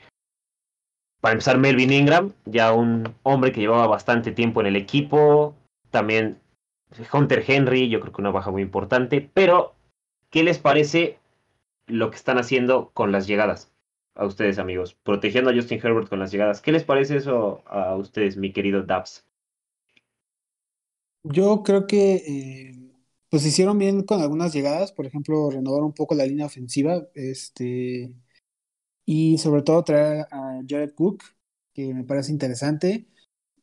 para 1.21 1.33
empezar, 1.33 1.57
Melvin 1.57 1.93
Ingram, 1.93 2.33
ya 2.45 2.73
un 2.73 3.15
hombre 3.23 3.51
que 3.51 3.61
llevaba 3.61 3.87
bastante 3.87 4.31
tiempo 4.31 4.61
en 4.61 4.67
el 4.67 4.75
equipo, 4.75 5.55
también 5.89 6.39
Hunter 7.11 7.43
Henry, 7.47 7.89
yo 7.89 7.99
creo 7.99 8.13
que 8.13 8.21
una 8.21 8.31
baja 8.31 8.51
muy 8.51 8.61
importante, 8.61 9.29
pero 9.33 9.75
¿qué 10.29 10.43
les 10.43 10.59
parece 10.59 11.19
lo 11.87 12.09
que 12.09 12.17
están 12.17 12.37
haciendo 12.37 12.91
con 12.93 13.11
las 13.11 13.27
llegadas? 13.27 13.71
A 14.15 14.25
ustedes, 14.25 14.59
amigos, 14.59 14.93
protegiendo 15.03 15.49
a 15.49 15.53
Justin 15.53 15.79
Herbert 15.83 16.07
con 16.07 16.19
las 16.19 16.31
llegadas. 16.31 16.61
¿Qué 16.61 16.71
les 16.71 16.85
parece 16.85 17.17
eso 17.17 17.63
a 17.67 17.95
ustedes, 17.97 18.37
mi 18.37 18.53
querido 18.53 18.83
Dabs? 18.83 19.25
Yo 21.23 21.63
creo 21.63 21.85
que 21.85 22.15
eh, 22.15 22.91
pues 23.29 23.45
hicieron 23.45 23.77
bien 23.77 24.03
con 24.03 24.21
algunas 24.21 24.53
llegadas, 24.53 24.91
por 24.93 25.05
ejemplo, 25.05 25.49
renovar 25.49 25.83
un 25.83 25.91
poco 25.91 26.15
la 26.15 26.25
línea 26.25 26.45
ofensiva, 26.45 27.05
este, 27.13 28.13
y 29.05 29.37
sobre 29.37 29.63
todo 29.63 29.83
traer 29.83 30.27
a 30.31 30.61
Jared 30.67 30.93
Cook, 30.93 31.23
que 31.73 31.93
me 31.93 32.03
parece 32.05 32.31
interesante. 32.31 33.07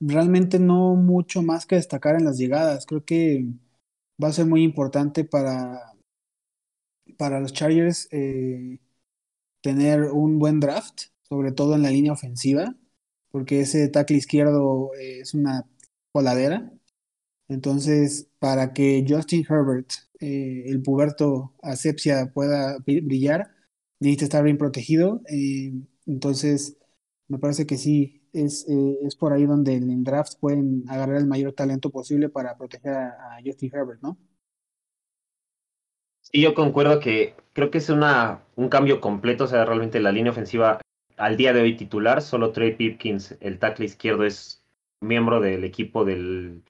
Realmente 0.00 0.58
no 0.58 0.96
mucho 0.96 1.42
más 1.42 1.64
que 1.64 1.76
destacar 1.76 2.16
en 2.16 2.24
las 2.24 2.36
llegadas, 2.36 2.84
creo 2.86 3.04
que 3.04 3.46
va 4.22 4.28
a 4.28 4.32
ser 4.32 4.46
muy 4.46 4.62
importante 4.62 5.24
para, 5.24 5.94
para 7.16 7.40
los 7.40 7.52
Chargers 7.52 8.08
eh, 8.10 8.78
tener 9.62 10.04
un 10.12 10.38
buen 10.40 10.60
draft, 10.60 11.04
sobre 11.22 11.52
todo 11.52 11.74
en 11.76 11.82
la 11.82 11.90
línea 11.90 12.12
ofensiva, 12.12 12.76
porque 13.30 13.60
ese 13.62 13.88
tackle 13.88 14.18
izquierdo 14.18 14.92
eh, 15.00 15.20
es 15.22 15.34
una 15.34 15.66
coladera. 16.12 16.72
Entonces, 17.48 18.28
para 18.38 18.72
que 18.72 19.04
Justin 19.08 19.44
Herbert, 19.48 19.90
eh, 20.20 20.64
el 20.66 20.82
puberto 20.82 21.54
asepsia, 21.62 22.32
pueda 22.32 22.78
brillar, 22.86 23.50
necesita 24.00 24.24
estar 24.24 24.44
bien 24.44 24.58
protegido. 24.58 25.22
Eh, 25.28 25.72
entonces, 26.06 26.78
me 27.28 27.38
parece 27.38 27.66
que 27.66 27.78
sí, 27.78 28.28
es, 28.32 28.66
es 28.68 29.16
por 29.16 29.32
ahí 29.32 29.46
donde 29.46 29.74
en 29.74 29.90
el 29.90 30.04
draft 30.04 30.34
pueden 30.40 30.84
agarrar 30.88 31.16
el 31.18 31.26
mayor 31.26 31.52
talento 31.54 31.90
posible 31.90 32.28
para 32.30 32.56
proteger 32.56 32.94
a, 32.94 33.36
a 33.36 33.40
Justin 33.44 33.70
Herbert, 33.74 34.00
¿no? 34.02 34.18
Sí, 36.32 36.40
yo 36.40 36.54
concuerdo 36.54 37.00
que 37.00 37.34
creo 37.52 37.70
que 37.70 37.78
es 37.78 37.90
una, 37.90 38.42
un 38.56 38.68
cambio 38.68 39.00
completo, 39.00 39.44
o 39.44 39.46
sea, 39.46 39.64
realmente 39.64 40.00
la 40.00 40.12
línea 40.12 40.32
ofensiva 40.32 40.80
al 41.16 41.36
día 41.36 41.52
de 41.52 41.60
hoy 41.60 41.76
titular, 41.76 42.22
solo 42.22 42.52
Trey 42.52 42.74
Pipkins, 42.74 43.36
el 43.40 43.58
tackle 43.58 43.84
izquierdo, 43.84 44.24
es 44.24 44.64
miembro 45.00 45.40
del 45.40 45.64
equipo 45.64 46.04
del 46.04 46.62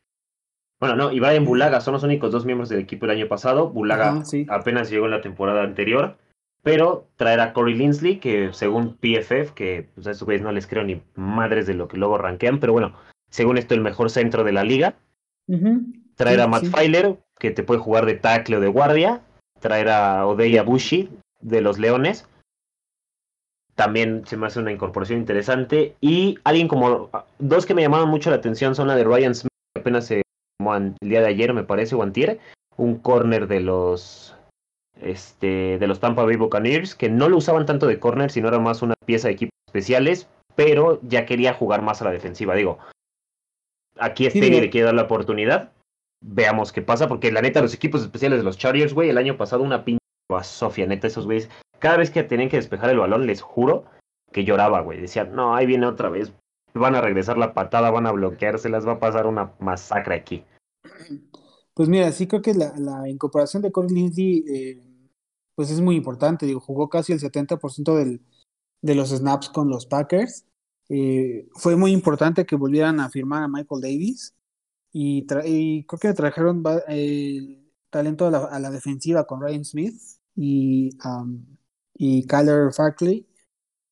bueno, 0.83 0.96
no, 0.96 1.12
y 1.12 1.20
Brian 1.20 1.44
Bulaga 1.44 1.81
son 1.81 1.94
los 1.94 2.03
únicos 2.03 2.33
dos 2.33 2.44
miembros 2.44 2.68
del 2.68 2.81
equipo 2.81 3.05
el 3.05 3.12
año 3.12 3.29
pasado. 3.29 3.70
Bulaga 3.70 4.25
apenas 4.48 4.90
llegó 4.90 5.05
en 5.05 5.12
la 5.12 5.20
temporada 5.20 5.62
anterior. 5.62 6.16
Pero 6.64 7.07
traer 7.14 7.38
a 7.38 7.53
Corey 7.53 7.75
Linsley, 7.75 8.18
que 8.18 8.53
según 8.53 8.96
PFF, 8.96 9.53
que 9.55 9.90
pues, 9.94 10.09
a 10.09 10.11
estos 10.11 10.27
güeyes 10.27 10.42
no 10.42 10.51
les 10.51 10.66
creo 10.66 10.83
ni 10.83 11.01
madres 11.14 11.68
de 11.68 11.75
lo 11.75 11.87
que 11.87 11.98
luego 11.98 12.18
rankean, 12.18 12.59
pero 12.59 12.72
bueno, 12.72 12.96
según 13.31 13.59
esto, 13.59 13.75
el 13.75 13.81
mejor 13.81 14.11
centro 14.11 14.42
de 14.42 14.51
la 14.51 14.64
liga. 14.64 14.96
Traer 16.16 16.40
a 16.40 16.48
Matt 16.48 16.64
Filer, 16.64 17.16
que 17.38 17.53
te 17.53 17.62
puede 17.62 17.79
jugar 17.79 18.05
de 18.05 18.14
tackle 18.14 18.57
o 18.57 18.61
de 18.61 18.66
guardia. 18.66 19.22
Traer 19.62 19.88
a 19.88 20.27
Odeya 20.27 20.62
Bushi, 20.62 21.09
de 21.40 21.62
los 21.62 21.79
Leones. 21.79 22.29
También 23.75 24.27
se 24.27 24.37
me 24.37 24.46
hace 24.46 24.61
una 24.61 24.72
incorporación 24.72 25.18
interesante. 25.18 25.96
Y 26.03 26.38
alguien 26.44 26.68
como. 26.68 27.09
Dos 27.38 27.64
que 27.64 27.75
me 27.75 27.81
llamaron 27.81 28.11
mucho 28.11 28.29
la 28.29 28.37
atención 28.37 28.75
son 28.75 28.88
la 28.88 28.96
de 28.96 29.05
Ryan 29.05 29.35
Smith, 29.35 29.48
que 29.75 29.81
apenas 29.81 30.07
se 30.07 30.22
el 30.70 31.09
día 31.09 31.20
de 31.20 31.29
ayer, 31.29 31.53
me 31.55 31.64
parece, 31.64 31.94
o 31.94 32.03
antier, 32.03 32.38
un 32.77 32.98
corner 32.98 33.48
de 33.48 33.61
los 33.61 34.37
este 35.01 35.79
de 35.79 35.87
los 35.87 35.98
Tampa 35.98 36.25
Bay 36.25 36.37
Buccaneers, 36.37 36.94
que 36.94 37.09
no 37.09 37.29
lo 37.29 37.38
usaban 37.38 37.66
tanto 37.66 37.87
de 37.87 37.98
corner, 37.98 38.31
sino 38.31 38.48
era 38.48 38.61
más 38.61 38.83
una 38.83 38.94
pieza 39.05 39.29
de 39.29 39.35
equipos 39.35 39.55
especiales, 39.66 40.29
pero 40.55 41.01
ya 41.03 41.27
quería 41.27 41.55
jugar 41.55 41.83
más 41.83 42.01
a 42.01 42.05
la 42.05 42.12
defensiva. 42.12 42.55
Digo, 42.55 42.79
aquí 43.98 44.27
este 44.27 44.48
le 44.48 44.70
quiere 44.70 44.87
dar 44.87 44.94
la 44.94 45.03
oportunidad. 45.03 45.72
Veamos 46.22 46.72
qué 46.72 46.82
pasa, 46.82 47.08
porque 47.08 47.32
la 47.32 47.42
neta, 47.42 47.61
los 47.61 47.74
equipos 47.74 48.02
especiales 48.02 48.38
de 48.38 48.44
los 48.44 48.56
Chargers, 48.56 48.94
güey, 48.94 49.11
el 49.11 49.18
año 49.18 49.37
pasado 49.37 49.62
una 49.62 49.85
pinche 49.85 49.98
Sofía, 50.42 50.87
neta, 50.87 51.08
esos 51.08 51.26
güeyes, 51.26 51.50
cada 51.78 51.98
vez 51.98 52.11
que 52.11 52.22
tenían 52.22 52.48
que 52.48 52.56
despejar 52.56 52.90
el 52.90 52.98
balón, 52.98 53.26
les 53.26 53.42
juro 53.42 53.85
que 54.32 54.44
lloraba, 54.44 54.80
güey. 54.80 55.00
Decían, 55.00 55.35
no, 55.35 55.54
ahí 55.54 55.66
viene 55.66 55.87
otra 55.87 56.08
vez, 56.08 56.32
van 56.74 56.94
a 56.94 57.00
regresar 57.00 57.37
la 57.37 57.52
patada, 57.52 57.90
van 57.90 58.06
a 58.06 58.12
bloquearse, 58.12 58.68
las 58.68 58.87
va 58.87 58.92
a 58.92 58.98
pasar 58.98 59.26
una 59.26 59.52
masacre 59.58 60.14
aquí. 60.14 60.44
Pues 61.74 61.88
mira, 61.88 62.11
sí 62.12 62.26
creo 62.26 62.40
que 62.40 62.54
la, 62.54 62.72
la 62.78 63.08
incorporación 63.08 63.62
de 63.62 63.72
Corey 63.72 63.90
Lindsey 63.90 64.44
eh, 64.48 64.80
pues 65.54 65.70
es 65.70 65.80
muy 65.80 65.96
importante. 65.96 66.46
Digo, 66.46 66.61
jugó 66.61 66.88
casi 66.88 67.12
el 67.12 67.20
70% 67.20 67.94
del, 67.96 68.22
de 68.80 68.94
los 68.94 69.11
snaps 69.11 69.48
con 69.48 69.68
los 69.68 69.87
Packers. 69.87 70.46
Eh, 70.88 71.48
fue 71.54 71.76
muy 71.76 71.92
importante 71.92 72.46
que 72.46 72.56
volvieran 72.56 73.00
a 73.00 73.11
firmar 73.11 73.42
a 73.42 73.48
Michael 73.48 73.80
Davis 73.80 74.35
y, 74.92 75.26
creo 75.26 75.98
que 76.00 76.12
trajeron 76.14 76.62
talento 77.90 78.26
a 78.26 78.31
la, 78.31 78.38
a 78.46 78.61
la, 78.61 78.70
defensiva 78.70 79.26
con 79.26 79.40
Ryan 79.40 79.64
Smith 79.64 79.94
y, 80.37 80.90
y 81.94 82.26
Kyler 82.26 82.72
Fackley, 82.72 83.26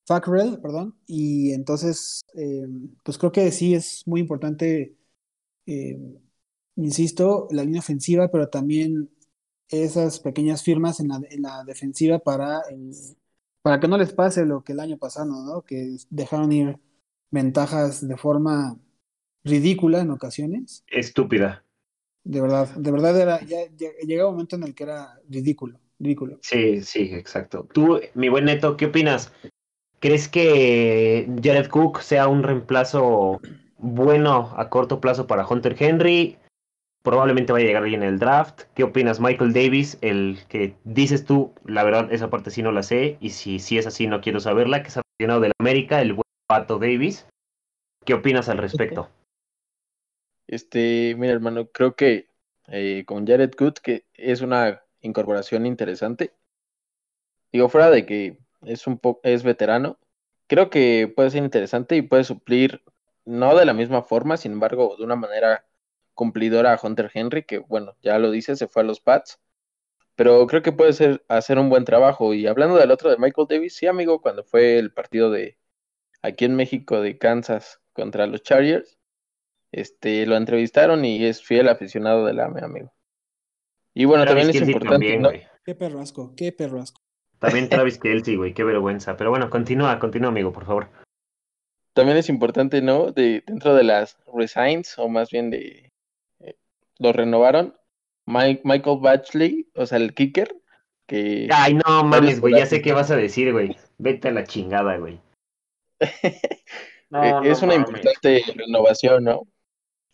Fackrell, 0.06 0.60
perdón. 0.60 0.96
Y 1.06 1.52
entonces, 1.52 2.22
eh, 2.34 2.66
pues 3.04 3.18
creo 3.18 3.32
que 3.32 3.50
sí 3.52 3.74
es 3.74 4.02
muy 4.06 4.20
importante 4.20 4.96
insisto, 6.76 7.48
la 7.50 7.64
línea 7.64 7.80
ofensiva, 7.80 8.28
pero 8.30 8.48
también 8.48 9.10
esas 9.68 10.20
pequeñas 10.20 10.62
firmas 10.62 11.00
en 11.00 11.08
la, 11.08 11.20
en 11.30 11.42
la 11.42 11.64
defensiva 11.64 12.18
para, 12.18 12.62
para 13.62 13.80
que 13.80 13.88
no 13.88 13.98
les 13.98 14.12
pase 14.12 14.44
lo 14.46 14.62
que 14.64 14.72
el 14.72 14.80
año 14.80 14.98
pasado, 14.98 15.26
¿no? 15.44 15.62
Que 15.62 15.96
dejaron 16.10 16.52
ir 16.52 16.78
ventajas 17.30 18.06
de 18.06 18.16
forma 18.16 18.78
ridícula 19.44 20.00
en 20.00 20.10
ocasiones. 20.10 20.84
Estúpida. 20.88 21.64
De 22.24 22.40
verdad, 22.40 22.68
de 22.76 22.90
verdad 22.92 23.18
era, 23.18 23.40
ya, 23.40 23.58
llegaba 24.06 24.30
un 24.30 24.36
momento 24.36 24.56
en 24.56 24.64
el 24.64 24.74
que 24.74 24.84
era 24.84 25.20
ridículo, 25.28 25.78
ridículo. 25.98 26.38
Sí, 26.42 26.82
sí, 26.82 27.10
exacto. 27.12 27.66
Tú, 27.72 28.00
mi 28.14 28.28
buen 28.28 28.44
Neto, 28.44 28.76
¿qué 28.76 28.86
opinas? 28.86 29.32
¿Crees 30.00 30.28
que 30.28 31.28
Jared 31.42 31.68
Cook 31.68 32.00
sea 32.00 32.28
un 32.28 32.42
reemplazo 32.42 33.40
bueno 33.78 34.52
a 34.56 34.68
corto 34.68 35.00
plazo 35.00 35.26
para 35.26 35.46
Hunter 35.46 35.76
Henry? 35.78 36.38
probablemente 37.02 37.52
vaya 37.52 37.64
a 37.64 37.68
llegar 37.68 37.84
bien 37.84 38.02
el 38.02 38.18
draft. 38.18 38.62
¿Qué 38.74 38.84
opinas, 38.84 39.20
Michael 39.20 39.52
Davis? 39.52 39.98
El 40.00 40.38
que 40.48 40.74
dices 40.84 41.24
tú, 41.24 41.54
la 41.64 41.82
verdad, 41.82 42.12
esa 42.12 42.30
parte 42.30 42.50
sí 42.50 42.62
no 42.62 42.72
la 42.72 42.82
sé, 42.82 43.16
y 43.20 43.30
si, 43.30 43.58
si 43.58 43.78
es 43.78 43.86
así, 43.86 44.06
no 44.06 44.20
quiero 44.20 44.40
saberla, 44.40 44.82
que 44.82 44.88
es 44.88 44.98
aficionado 44.98 45.40
de 45.40 45.52
América, 45.58 46.00
el 46.00 46.14
buen 46.14 46.24
Pato 46.46 46.78
Davis. 46.78 47.26
¿Qué 48.04 48.14
opinas 48.14 48.48
al 48.48 48.58
respecto? 48.58 49.08
Este, 50.50 51.14
mira, 51.16 51.32
hermano, 51.32 51.70
creo 51.70 51.94
que 51.94 52.28
eh, 52.66 53.04
con 53.06 53.24
Jared 53.24 53.52
Good, 53.56 53.74
que 53.74 54.06
es 54.14 54.40
una 54.40 54.82
incorporación 55.00 55.64
interesante. 55.64 56.34
Digo, 57.52 57.68
fuera 57.68 57.88
de 57.90 58.04
que 58.04 58.38
es 58.62 58.86
un 58.88 59.00
es 59.22 59.44
veterano, 59.44 59.98
creo 60.48 60.68
que 60.68 61.12
puede 61.14 61.30
ser 61.30 61.44
interesante 61.44 61.96
y 61.96 62.02
puede 62.02 62.24
suplir, 62.24 62.82
no 63.24 63.56
de 63.56 63.64
la 63.64 63.74
misma 63.74 64.02
forma, 64.02 64.36
sin 64.36 64.52
embargo, 64.52 64.96
de 64.98 65.04
una 65.04 65.14
manera 65.16 65.66
cumplidora 66.14 66.72
a 66.74 66.80
Hunter 66.82 67.10
Henry, 67.14 67.44
que 67.44 67.58
bueno, 67.58 67.96
ya 68.02 68.18
lo 68.18 68.32
dice, 68.32 68.56
se 68.56 68.66
fue 68.68 68.82
a 68.82 68.86
los 68.86 69.00
Pats. 69.00 69.40
Pero 70.16 70.46
creo 70.48 70.62
que 70.62 70.72
puede 70.72 70.92
ser 70.94 71.24
hacer 71.28 71.58
un 71.60 71.70
buen 71.70 71.84
trabajo. 71.84 72.34
Y 72.34 72.46
hablando 72.48 72.76
del 72.76 72.90
otro 72.90 73.10
de 73.10 73.18
Michael 73.18 73.48
Davis, 73.48 73.76
sí, 73.76 73.86
amigo, 73.86 74.20
cuando 74.22 74.44
fue 74.44 74.78
el 74.78 74.92
partido 74.92 75.30
de 75.30 75.58
aquí 76.22 76.44
en 76.46 76.56
México 76.56 77.00
de 77.00 77.18
Kansas 77.18 77.80
contra 77.94 78.26
los 78.26 78.42
Chargers, 78.42 78.99
este, 79.72 80.26
lo 80.26 80.36
entrevistaron 80.36 81.04
y 81.04 81.24
es 81.24 81.42
fiel 81.42 81.68
aficionado 81.68 82.24
del 82.26 82.40
AME, 82.40 82.60
amigo. 82.62 82.92
Y 83.94 84.04
bueno, 84.04 84.24
también 84.24 84.50
es 84.50 84.56
importante. 84.56 85.48
Qué 85.64 85.74
perrasco, 85.74 86.34
qué 86.36 86.52
perrasco. 86.52 87.00
También 87.38 87.68
Travis 87.68 87.98
Kelsey, 87.98 88.36
güey, 88.36 88.54
qué 88.54 88.64
vergüenza. 88.64 89.16
Pero 89.16 89.30
bueno, 89.30 89.50
continúa, 89.50 89.98
continúa, 89.98 90.28
amigo, 90.28 90.52
por 90.52 90.66
favor. 90.66 90.88
También 91.92 92.18
es 92.18 92.28
importante, 92.28 92.82
¿no? 92.82 93.12
De, 93.12 93.42
dentro 93.46 93.74
de 93.74 93.84
las 93.84 94.18
resigns, 94.32 94.98
o 94.98 95.08
más 95.08 95.30
bien 95.30 95.50
de 95.50 95.90
lo 97.00 97.12
renovaron. 97.12 97.74
Michael 98.26 98.98
Batchley, 99.00 99.68
o 99.74 99.86
sea, 99.86 99.98
el 99.98 100.14
kicker. 100.14 100.54
Que 101.06 101.48
Ay, 101.50 101.74
no 101.74 102.04
mames, 102.04 102.40
güey, 102.40 102.54
ya 102.54 102.66
sé 102.66 102.80
qué 102.80 102.92
vas 102.92 103.10
a 103.10 103.16
decir, 103.16 103.52
güey. 103.52 103.76
Vete 103.98 104.28
a 104.28 104.32
la 104.32 104.44
chingada, 104.44 104.96
güey. 104.98 105.18
No, 107.12 107.24
eh, 107.24 107.50
es 107.50 107.60
una 107.60 107.74
importante 107.74 108.40
renovación, 108.54 109.24
¿no? 109.24 109.42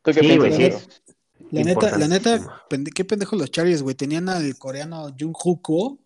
¿Tú 0.07 0.13
qué 0.13 0.21
sí, 0.21 0.39
güey, 0.39 0.53
sí. 0.53 0.71
La 1.51 1.65
neta, 1.65 1.99
la 1.99 2.07
neta, 2.07 2.65
qué 2.95 3.05
pendejo 3.05 3.35
los 3.35 3.51
Chargers, 3.51 3.83
güey. 3.83 3.97
Tenían 3.97 4.29
al 4.29 4.57
coreano 4.57 5.09
Jung 5.19 5.33
Ko. 5.33 5.99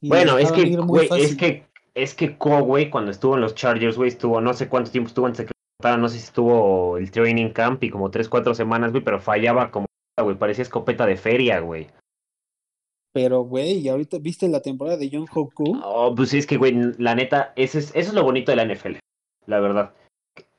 Bueno, 0.00 0.36
es 0.36 0.50
que, 0.50 0.76
güey, 0.76 1.08
es 1.16 1.36
que, 1.36 1.64
es 1.94 2.14
que 2.14 2.36
Ko, 2.36 2.62
güey, 2.62 2.90
cuando 2.90 3.12
estuvo 3.12 3.36
en 3.36 3.42
los 3.42 3.54
Chargers, 3.54 3.96
güey, 3.96 4.08
estuvo, 4.08 4.40
no 4.40 4.52
sé 4.52 4.68
cuánto 4.68 4.90
tiempo 4.90 5.06
estuvo 5.06 5.26
antes 5.26 5.38
de 5.38 5.46
que 5.46 5.96
no 5.96 6.08
sé 6.08 6.18
si 6.18 6.24
estuvo 6.24 6.96
el 6.96 7.10
training 7.12 7.50
camp 7.50 7.84
y 7.84 7.90
como 7.90 8.10
tres, 8.10 8.28
cuatro 8.28 8.52
semanas, 8.52 8.90
güey, 8.90 9.04
pero 9.04 9.20
fallaba 9.20 9.70
como, 9.70 9.86
güey, 10.20 10.36
parecía 10.36 10.62
escopeta 10.62 11.06
de 11.06 11.16
feria, 11.16 11.60
güey. 11.60 11.86
Pero, 13.12 13.42
güey, 13.42 13.78
¿y 13.78 13.88
ahorita 13.88 14.18
viste 14.18 14.48
la 14.48 14.60
temporada 14.60 14.96
de 14.96 15.08
Jung 15.08 15.28
Hoku? 15.32 15.80
Oh, 15.84 16.14
pues 16.16 16.30
sí, 16.30 16.38
es 16.38 16.48
que, 16.48 16.56
güey, 16.56 16.74
la 16.98 17.14
neta, 17.14 17.52
eso 17.54 17.78
es, 17.78 17.90
eso 17.94 18.08
es 18.08 18.14
lo 18.14 18.24
bonito 18.24 18.50
de 18.50 18.56
la 18.56 18.64
NFL, 18.64 18.96
la 19.46 19.60
verdad 19.60 19.94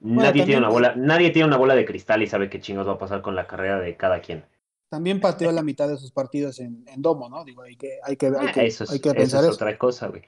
nadie 0.01 0.45
tiene 0.45 0.59
una 0.59 0.69
bola, 0.69 0.93
nadie 0.95 1.29
tiene 1.29 1.47
una 1.47 1.57
bola 1.57 1.75
de 1.75 1.85
cristal 1.85 2.21
y 2.21 2.27
sabe 2.27 2.49
qué 2.49 2.59
chingos 2.59 2.87
va 2.87 2.93
a 2.93 2.97
pasar 2.97 3.21
con 3.21 3.35
la 3.35 3.47
carrera 3.47 3.79
de 3.79 3.95
cada 3.95 4.21
quien. 4.21 4.43
También 4.89 5.21
pateó 5.21 5.51
la 5.51 5.63
mitad 5.63 5.87
de 5.87 5.97
sus 5.97 6.11
partidos 6.11 6.59
en, 6.59 6.83
domo, 6.97 7.29
¿no? 7.29 7.45
Digo, 7.45 7.61
hay 7.61 7.77
que, 7.77 7.99
hay 8.03 8.17
que, 8.17 8.27
hay 8.27 8.47
ah, 8.47 8.51
que, 8.51 8.65
eso 8.65 8.83
es, 8.83 8.99
pensar 8.99 9.41
eso 9.41 9.51
es 9.51 9.55
otra 9.55 9.77
cosa, 9.77 10.07
güey. 10.07 10.23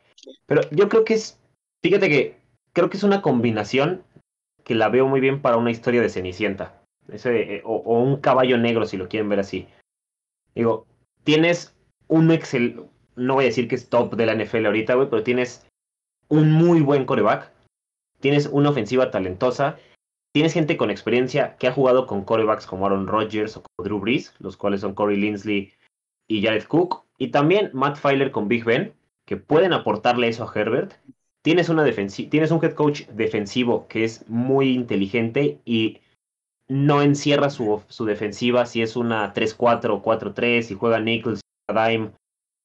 Pero 0.46 0.62
yo 0.72 0.88
creo 0.88 1.04
que 1.04 1.16
es, 1.16 1.38
fíjate 1.82 2.08
que 2.08 2.38
creo 2.72 2.90
que 2.90 2.96
es 2.96 3.04
una 3.04 3.22
combinación 3.22 4.04
que 4.64 4.76
la 4.76 4.88
veo 4.88 5.06
muy 5.06 5.20
bien 5.20 5.42
para 5.42 5.58
una 5.58 5.72
historia 5.72 6.02
de 6.02 6.10
Cenicienta. 6.10 6.82
Ese, 7.10 7.56
eh, 7.56 7.62
o, 7.66 7.76
o, 7.76 8.02
un 8.02 8.22
caballo 8.22 8.58
negro, 8.58 8.86
si 8.86 8.96
lo 8.96 9.10
quieren 9.10 9.28
ver 9.28 9.42
así. 9.42 9.68
Digo, 10.56 10.86
tienes 11.26 11.76
un 12.08 12.32
Excel, 12.32 12.86
no 13.18 13.34
voy 13.34 13.46
a 13.46 13.48
decir 13.48 13.68
que 13.68 13.76
es 13.76 13.90
top 13.90 14.16
de 14.16 14.26
la 14.26 14.36
NFL 14.36 14.66
ahorita, 14.66 14.94
güey, 14.94 15.10
pero 15.10 15.24
tienes 15.24 15.66
un 16.30 16.52
muy 16.52 16.80
buen 16.80 17.06
coreback 17.06 17.52
tienes 18.24 18.48
una 18.50 18.70
ofensiva 18.70 19.12
talentosa, 19.12 19.78
tienes 20.34 20.54
gente 20.54 20.78
con 20.78 20.90
experiencia 20.90 21.58
que 21.58 21.68
ha 21.68 21.74
jugado 21.74 22.08
con 22.08 22.24
corebacks 22.24 22.66
como 22.66 22.86
Aaron 22.86 23.06
Rodgers 23.06 23.58
o 23.58 23.64
Drew 23.84 24.00
Brees, 24.00 24.34
los 24.40 24.56
cuales 24.56 24.80
son 24.80 24.94
Corey 24.94 25.18
Linsley 25.18 25.74
y 26.30 26.42
Jared 26.42 26.64
Cook, 26.64 27.04
y 27.18 27.28
también 27.28 27.70
Matt 27.74 27.98
Filer 27.98 28.32
con 28.32 28.48
Big 28.48 28.64
Ben, 28.64 28.94
que 29.26 29.36
pueden 29.36 29.74
aportarle 29.74 30.30
eso 30.30 30.48
a 30.48 30.52
Herbert. 30.58 30.94
Tienes, 31.44 31.68
una 31.68 31.84
tienes 31.84 32.52
un 32.52 32.64
head 32.64 32.76
coach 32.76 33.06
defensivo 33.08 33.90
que 33.90 34.06
es 34.06 34.26
muy 34.30 34.74
inteligente 34.74 35.60
y 35.66 36.00
no 36.70 37.02
encierra 37.02 37.50
su, 37.50 37.84
defensiva 38.06 38.66
si 38.66 38.82
es 38.82 38.96
una 38.96 39.34
3-4 39.34 39.90
o 39.90 40.02
4-3 40.02 40.72
y 40.72 40.76
juega 40.76 41.02
Nichols, 41.02 41.42
Dime. 41.68 42.14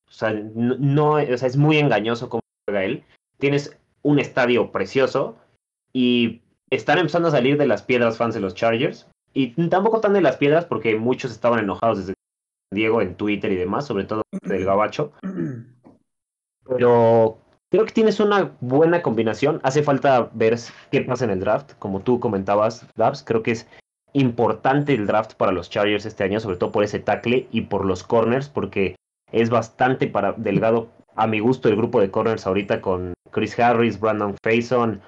O 0.07 0.13
sea, 0.13 0.33
no, 0.33 1.15
o 1.15 1.37
sea, 1.37 1.49
es 1.49 1.57
muy 1.57 1.79
engañoso 1.79 2.29
como 2.29 2.43
juega 2.65 2.85
él. 2.85 3.03
Tienes 3.39 3.77
un 4.03 4.21
estadio 4.21 4.71
precioso, 4.71 5.37
y 5.93 6.43
están 6.71 6.99
empezando 6.99 7.29
a 7.29 7.33
salir 7.33 7.59
de 7.59 7.67
las 7.67 7.83
piedras 7.83 8.17
fans 8.17 8.35
de 8.35 8.41
los 8.41 8.55
Chargers. 8.55 9.07
Y 9.35 9.51
tampoco 9.69 10.01
tan 10.01 10.15
de 10.15 10.21
las 10.21 10.37
piedras 10.37 10.65
porque 10.65 10.97
muchos 10.97 11.31
estaban 11.31 11.61
enojados 11.61 11.99
desde 11.99 12.15
Diego 12.73 13.01
en 13.03 13.15
Twitter 13.15 13.53
y 13.53 13.57
demás, 13.57 13.87
sobre 13.87 14.05
todo 14.05 14.23
del 14.43 14.65
Gabacho. 14.65 15.13
Pero 16.67 17.39
creo 17.71 17.85
que 17.85 17.93
tienes 17.93 18.21
una 18.21 18.53
buena 18.61 19.03
combinación. 19.03 19.61
Hace 19.63 19.83
falta 19.83 20.31
ver 20.33 20.59
qué 20.91 21.03
pasa 21.03 21.25
en 21.25 21.31
el 21.31 21.41
draft. 21.41 21.73
Como 21.79 22.01
tú 22.01 22.21
comentabas, 22.21 22.87
Dabs, 22.97 23.23
creo 23.23 23.43
que 23.43 23.53
es 23.53 23.69
importante 24.13 24.95
el 24.95 25.07
draft 25.07 25.35
para 25.35 25.53
los 25.53 25.71
Chargers 25.71 26.07
este 26.07 26.25
año, 26.25 26.41
sobre 26.41 26.57
todo 26.57 26.73
por 26.73 26.85
ese 26.85 26.99
tackle 26.99 27.47
y 27.53 27.63
por 27.63 27.85
los 27.85 28.03
corners, 28.03 28.49
porque 28.49 28.97
es 29.33 29.51
bastante 29.51 30.07
para 30.07 30.33
delgado 30.33 30.89
a 31.15 31.27
mi 31.27 31.41
gusto 31.41 31.69
el 31.69 31.77
grupo 31.77 32.01
de 32.01 32.11
corners 32.11 32.47
ahorita 32.47 32.81
con 32.81 33.13
Chris 33.31 33.59
Harris, 33.59 34.01
Brandon 34.01 34.35
Faison, 34.43 35.01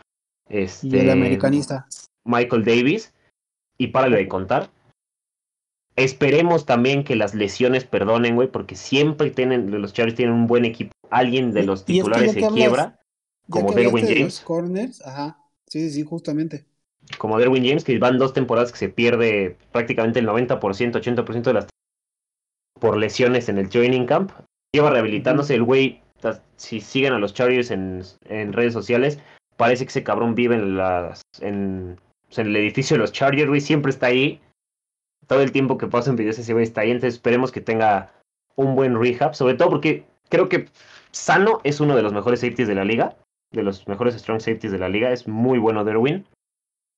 este, 0.51 0.89
y 0.89 0.99
el 0.99 1.11
americanista. 1.11 1.87
Michael 2.25 2.65
Davis. 2.65 3.15
Y 3.79 3.89
párale 3.89 4.19
de 4.19 4.29
contar. 4.29 4.71
Esperemos 5.97 6.67
también 6.67 7.05
que 7.05 7.17
las 7.17 7.35
lesiones 7.35 7.85
perdonen, 7.85 8.35
güey, 8.35 8.49
porque 8.49 8.75
siempre 8.75 9.31
tienen, 9.31 9.71
los 9.81 9.93
Chargers 9.93 10.17
tienen 10.17 10.35
un 10.35 10.47
buen 10.47 10.65
equipo. 10.65 10.93
Alguien 11.11 11.53
de 11.53 11.65
los 11.65 11.85
titulares 11.85 12.33
se 12.33 12.47
quiebra, 12.49 13.01
como 13.49 13.73
Derwin 13.73 14.07
James. 14.07 14.41
corners, 14.41 15.05
ajá. 15.05 15.39
Sí, 15.67 15.91
sí, 15.91 16.05
justamente. 16.05 16.65
Como 17.19 17.39
Derwin 17.39 17.65
James, 17.65 17.85
que 17.85 17.99
van 17.99 18.19
dos 18.19 18.33
temporadas 18.33 18.73
que 18.73 18.79
se 18.79 18.89
pierde 18.89 19.57
prácticamente 19.73 20.21
el 20.21 20.29
90%, 20.29 20.59
80% 20.59 21.43
de 21.43 21.53
las 21.53 21.67
por 22.79 22.97
lesiones 22.97 23.49
en 23.49 23.59
el 23.59 23.69
training 23.69 24.07
camp. 24.07 24.33
Lleva 24.73 24.91
rehabilitándose 24.91 25.55
el 25.55 25.65
güey. 25.65 26.03
Si 26.57 26.81
siguen 26.81 27.13
a 27.13 27.19
los 27.19 27.35
Chargers 27.35 27.71
en, 27.71 28.03
en 28.25 28.53
redes 28.53 28.73
sociales, 28.73 29.19
parece 29.61 29.85
que 29.85 29.91
ese 29.91 30.03
cabrón 30.03 30.35
vive 30.35 30.57
en 30.57 32.01
pues, 32.27 32.39
el 32.39 32.57
edificio 32.57 32.95
de 32.95 33.03
los 33.03 33.13
Chargers, 33.13 33.63
siempre 33.63 33.91
está 33.91 34.07
ahí. 34.07 34.41
Todo 35.27 35.43
el 35.43 35.53
tiempo 35.53 35.77
que 35.77 35.87
pasa 35.87 36.09
en 36.09 36.17
videos 36.17 36.39
ese 36.39 36.55
güey 36.55 36.65
está 36.65 36.81
ahí, 36.81 36.91
entonces 36.91 37.17
esperemos 37.17 37.53
que 37.53 37.61
tenga 37.61 38.11
un 38.57 38.75
buen 38.75 38.99
rehab, 38.99 39.35
sobre 39.35 39.55
todo 39.55 39.69
porque 39.69 40.07
creo 40.31 40.49
que 40.49 40.71
Sano 41.11 41.61
es 41.63 41.79
uno 41.79 41.95
de 41.95 42.01
los 42.01 42.15
mejores 42.15 42.41
safeties 42.41 42.69
de 42.69 42.75
la 42.75 42.87
liga, 42.87 43.19
de 43.53 43.63
los 43.63 43.87
mejores 43.87 44.15
strong 44.15 44.41
safeties 44.41 44.73
de 44.73 44.79
la 44.79 44.89
liga, 44.89 45.13
es 45.13 45.29
muy 45.29 45.59
bueno 45.59 45.85
Derwin. 45.85 46.25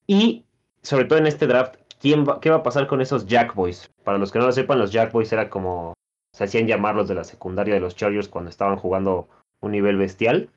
Y 0.07 0.45
sobre 0.83 1.07
todo 1.07 1.19
en 1.19 1.27
este 1.27 1.49
draft, 1.49 1.75
¿quién 2.01 2.25
¿qué 2.41 2.51
va 2.51 2.59
a 2.59 2.63
pasar 2.63 2.87
con 2.87 3.01
esos 3.01 3.27
Jack 3.27 3.57
Boys? 3.57 3.91
Para 4.05 4.19
los 4.19 4.31
que 4.31 4.39
no 4.39 4.47
lo 4.47 4.53
sepan, 4.53 4.79
los 4.79 4.93
Jack 4.93 5.11
Boys 5.11 5.33
era 5.33 5.51
como 5.51 5.95
se 6.33 6.45
hacían 6.45 6.69
llamarlos 6.69 7.09
de 7.09 7.17
la 7.17 7.25
secundaria 7.25 7.75
de 7.75 7.81
los 7.81 7.97
Chargers 7.97 8.29
cuando 8.29 8.51
estaban 8.51 8.77
jugando 8.77 9.29
un 9.61 9.73
nivel 9.73 9.97
bestial 9.97 10.49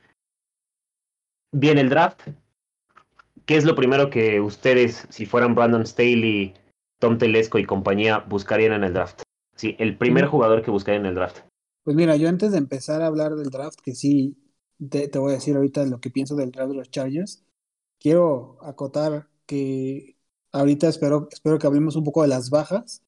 viene 1.56 1.82
el 1.82 1.90
draft. 1.90 2.22
¿Qué 3.46 3.56
es 3.56 3.64
lo 3.64 3.76
primero 3.76 4.10
que 4.10 4.42
ustedes, 4.42 5.08
si 5.10 5.26
fueran 5.26 5.56
Brandon 5.56 5.86
Staley, 5.86 6.54
Tom 7.00 7.18
Telesco 7.18 7.60
y 7.60 7.66
compañía, 7.66 8.20
buscarían 8.20 8.74
en 8.74 8.84
el 8.84 8.94
draft? 8.94 9.22
Sí, 9.56 9.76
el 9.80 9.98
primer 9.98 10.26
jugador 10.26 10.62
que 10.62 10.72
buscarían 10.72 11.06
en 11.06 11.10
el 11.10 11.16
draft. 11.16 11.40
Pues 11.84 11.96
mira, 11.96 12.16
yo 12.16 12.28
antes 12.28 12.52
de 12.52 12.58
empezar 12.58 13.02
a 13.02 13.08
hablar 13.08 13.36
del 13.36 13.52
draft, 13.52 13.80
que 13.82 13.96
sí, 13.96 14.38
te, 14.90 15.08
voy 15.18 15.32
a 15.32 15.36
decir 15.36 15.56
ahorita 15.56 15.86
lo 15.86 16.02
que 16.02 16.10
pienso 16.10 16.36
del 16.36 16.52
draft 16.52 16.72
de 16.72 16.78
los 16.78 16.92
Chargers, 16.92 17.46
quiero 18.00 18.58
acotar 18.62 19.30
que 19.46 20.18
ahorita 20.52 20.90
espero, 20.90 21.30
espero 21.32 21.60
que 21.60 21.68
hablemos 21.68 21.96
un 21.96 22.04
poco 22.04 22.24
de 22.24 22.28
las 22.28 22.50
bajas, 22.50 23.04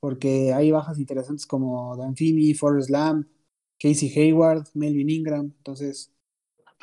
porque 0.00 0.52
hay 0.54 0.70
bajas 0.70 0.98
interesantes 0.98 1.46
como 1.46 1.96
Dan 1.96 2.14
Forrest 2.56 2.90
Lamb, 2.90 3.26
Casey 3.78 4.12
Hayward, 4.16 4.68
Melvin 4.74 5.10
Ingram, 5.10 5.52
entonces 5.58 6.11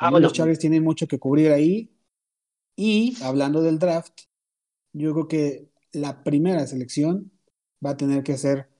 Ah, 0.00 0.10
los 0.18 0.32
Chargers 0.32 0.58
tienen 0.58 0.82
mucho 0.82 1.06
que 1.06 1.18
cubrir 1.18 1.52
ahí. 1.52 1.90
Y 2.74 3.22
hablando 3.22 3.60
del 3.60 3.78
draft, 3.78 4.22
yo 4.94 5.12
creo 5.12 5.28
que 5.28 5.68
la 5.92 6.24
primera 6.24 6.66
selección 6.66 7.30
va 7.84 7.90
a 7.90 7.96
tener 7.98 8.24
que 8.24 8.38
ser 8.38 8.70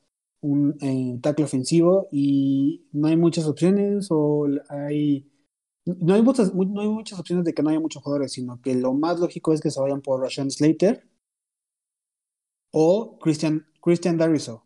un 0.41 0.79
eh, 0.81 1.19
tackle 1.21 1.45
ofensivo 1.45 2.09
y 2.11 2.89
no 2.93 3.09
hay 3.09 3.19
muchas 3.19 3.47
opciones 3.47 4.09
o 4.11 4.49
hay 4.71 5.31
no 5.85 6.15
hay 6.15 6.23
muchas 6.23 6.55
no 6.55 6.81
hay 6.81 6.89
muchas 6.89 7.19
opciones 7.21 7.45
de 7.45 7.53
que 7.53 7.63
no 7.63 7.69
haya 7.69 7.81
muchos 7.81 8.03
jugadores 8.03 8.33
sino 8.33 8.59
que 8.63 8.75
lo 8.75 8.95
más 8.95 9.21
lógico 9.21 9.53
es 9.53 9.61
que 9.61 9.71
se 9.71 9.81
vayan 9.81 10.01
por 10.01 10.23
Rashan 10.23 10.51
Slater 10.51 11.07
o 12.73 13.19
Christian 13.19 13.67
Christian 13.83 14.17
Dariso. 14.17 14.65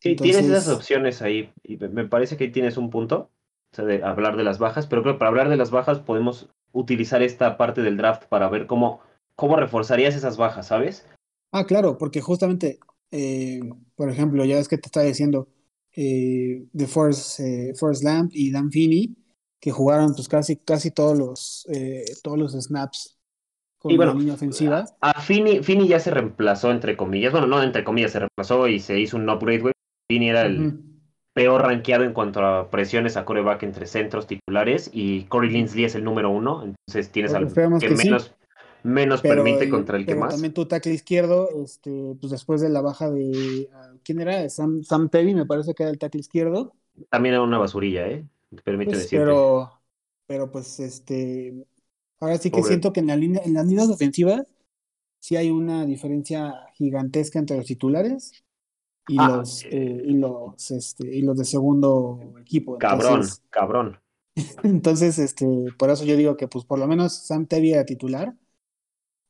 Sí 0.00 0.16
tienes 0.16 0.44
esas 0.44 0.68
opciones 0.68 1.22
ahí 1.22 1.50
y 1.62 1.78
me 1.78 2.06
parece 2.06 2.36
que 2.36 2.44
ahí 2.44 2.52
tienes 2.52 2.76
un 2.76 2.90
punto 2.90 3.30
de 3.80 4.04
hablar 4.04 4.36
de 4.36 4.44
las 4.44 4.58
bajas, 4.58 4.86
pero 4.86 5.02
creo 5.02 5.14
que 5.14 5.18
para 5.18 5.30
hablar 5.30 5.48
de 5.48 5.56
las 5.56 5.70
bajas 5.70 6.00
podemos 6.00 6.50
utilizar 6.72 7.22
esta 7.22 7.56
parte 7.56 7.82
del 7.82 7.96
draft 7.96 8.24
para 8.26 8.48
ver 8.48 8.66
cómo, 8.66 9.00
cómo 9.34 9.56
reforzarías 9.56 10.14
esas 10.14 10.36
bajas, 10.36 10.66
¿sabes? 10.66 11.06
Ah, 11.52 11.64
claro, 11.64 11.96
porque 11.96 12.20
justamente, 12.20 12.78
eh, 13.10 13.60
por 13.94 14.10
ejemplo, 14.10 14.44
ya 14.44 14.58
es 14.58 14.68
que 14.68 14.78
te 14.78 14.88
estaba 14.88 15.06
diciendo 15.06 15.48
eh, 15.94 16.64
de 16.72 16.86
Force, 16.86 17.70
eh, 17.70 17.74
Force 17.74 18.04
Lamp 18.04 18.32
y 18.34 18.50
Dan 18.50 18.70
Finney, 18.70 19.14
que 19.58 19.70
jugaron 19.70 20.14
pues 20.14 20.28
casi, 20.28 20.56
casi 20.56 20.90
todos 20.90 21.18
los, 21.18 21.66
eh, 21.72 22.04
todos 22.22 22.38
los 22.38 22.52
snaps 22.52 23.18
con 23.78 23.96
la 23.96 24.12
línea 24.12 24.34
ofensiva. 24.34 24.84
A, 25.00 25.20
Finney, 25.20 25.62
Finney, 25.62 25.88
ya 25.88 25.98
se 25.98 26.10
reemplazó, 26.10 26.70
entre 26.70 26.96
comillas, 26.96 27.32
bueno, 27.32 27.46
no 27.46 27.62
entre 27.62 27.84
comillas, 27.84 28.12
se 28.12 28.20
reemplazó 28.20 28.68
y 28.68 28.80
se 28.80 29.00
hizo 29.00 29.16
un 29.16 29.28
upgrade, 29.28 29.60
güey. 29.60 29.72
Finney 30.10 30.28
era 30.28 30.42
el 30.42 30.91
peor 31.32 31.62
rankeado 31.62 32.04
en 32.04 32.12
cuanto 32.12 32.40
a 32.44 32.70
presiones 32.70 33.16
a 33.16 33.24
coreback 33.24 33.62
entre 33.62 33.86
centros 33.86 34.26
titulares 34.26 34.90
y 34.92 35.24
Corey 35.24 35.50
Linsley 35.50 35.84
es 35.84 35.94
el 35.94 36.04
número 36.04 36.30
uno, 36.30 36.62
entonces 36.64 37.10
tienes 37.10 37.32
algo 37.34 37.50
que, 37.78 37.90
menos, 37.90 38.34
menos 38.82 39.22
permite 39.22 39.68
contra 39.68 39.96
el 39.96 40.06
que 40.06 40.14
más. 40.14 40.34
También 40.34 40.52
tu 40.52 40.66
tackle 40.66 40.92
izquierdo, 40.92 41.48
este, 41.64 42.16
pues 42.20 42.30
después 42.30 42.60
de 42.60 42.68
la 42.68 42.82
baja 42.82 43.10
de 43.10 43.68
ah, 43.72 43.92
¿quién 44.04 44.20
era? 44.20 44.48
Sam, 44.50 44.82
Sam 44.82 45.08
Tevin, 45.08 45.36
me 45.36 45.46
parece 45.46 45.74
que 45.74 45.84
era 45.84 45.90
el 45.90 45.98
tackle 45.98 46.20
izquierdo. 46.20 46.74
También 47.08 47.34
era 47.34 47.42
una 47.42 47.58
basurilla, 47.58 48.06
¿eh? 48.08 48.26
permite 48.64 48.92
pues, 48.92 49.08
Pero, 49.10 49.72
pero 50.26 50.50
pues 50.50 50.78
este, 50.80 51.54
ahora 52.20 52.36
sí 52.36 52.50
que 52.50 52.62
siento 52.62 52.92
que 52.92 53.00
en 53.00 53.06
la 53.06 53.16
línea, 53.16 53.42
en 53.44 53.54
las 53.54 53.66
líneas 53.66 53.88
ofensivas 53.88 54.46
sí 55.18 55.36
hay 55.36 55.50
una 55.50 55.86
diferencia 55.86 56.66
gigantesca 56.74 57.38
entre 57.38 57.56
los 57.56 57.66
titulares 57.66 58.41
y 59.08 59.16
ah, 59.18 59.28
los 59.28 59.64
eh, 59.64 60.02
y 60.06 60.14
los 60.14 60.70
este 60.70 61.14
y 61.14 61.22
los 61.22 61.36
de 61.36 61.44
segundo 61.44 62.34
equipo. 62.40 62.78
Cabrón, 62.78 63.22
cabrón. 63.50 63.98
Entonces, 64.62 65.18
este, 65.18 65.46
por 65.78 65.90
eso 65.90 66.04
yo 66.04 66.16
digo 66.16 66.36
que 66.36 66.48
pues 66.48 66.64
por 66.64 66.78
lo 66.78 66.86
menos 66.86 67.12
Sam 67.12 67.46
Tevi 67.46 67.72
era 67.72 67.84
titular. 67.84 68.34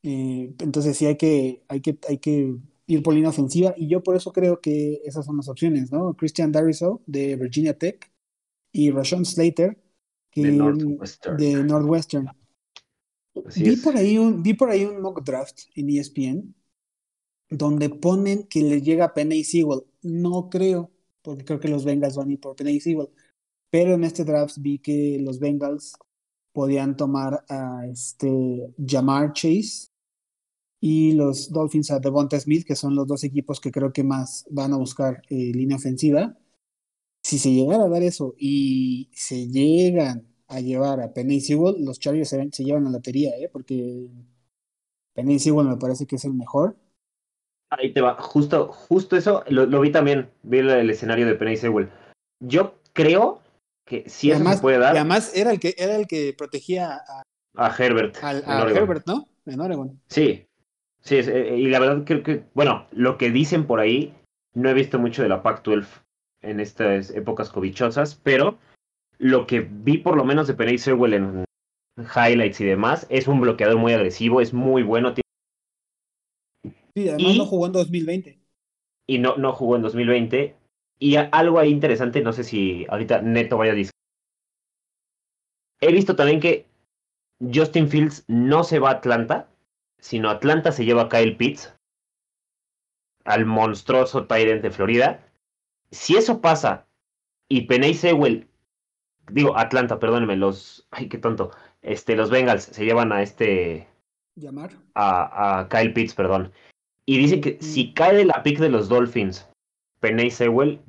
Eh, 0.05 0.53
entonces 0.59 0.97
sí 0.97 1.05
hay 1.05 1.15
que, 1.15 1.63
hay 1.69 1.79
que, 1.79 1.97
hay 2.09 2.17
que 2.17 2.57
ir 2.87 3.03
por 3.03 3.13
línea 3.13 3.29
ofensiva 3.29 3.73
y 3.77 3.87
yo 3.87 4.03
por 4.03 4.17
eso 4.17 4.33
creo 4.33 4.59
que 4.59 5.01
esas 5.05 5.25
son 5.25 5.37
las 5.37 5.47
opciones, 5.47 5.93
¿no? 5.93 6.13
Christian 6.15 6.51
Dariso 6.51 7.01
de 7.05 7.37
Virginia 7.37 7.77
Tech 7.77 8.11
y 8.73 8.91
Rashawn 8.91 9.23
Slater 9.23 9.81
que, 10.29 10.41
De 10.41 10.51
Northwestern. 10.51 11.37
de 11.37 11.63
Northwestern. 11.63 12.27
Vi 13.55 13.77
por, 13.77 13.95
ahí 13.95 14.17
un, 14.17 14.43
vi 14.43 14.53
por 14.53 14.69
ahí 14.69 14.83
un 14.83 15.01
mock 15.01 15.23
draft 15.23 15.61
en 15.75 15.89
ESPN 15.89 16.53
donde 17.57 17.89
ponen 17.89 18.43
que 18.47 18.61
les 18.63 18.83
llega 18.83 19.13
Penny 19.13 19.43
Sewell. 19.43 19.83
No 20.01 20.49
creo, 20.49 20.91
porque 21.21 21.45
creo 21.45 21.59
que 21.59 21.67
los 21.69 21.85
Bengals 21.85 22.15
van 22.17 22.29
a 22.29 22.33
ir 22.33 22.39
por 22.39 22.55
Penny 22.55 22.79
Sewell. 22.79 23.09
Pero 23.69 23.93
en 23.93 24.03
este 24.03 24.23
draft 24.25 24.57
vi 24.59 24.79
que 24.79 25.19
los 25.19 25.39
Bengals 25.39 25.93
podían 26.53 26.95
tomar 26.97 27.43
a 27.49 27.87
este 27.87 28.73
Jamar 28.85 29.33
Chase 29.33 29.89
y 30.79 31.13
los 31.13 31.51
Dolphins 31.51 31.91
a 31.91 31.99
Devonta 31.99 32.39
Smith, 32.39 32.65
que 32.65 32.75
son 32.75 32.95
los 32.95 33.07
dos 33.07 33.23
equipos 33.23 33.59
que 33.61 33.71
creo 33.71 33.93
que 33.93 34.03
más 34.03 34.45
van 34.49 34.73
a 34.73 34.77
buscar 34.77 35.21
eh, 35.29 35.51
línea 35.53 35.77
ofensiva. 35.77 36.37
Si 37.23 37.39
se 37.39 37.51
llegara 37.53 37.85
a 37.85 37.89
dar 37.89 38.03
eso 38.03 38.35
y 38.37 39.09
se 39.13 39.47
llegan 39.47 40.27
a 40.47 40.59
llevar 40.59 41.01
a 41.01 41.13
Penny 41.13 41.39
Sewell, 41.41 41.83
los 41.83 41.99
Chargers 41.99 42.29
se, 42.29 42.63
llevan 42.63 42.83
la 42.85 42.91
lotería, 42.91 43.31
¿eh? 43.37 43.49
porque 43.51 44.09
Penny 45.13 45.39
Sewell 45.39 45.67
me 45.67 45.77
parece 45.77 46.05
que 46.05 46.17
es 46.17 46.25
el 46.25 46.33
mejor. 46.33 46.77
Ahí 47.77 47.91
te 47.93 48.01
va, 48.01 48.15
justo, 48.21 48.67
justo 48.67 49.15
eso, 49.15 49.43
lo, 49.47 49.65
lo 49.65 49.81
vi 49.81 49.91
también, 49.91 50.29
vi 50.43 50.59
el, 50.59 50.69
el 50.69 50.89
escenario 50.89 51.25
de 51.25 51.35
Penny 51.35 51.57
Sewell. 51.57 51.89
Yo 52.39 52.75
creo 52.93 53.41
que 53.85 54.07
si 54.09 54.27
y 54.27 54.31
eso 54.31 54.37
además, 54.37 54.55
se 54.57 54.61
puede 54.61 54.77
y 54.77 54.79
dar 54.81 54.95
además 54.95 55.31
era 55.35 55.51
el 55.51 55.59
que 55.59 55.75
era 55.77 55.95
el 55.95 56.07
que 56.07 56.33
protegía 56.37 57.01
a, 57.07 57.23
a 57.55 57.75
Herbert. 57.75 58.17
al- 58.23 58.43
en 58.43 58.49
a 58.49 58.61
Oregon. 58.63 58.83
Herbert, 58.83 59.07
¿no? 59.07 59.27
En 59.45 59.59
Oregon. 59.59 59.99
Sí, 60.07 60.45
sí, 61.01 61.17
es- 61.17 61.27
eh, 61.27 61.55
y 61.57 61.67
la 61.67 61.79
verdad 61.79 62.03
creo 62.05 62.21
que, 62.23 62.43
bueno, 62.53 62.85
lo 62.91 63.17
que 63.17 63.31
dicen 63.31 63.65
por 63.65 63.79
ahí, 63.79 64.13
no 64.53 64.69
he 64.69 64.73
visto 64.73 64.99
mucho 64.99 65.23
de 65.23 65.29
la 65.29 65.41
Pac-12 65.41 65.85
en 66.41 66.59
estas 66.59 67.09
épocas 67.11 67.49
covichosas, 67.49 68.15
pero 68.21 68.57
lo 69.17 69.47
que 69.47 69.61
vi 69.61 69.97
por 69.97 70.15
lo 70.17 70.25
menos 70.25 70.47
de 70.47 70.53
Penny 70.53 70.77
Sewell 70.77 71.13
en 71.13 71.45
highlights 71.97 72.59
y 72.61 72.65
demás, 72.65 73.07
es 73.09 73.27
un 73.27 73.39
bloqueador 73.41 73.77
muy 73.77 73.93
agresivo, 73.93 74.41
es 74.41 74.53
muy 74.53 74.83
bueno, 74.83 75.13
tiene- 75.13 75.22
Sí, 76.95 77.09
además 77.09 77.33
Y- 77.33 77.37
no 77.37 77.45
jugó 77.45 77.65
en 77.65 77.71
2020. 77.71 78.39
y 79.07 79.17
no, 79.19 79.35
no 79.37 79.53
jugó 79.53 79.75
en 79.75 79.81
2020. 79.81 80.55
Y 80.99 81.15
a- 81.17 81.29
algo 81.31 81.59
ahí 81.59 81.69
interesante, 81.71 82.21
no 82.21 82.31
sé 82.33 82.43
si 82.43 82.85
ahorita 82.89 83.21
Neto 83.21 83.57
vaya 83.57 83.73
a 83.73 83.75
dis- 83.75 83.89
He 85.81 85.91
visto 85.91 86.15
también 86.15 86.39
que 86.39 86.65
Justin 87.53 87.89
Fields 87.89 88.23
no 88.27 88.63
se 88.63 88.79
va 88.79 88.89
a 88.89 88.93
Atlanta, 88.93 89.49
sino 89.99 90.29
Atlanta 90.29 90.71
se 90.71 90.85
lleva 90.85 91.03
a 91.03 91.09
Kyle 91.09 91.35
Pitts, 91.35 91.73
al 93.25 93.45
monstruoso 93.45 94.25
Tyrant 94.27 94.61
de 94.61 94.71
Florida. 94.71 95.27
Si 95.91 96.15
eso 96.15 96.39
pasa 96.41 96.87
y 97.49 97.61
Peney 97.67 97.93
Sewell, 97.93 98.47
digo 99.31 99.57
Atlanta, 99.57 99.99
perdónenme, 99.99 100.37
los, 100.37 100.87
ay 100.91 101.09
qué 101.09 101.17
tonto, 101.17 101.51
este, 101.81 102.15
los 102.15 102.29
Bengals 102.29 102.63
se 102.63 102.85
llevan 102.85 103.11
a 103.11 103.21
este, 103.21 103.87
Llamar. 104.35 104.71
a, 104.95 105.59
a 105.59 105.69
Kyle 105.69 105.93
Pitts, 105.93 106.13
perdón. 106.13 106.53
Y 107.05 107.17
dicen 107.17 107.41
que 107.41 107.57
si 107.61 107.93
cae 107.93 108.15
de 108.15 108.25
la 108.25 108.43
pick 108.43 108.59
de 108.59 108.69
los 108.69 108.87
Dolphins, 108.89 109.47
Peney 109.99 110.31
Sewell, 110.31 110.79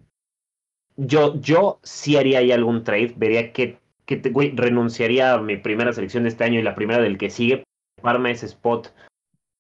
yo, 0.96 1.40
yo 1.40 1.80
sí 1.82 2.16
haría 2.16 2.38
ahí 2.38 2.52
algún 2.52 2.84
trade, 2.84 3.14
vería 3.16 3.52
que, 3.52 3.78
que 4.06 4.16
te- 4.16 4.30
güey, 4.30 4.54
renunciaría 4.54 5.34
a 5.34 5.40
mi 5.40 5.56
primera 5.56 5.92
selección 5.92 6.22
de 6.22 6.28
este 6.28 6.44
año 6.44 6.60
y 6.60 6.62
la 6.62 6.74
primera 6.76 7.02
del 7.02 7.18
que 7.18 7.30
sigue, 7.30 7.64
para 8.00 8.30
ese 8.30 8.46
spot 8.46 8.92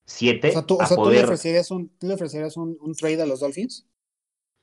7 0.06 0.48
O 0.48 0.52
sea, 0.52 0.62
tú, 0.66 0.74
o 0.74 0.78
sea, 0.78 0.88
¿tú 0.88 0.94
le 0.94 1.08
poder... 1.08 1.24
ofrecerías, 1.24 1.70
un, 1.70 1.88
tú 1.98 2.06
le 2.06 2.14
ofrecerías 2.14 2.56
un, 2.56 2.76
un 2.80 2.94
trade 2.94 3.22
a 3.22 3.26
los 3.26 3.40
Dolphins? 3.40 3.86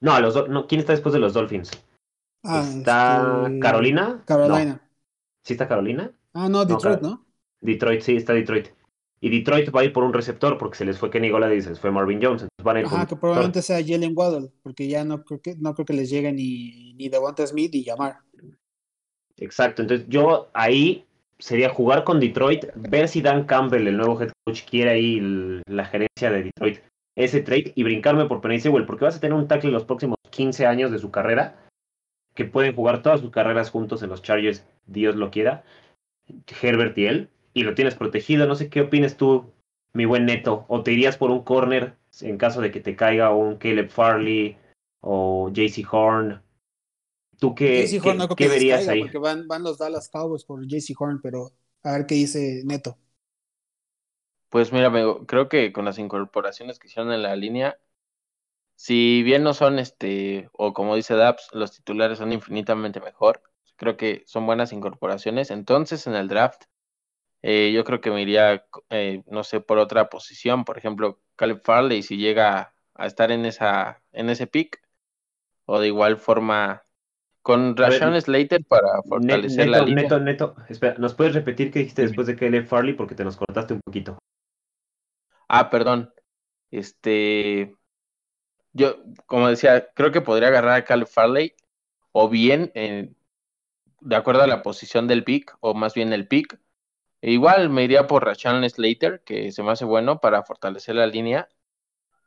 No, 0.01 0.13
a 0.13 0.19
los 0.19 0.33
Do- 0.33 0.47
no, 0.47 0.67
¿quién 0.67 0.79
está 0.79 0.93
después 0.93 1.13
de 1.13 1.19
los 1.19 1.33
Dolphins? 1.33 1.71
Ah, 2.43 2.63
¿Está 2.65 3.47
este, 3.47 3.59
Carolina? 3.59 4.23
Carolina. 4.25 4.75
No. 4.75 4.79
¿Sí 5.43 5.53
está 5.53 5.67
Carolina? 5.67 6.11
Ah, 6.33 6.47
no, 6.47 6.65
Detroit, 6.65 6.99
Car- 6.99 7.01
¿no? 7.01 7.25
Detroit, 7.59 8.01
sí, 8.01 8.15
está 8.15 8.33
Detroit. 8.33 8.69
Y 9.23 9.29
Detroit 9.29 9.73
va 9.73 9.81
a 9.81 9.83
ir 9.83 9.93
por 9.93 10.03
un 10.03 10.13
receptor 10.13 10.57
porque 10.57 10.77
se 10.77 10.85
les 10.85 10.97
fue 10.97 11.11
Kenny 11.11 11.29
Golladay 11.29 11.59
y 11.59 11.61
se 11.61 11.69
les 11.69 11.79
fue 11.79 11.91
Marvin 11.91 12.19
Jones. 12.21 12.41
Entonces 12.41 12.63
van 12.63 12.77
a 12.77 12.79
ir 12.79 12.85
Ajá, 12.87 13.05
que 13.05 13.15
probablemente 13.15 13.61
sea 13.61 13.79
Jalen 13.85 14.13
Waddle, 14.15 14.49
porque 14.63 14.87
ya 14.87 15.03
no 15.05 15.23
creo 15.23 15.39
que, 15.39 15.55
no 15.57 15.75
creo 15.75 15.85
que 15.85 15.93
les 15.93 16.09
llegue 16.09 16.31
ni, 16.33 16.93
ni 16.95 17.07
Devonta 17.07 17.45
Smith 17.45 17.71
ni 17.73 17.83
Llamar. 17.83 18.17
Exacto, 19.37 19.81
entonces 19.81 20.07
yo 20.09 20.49
ahí 20.53 21.05
sería 21.39 21.69
jugar 21.69 22.03
con 22.03 22.19
Detroit, 22.19 22.65
ver 22.75 23.07
si 23.07 23.21
Dan 23.21 23.45
Campbell, 23.45 23.87
el 23.87 23.97
nuevo 23.97 24.21
head 24.21 24.31
coach, 24.45 24.63
quiere 24.69 24.91
ahí 24.91 25.17
el- 25.17 25.61
la 25.67 25.85
gerencia 25.85 26.29
de 26.31 26.43
Detroit 26.43 26.79
ese 27.15 27.41
trade 27.41 27.73
y 27.75 27.83
brincarme 27.83 28.25
por 28.25 28.41
Penny 28.41 28.59
Sewell, 28.59 28.85
porque 28.85 29.05
vas 29.05 29.17
a 29.17 29.19
tener 29.19 29.33
un 29.35 29.47
tackle 29.47 29.71
los 29.71 29.83
próximos 29.85 30.17
15 30.29 30.65
años 30.65 30.91
de 30.91 30.99
su 30.99 31.11
carrera, 31.11 31.55
que 32.35 32.45
pueden 32.45 32.73
jugar 32.75 33.01
todas 33.01 33.19
sus 33.19 33.31
carreras 33.31 33.69
juntos 33.69 34.01
en 34.01 34.09
los 34.09 34.21
Chargers, 34.21 34.65
Dios 34.87 35.15
lo 35.15 35.29
quiera, 35.29 35.63
Herbert 36.61 36.97
y 36.97 37.05
él, 37.05 37.29
y 37.53 37.63
lo 37.63 37.75
tienes 37.75 37.95
protegido. 37.95 38.47
No 38.47 38.55
sé 38.55 38.69
qué 38.69 38.81
opinas 38.81 39.17
tú, 39.17 39.51
mi 39.93 40.05
buen 40.05 40.25
Neto, 40.25 40.65
o 40.67 40.83
te 40.83 40.91
irías 40.93 41.17
por 41.17 41.31
un 41.31 41.43
corner 41.43 41.95
en 42.21 42.37
caso 42.37 42.61
de 42.61 42.71
que 42.71 42.79
te 42.81 42.95
caiga 42.95 43.33
un 43.33 43.57
Caleb 43.57 43.89
Farley 43.89 44.57
o 45.01 45.49
JC 45.51 45.83
Horn. 45.89 46.41
¿Tú 47.39 47.55
qué, 47.55 47.85
JC 47.85 48.01
qué- 48.01 48.13
no 48.13 48.27
verías 48.49 48.79
caiga, 48.79 48.91
ahí? 48.93 48.99
porque 48.99 49.17
van, 49.17 49.47
van 49.47 49.63
los 49.63 49.77
Dallas 49.77 50.09
Cowboys 50.09 50.45
por 50.45 50.65
JC 50.67 50.93
Horn, 50.97 51.21
pero 51.21 51.51
a 51.83 51.91
ver 51.93 52.05
qué 52.05 52.15
dice 52.15 52.61
Neto. 52.65 52.97
Pues 54.49 54.71
mira, 54.73 54.87
amigo, 54.87 55.25
creo 55.25 55.47
que 55.49 55.71
con 55.71 55.85
las 55.85 55.97
incorporaciones 55.97 56.77
que 56.77 56.87
hicieron 56.87 57.11
en 57.13 57.23
la 57.23 57.35
línea, 57.35 57.79
si 58.75 59.23
bien 59.23 59.43
no 59.43 59.53
son 59.53 59.79
este, 59.79 60.49
o 60.53 60.73
como 60.73 60.95
dice 60.95 61.15
Daps, 61.15 61.49
los 61.53 61.71
titulares 61.71 62.17
son 62.19 62.33
infinitamente 62.33 62.99
mejor, 62.99 63.41
creo 63.77 63.97
que 63.97 64.23
son 64.27 64.45
buenas 64.45 64.73
incorporaciones. 64.73 65.51
Entonces, 65.51 66.07
en 66.07 66.15
el 66.15 66.27
draft, 66.27 66.63
eh, 67.41 67.71
yo 67.73 67.83
creo 67.83 68.01
que 68.01 68.11
me 68.11 68.21
iría, 68.21 68.65
eh, 68.89 69.23
no 69.27 69.43
sé, 69.43 69.59
por 69.59 69.77
otra 69.77 70.09
posición, 70.09 70.63
por 70.65 70.77
ejemplo, 70.77 71.19
Caleb 71.35 71.61
Farley, 71.63 72.03
si 72.03 72.17
llega 72.17 72.73
a 72.93 73.05
estar 73.05 73.31
en 73.31 73.45
esa, 73.45 74.01
en 74.11 74.29
ese 74.29 74.47
pick, 74.47 74.81
o 75.65 75.79
de 75.79 75.87
igual 75.87 76.17
forma 76.17 76.83
con 77.41 77.75
Rashawn 77.75 78.21
Slater 78.21 78.63
para 78.65 79.01
fortalecer 79.03 79.67
la 79.67 79.77
Neto, 79.77 79.85
línea. 79.87 80.03
Neto, 80.03 80.19
Neto, 80.19 80.55
espera, 80.69 80.95
¿nos 80.99 81.15
puedes 81.15 81.33
repetir 81.33 81.71
qué 81.71 81.79
dijiste 81.79 82.03
después 82.03 82.27
de 82.27 82.35
Caleb 82.35 82.67
Farley? 82.67 82.93
Porque 82.93 83.15
te 83.15 83.23
nos 83.23 83.37
cortaste 83.37 83.73
un 83.73 83.81
poquito. 83.81 84.19
Ah, 85.47 85.69
perdón. 85.69 86.13
Este, 86.69 87.75
yo, 88.73 88.97
como 89.25 89.49
decía, 89.49 89.89
creo 89.93 90.11
que 90.11 90.21
podría 90.21 90.49
agarrar 90.49 90.75
a 90.75 90.85
Caleb 90.85 91.07
Farley 91.07 91.53
o 92.11 92.29
bien 92.29 92.71
eh, 92.75 93.11
de 94.01 94.15
acuerdo 94.15 94.43
a 94.43 94.47
la 94.47 94.61
posición 94.61 95.07
del 95.07 95.23
pick 95.23 95.55
o 95.59 95.73
más 95.73 95.93
bien 95.93 96.13
el 96.13 96.27
pick. 96.27 96.59
E 97.21 97.31
igual 97.31 97.69
me 97.69 97.83
iría 97.83 98.07
por 98.07 98.25
Rashawn 98.25 98.67
Slater, 98.69 99.21
que 99.23 99.51
se 99.51 99.63
me 99.63 99.71
hace 99.71 99.85
bueno 99.85 100.19
para 100.19 100.43
fortalecer 100.43 100.95
la 100.95 101.07
línea. 101.07 101.49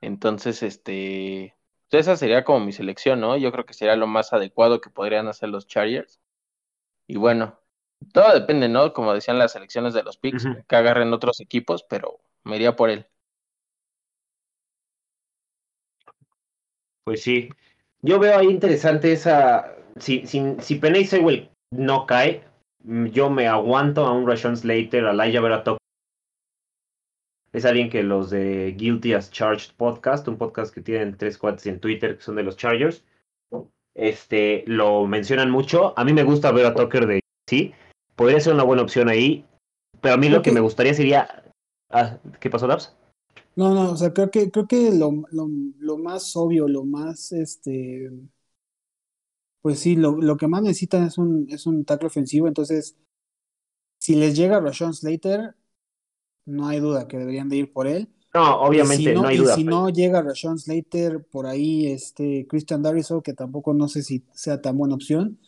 Entonces, 0.01 0.63
este, 0.63 1.57
pues 1.91 2.03
esa 2.03 2.17
sería 2.17 2.45
como 2.45 2.61
mi 2.61 2.73
selección, 2.73 3.21
¿no? 3.21 3.37
Yo 3.37 3.53
creo 3.53 3.67
que 3.67 3.75
sería 3.75 3.97
lo 3.97 4.07
más 4.07 4.33
adecuado 4.33 4.81
que 4.81 4.91
podrían 4.91 5.29
hacer 5.29 5.49
los 5.49 5.67
Chargers. 5.67 6.21
Y 7.07 7.17
bueno, 7.17 7.59
todo 8.13 8.35
depende, 8.35 8.69
¿no? 8.69 8.93
Como 8.93 9.15
decían 9.15 9.39
las 9.39 9.53
selecciones 9.53 9.95
de 9.95 10.03
los 10.03 10.17
picks, 10.17 10.47
que 10.69 10.77
agarren 10.77 11.13
otros 11.13 11.41
equipos, 11.41 11.85
pero 11.85 12.21
me 12.45 12.57
iría 12.57 12.77
por 12.77 12.91
él. 12.91 13.07
Pues 17.05 17.23
sí. 17.23 17.51
Yo 18.03 18.19
veo 18.19 18.39
ahí 18.39 18.47
interesante 18.47 19.13
esa. 19.13 19.77
Si, 19.99 20.27
si, 20.27 20.57
si 20.61 20.75
Penny 20.77 21.09
no 21.71 22.07
cae, 22.07 22.45
yo 22.85 23.31
me 23.31 23.49
aguanto 23.49 24.05
a 24.07 24.13
un 24.13 24.27
Rashawn 24.27 24.57
Slater, 24.57 25.07
a 25.07 25.13
Elijah 25.13 25.41
Vera 25.41 25.65
Tucker. 25.65 25.79
Es 27.53 27.65
alguien 27.65 27.89
que 27.89 28.03
los 28.03 28.31
de 28.31 28.73
Guilty 28.77 29.15
as 29.15 29.31
Charged 29.31 29.75
Podcast, 29.77 30.27
un 30.29 30.37
podcast 30.37 30.75
que 30.75 30.81
tienen 30.81 31.17
tres 31.17 31.39
cuates 31.39 31.67
en 31.67 31.79
Twitter 31.81 32.17
que 32.17 32.23
son 32.23 32.35
de 32.37 32.43
los 32.43 32.57
Chargers, 32.57 33.05
este, 33.95 34.65
lo 34.67 35.07
mencionan 35.07 35.51
mucho. 35.51 35.97
A 35.97 36.05
mí 36.05 36.13
me 36.13 36.25
gusta 36.25 36.51
ver 36.51 36.67
a 36.67 36.75
Tucker 36.75 37.07
de 37.07 37.21
sí. 37.49 37.73
Podría 38.17 38.41
ser 38.41 38.55
una 38.55 38.65
buena 38.65 38.83
opción 38.83 39.09
ahí. 39.09 39.45
Pero 40.01 40.15
a 40.15 40.19
mí 40.19 40.29
lo 40.29 40.43
que- 40.43 40.53
me 40.53 40.61
gustaría 40.61 40.95
sería. 40.95 41.45
Ah, 41.91 42.19
¿Qué 42.41 42.51
pasó, 42.51 42.67
Labs? 42.67 42.95
No, 43.57 43.73
no, 43.73 43.93
o 43.93 43.97
sea, 43.97 44.13
creo 44.13 44.31
que, 44.33 44.51
creo 44.51 44.67
que 44.67 44.91
lo, 44.91 45.23
lo, 45.31 45.49
lo 45.79 45.97
más 45.97 46.35
obvio, 46.37 46.67
lo 46.67 46.85
más, 46.85 47.31
este, 47.31 48.11
pues 49.65 49.81
sí, 49.81 49.97
lo, 49.97 50.13
lo 50.23 50.37
que 50.39 50.47
más 50.49 50.63
necesitan 50.63 51.07
es 51.07 51.19
un, 51.19 51.49
es 51.51 51.67
un 51.67 51.87
tackle 51.87 52.09
ofensivo, 52.09 52.49
entonces, 52.49 52.97
si 53.99 54.15
les 54.17 54.37
llega 54.37 54.61
Rashawn 54.61 54.95
Slater, 54.95 55.55
no 56.47 56.69
hay 56.69 56.81
duda 56.81 57.09
que 57.09 57.19
deberían 57.19 57.49
de 57.49 57.57
ir 57.59 57.73
por 57.73 57.87
él. 57.89 58.11
No, 58.35 58.61
obviamente, 58.63 59.11
y 59.11 59.15
si 59.15 59.15
no, 59.15 59.23
no 59.23 59.29
hay 59.29 59.37
y 59.37 59.39
duda. 59.39 59.55
si 59.57 59.65
pero- 59.65 59.79
no 59.79 59.91
llega 59.91 60.23
Rashawn 60.23 60.59
Slater, 60.59 61.25
por 61.31 61.47
ahí, 61.47 61.89
este, 61.89 62.47
Christian 62.49 62.83
Dariso, 62.83 63.23
que 63.23 63.35
tampoco 63.35 63.75
no 63.75 63.89
sé 63.89 64.03
si 64.03 64.25
sea 64.35 64.61
tan 64.63 64.79
buena 64.79 64.95
opción. 64.97 65.39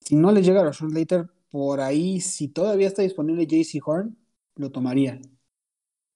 Si 0.00 0.16
no 0.16 0.32
les 0.32 0.44
llega 0.46 0.60
a 0.60 0.64
Rashon 0.64 0.90
Slater, 0.90 1.28
por 1.50 1.80
ahí, 1.80 2.20
si 2.20 2.48
todavía 2.48 2.88
está 2.88 3.02
disponible 3.02 3.46
JC 3.46 3.80
Horn, 3.84 4.16
lo 4.56 4.70
tomaría. 4.70 5.20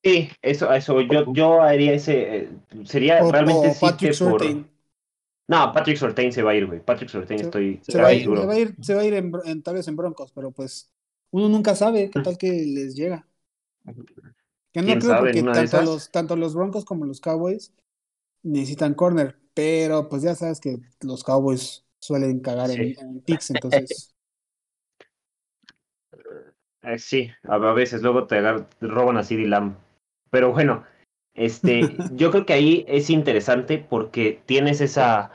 Sí, 0.02 0.28
eso, 0.40 0.72
eso, 0.72 1.00
yo, 1.00 1.32
yo 1.32 1.60
haría 1.62 1.92
ese, 1.92 2.36
eh, 2.36 2.50
sería 2.84 3.22
O, 3.24 3.32
realmente 3.32 3.70
o 3.70 3.74
sí 3.74 3.96
que 3.96 4.14
por-. 4.14 4.42
No, 5.48 5.72
Patrick 5.72 5.96
Sortain 5.96 6.32
se 6.32 6.42
va 6.42 6.50
a 6.52 6.54
ir, 6.54 6.66
güey. 6.66 6.80
Patrick 6.80 7.08
Sortain 7.08 7.38
Se, 7.38 7.44
estoy 7.46 7.80
se 7.82 7.98
va 7.98 8.08
a 8.08 8.10
casi 8.10 8.16
ir, 8.16 8.22
seguro. 8.24 8.40
se 8.42 8.46
va 8.46 8.52
a 8.54 8.58
ir, 8.58 8.76
se 8.82 8.94
va 8.94 9.00
a 9.02 9.04
ir 9.04 9.14
en, 9.14 9.32
en- 9.44 9.62
tal 9.62 9.74
vez 9.74 9.88
en 9.88 9.96
Broncos, 9.96 10.32
pero 10.32 10.50
pues 10.52 10.90
uno 11.30 11.48
nunca 11.48 11.74
sabe 11.76 12.10
qué 12.10 12.20
tal 12.20 12.36
que 12.38 12.50
les 12.50 12.94
llega. 12.96 13.28
Que 14.72 14.82
no 14.82 14.86
¿Quién 14.86 14.98
creo 15.00 15.16
sabe? 15.16 15.30
porque 15.32 15.42
tanto 15.42 15.82
los, 15.82 16.10
tanto 16.10 16.36
los 16.36 16.54
Broncos 16.54 16.84
como 16.84 17.06
los 17.06 17.20
Cowboys 17.20 17.72
necesitan 18.42 18.94
corner, 18.94 19.38
pero 19.54 20.08
pues 20.08 20.22
ya 20.22 20.34
sabes 20.34 20.60
que 20.60 20.78
los 21.02 21.24
Cowboys 21.24 21.84
suelen 22.00 22.40
cagar 22.40 22.70
en, 22.70 22.82
Sí. 22.82 22.96
en 22.98 23.20
picks, 23.22 23.50
entonces 23.50 24.14
Eh, 26.82 26.98
sí, 26.98 27.30
a, 27.42 27.58
veces 27.72 28.02
luego 28.02 28.26
te 28.26 28.40
roban 28.80 29.16
a 29.16 29.22
CD 29.24 29.46
Lamb. 29.46 29.76
Pero 30.30 30.52
bueno, 30.52 30.84
este, 31.36 31.96
yo 32.14 32.30
creo 32.30 32.46
que 32.46 32.52
ahí 32.52 32.84
es 32.88 33.10
interesante 33.10 33.78
porque 33.78 34.40
tienes 34.46 34.80
esa, 34.80 35.30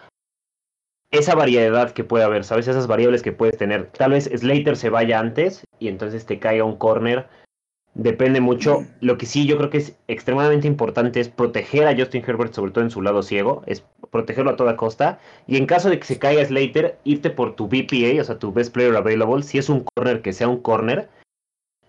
esa 1.12 1.36
variedad 1.36 1.92
que 1.92 2.04
puede 2.04 2.24
haber, 2.24 2.44
¿sabes? 2.44 2.68
Esas 2.68 2.88
variables 2.88 3.22
que 3.22 3.32
puedes 3.32 3.58
tener. 3.58 3.88
Tal 3.88 4.12
vez 4.12 4.26
Slater 4.26 4.78
se 4.78 4.90
vaya 4.90 5.20
antes 5.20 5.64
y 5.80 5.88
entonces 5.88 6.26
te 6.26 6.40
caiga 6.40 6.64
un 6.64 6.78
corner. 6.78 7.28
Depende 7.94 8.40
mucho. 8.40 8.86
Lo 9.02 9.18
que 9.18 9.26
sí 9.26 9.46
yo 9.46 9.58
creo 9.58 9.70
que 9.70 9.80
es 9.80 9.98
extremadamente 10.08 10.68
importante 10.68 11.20
es 11.20 11.28
proteger 11.28 11.88
a 11.88 11.96
Justin 11.96 12.24
Herbert, 12.26 12.54
sobre 12.54 12.72
todo 12.72 12.86
en 12.86 12.92
su 12.92 13.02
lado 13.02 13.22
ciego, 13.22 13.64
es 13.66 13.84
protegerlo 14.12 14.52
a 14.52 14.56
toda 14.56 14.78
costa. 14.78 15.20
Y 15.46 15.58
en 15.58 15.66
caso 15.66 15.90
de 15.90 16.00
que 16.00 16.06
se 16.06 16.18
caiga 16.18 16.46
Slater, 16.46 16.98
irte 17.04 17.30
por 17.30 17.56
tu 17.56 17.68
BPA, 17.68 18.22
o 18.22 18.24
sea, 18.24 18.40
tu 18.40 18.54
Best 18.54 18.74
Player 18.74 18.96
Available, 18.96 19.44
si 19.44 19.58
es 19.58 19.68
un 19.68 19.84
corner, 19.94 20.22
que 20.22 20.32
sea 20.32 20.48
un 20.48 20.62
corner, 20.62 21.10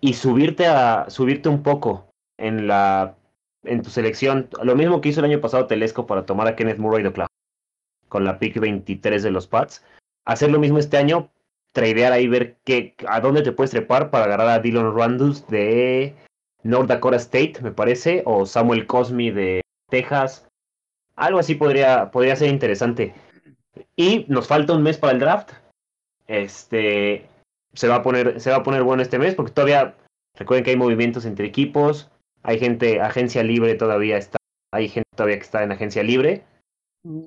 y 0.01 0.15
subirte 0.15 0.67
a 0.67 1.09
subirte 1.09 1.47
un 1.47 1.63
poco 1.63 2.09
en 2.37 2.67
la 2.67 3.15
en 3.63 3.81
tu 3.81 3.89
selección. 3.89 4.49
Lo 4.61 4.75
mismo 4.75 5.01
que 5.01 5.09
hizo 5.09 5.19
el 5.19 5.25
año 5.25 5.41
pasado 5.41 5.67
Telesco 5.67 6.05
para 6.05 6.25
tomar 6.25 6.47
a 6.47 6.55
Kenneth 6.55 6.77
Murray 6.77 7.03
de 7.03 7.09
Oklahoma 7.09 7.27
con 8.13 8.25
la 8.25 8.37
pick 8.37 8.59
23 8.59 9.23
de 9.23 9.31
los 9.31 9.47
Pats. 9.47 9.83
Hacer 10.25 10.51
lo 10.51 10.59
mismo 10.59 10.77
este 10.77 10.97
año, 10.97 11.31
tradear 11.71 12.13
ahí, 12.13 12.27
ver 12.27 12.57
qué, 12.63 12.95
a 13.07 13.19
dónde 13.19 13.41
te 13.41 13.51
puedes 13.51 13.71
trepar 13.71 14.11
para 14.11 14.25
agarrar 14.25 14.49
a 14.49 14.59
Dylan 14.59 14.95
Randus 14.95 15.47
de 15.47 16.15
North 16.61 16.87
Dakota 16.87 17.17
State, 17.17 17.55
me 17.63 17.71
parece, 17.71 18.21
o 18.25 18.45
Samuel 18.45 18.85
Cosmi 18.85 19.31
de 19.31 19.61
Texas. 19.89 20.47
Algo 21.15 21.39
así 21.39 21.55
podría, 21.55 22.11
podría 22.11 22.35
ser 22.35 22.49
interesante. 22.49 23.15
Y 23.95 24.25
nos 24.27 24.47
falta 24.47 24.73
un 24.73 24.83
mes 24.83 24.97
para 24.97 25.13
el 25.13 25.19
draft. 25.19 25.51
Este 26.27 27.27
se 27.73 27.87
va 27.87 27.95
a 27.95 28.03
poner, 28.03 28.39
se 28.39 28.51
va 28.51 28.57
a 28.57 28.63
poner 28.63 28.83
bueno 28.83 29.01
este 29.01 29.17
mes, 29.17 29.33
porque 29.33 29.51
todavía 29.51 29.95
recuerden 30.37 30.63
que 30.63 30.69
hay 30.69 30.77
movimientos 30.77 31.25
entre 31.25 31.47
equipos, 31.47 32.11
hay 32.43 32.59
gente, 32.59 33.01
agencia 33.01 33.43
libre 33.43 33.75
todavía 33.75 34.17
está, 34.17 34.37
hay 34.71 34.89
gente 34.89 35.09
todavía 35.15 35.37
que 35.37 35.43
está 35.43 35.63
en 35.63 35.71
agencia 35.71 36.03
libre. 36.03 36.43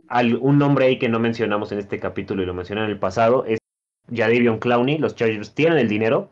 Al- 0.09 0.37
un 0.37 0.59
nombre 0.59 0.87
ahí 0.87 0.99
que 0.99 1.09
no 1.09 1.19
mencionamos 1.19 1.71
en 1.73 1.79
este 1.79 1.99
capítulo 2.01 2.43
y 2.43 2.47
lo 2.47 2.55
mencioné 2.55 2.85
en 2.85 2.91
el 2.91 2.99
pasado 2.99 3.45
es 3.45 3.59
Jadavion 4.11 4.59
Clowney. 4.59 4.99
Los 4.99 5.15
Chargers 5.15 5.55
tienen 5.55 5.79
el 5.79 5.89
dinero 5.89 6.31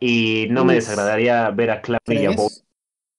y 0.00 0.46
no 0.50 0.64
me 0.64 0.74
desagradaría 0.74 1.50
ver 1.50 1.70
a 1.70 1.82
Clowney 1.82 2.22
y 2.22 2.26
a 2.26 2.30
Bow 2.30 2.48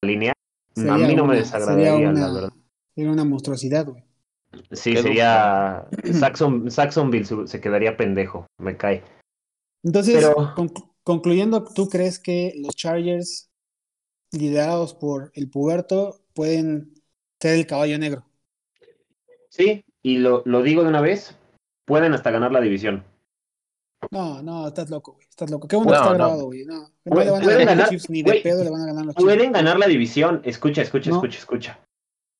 en 0.02 0.08
línea. 0.10 0.34
a 0.78 0.98
mí 0.98 1.16
no 1.16 1.26
me 1.26 1.36
desagradaría, 1.38 1.92
sería 1.94 2.12
la 2.12 2.34
verdad. 2.34 2.54
sería 2.96 3.12
una 3.12 3.24
monstruosidad, 3.26 3.86
güey. 3.86 4.04
Sí, 4.72 4.94
Qué 4.94 5.02
sería 5.02 5.86
Saxon, 6.14 6.72
Saxonville 6.72 7.26
se- 7.26 7.48
se 7.48 7.62
quedaría 7.62 7.98
pendejo, 7.98 8.48
me 8.58 8.78
cae. 8.78 9.04
Entonces, 9.84 10.16
Pero- 10.16 10.54
concluyendo, 11.04 11.64
¿tú 11.64 11.88
crees 11.90 12.18
que 12.20 12.54
los 12.58 12.76
Chargers, 12.76 13.50
liderados 14.32 14.94
por 14.94 15.32
el 15.36 15.50
puberto, 15.50 16.20
pueden 16.34 16.94
ser 17.40 17.56
el 17.56 17.68
caballo 17.68 17.98
negro? 18.00 18.26
Sí, 19.50 19.84
y 20.02 20.18
lo, 20.18 20.42
lo 20.46 20.62
digo 20.62 20.84
de 20.84 20.90
una 20.90 21.02
vez, 21.02 21.38
pueden 21.86 22.14
hasta 22.14 22.32
ganar 22.32 22.52
la 22.52 22.62
división. 22.62 23.04
No, 24.12 24.42
no, 24.44 24.68
estás 24.68 24.90
loco, 24.90 25.14
güey. 25.14 25.26
Estás 25.28 25.50
loco. 25.50 25.68
Qué 25.68 25.76
bueno 25.78 25.92
No, 25.92 25.98
está 25.98 26.10
no. 26.10 26.16
grabado, 26.16 26.46
güey. 26.46 26.66
No, 26.66 26.80
no 26.82 26.90
Pueden- 27.06 27.26
le 27.26 27.32
van 27.32 27.42
a 27.42 27.44
pueden 27.44 27.60
ganar 27.60 27.62
a 27.62 27.66
ganar, 27.66 27.78
los 27.78 27.90
Chiefs, 27.90 28.10
ni 28.10 28.24
de 28.24 28.34
pedo 28.42 28.64
le 28.64 28.70
van 28.70 28.82
a 28.82 28.86
ganar 28.86 29.06
los 29.06 29.16
Pueden 29.16 29.40
Chiefs. 29.40 29.54
ganar 29.54 29.80
la 29.80 29.88
división. 29.88 30.42
Escucha, 30.44 30.82
escucha, 30.82 31.10
escucha, 31.12 31.38
escucha. 31.40 31.80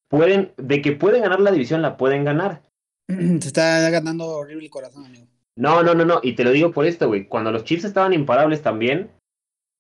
Pueden, 0.10 0.54
de 0.58 0.82
que 0.82 0.92
pueden 0.92 1.24
ganar 1.24 1.40
la 1.40 1.52
división, 1.52 1.82
la 1.82 1.98
pueden 1.98 2.24
ganar. 2.24 2.62
Se 3.08 3.48
está 3.48 3.90
ganando 3.90 4.26
horrible 4.28 4.66
el 4.66 4.70
corazón, 4.70 5.06
amigo. 5.06 5.26
No, 5.58 5.82
no, 5.82 5.96
no, 5.96 6.06
no. 6.06 6.20
Y 6.22 6.34
te 6.36 6.44
lo 6.44 6.52
digo 6.52 6.72
por 6.72 6.86
esto, 6.86 7.08
güey. 7.08 7.28
Cuando 7.28 7.52
los 7.52 7.64
Chiefs 7.64 7.86
estaban 7.86 8.14
imparables 8.14 8.62
también, 8.62 9.10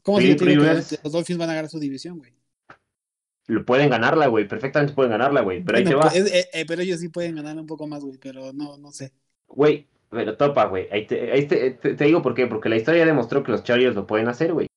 ¿Cómo 0.06 0.20
digo 0.20 0.38
que 0.38 0.56
los, 0.56 1.04
los 1.04 1.12
Dolphins 1.12 1.40
van 1.40 1.50
a 1.50 1.56
ganar 1.56 1.70
su 1.70 1.80
división, 1.80 2.20
güey? 2.20 2.32
lo 3.48 3.66
pueden 3.66 3.90
ganarla, 3.90 4.28
güey. 4.28 4.48
Perfectamente 4.48 4.94
pueden 4.94 5.12
ganarla, 5.12 5.42
güey. 5.42 5.64
Pero 5.64 5.78
ahí 5.78 5.84
te 5.84 5.96
va. 5.96 6.02
pues, 6.10 6.32
eh, 6.32 6.48
eh, 6.54 6.66
pero 6.68 6.82
ellos 6.82 7.00
sí 7.00 7.10
pueden 7.10 7.36
ganar 7.36 7.58
un 7.58 7.66
poco 7.68 7.88
más, 7.88 8.04
güey, 8.04 8.18
pero 8.20 8.54
no, 8.54 8.78
no 8.78 8.92
sé. 8.92 9.12
Güey, 9.48 9.88
pero 10.10 10.38
topa, 10.38 10.66
güey. 10.66 10.88
Ahí, 10.92 11.06
te, 11.06 11.32
ahí 11.32 11.48
te, 11.48 11.72
te- 11.72 11.96
te 11.96 12.06
digo 12.06 12.22
por 12.22 12.34
qué. 12.34 12.48
Porque 12.48 12.70
la 12.70 12.78
historia 12.78 13.06
demostró 13.06 13.44
que 13.44 13.52
los 13.52 13.64
Chargers 13.64 13.96
lo 13.96 14.08
pueden 14.08 14.28
hacer, 14.28 14.54
güey. 14.54 14.68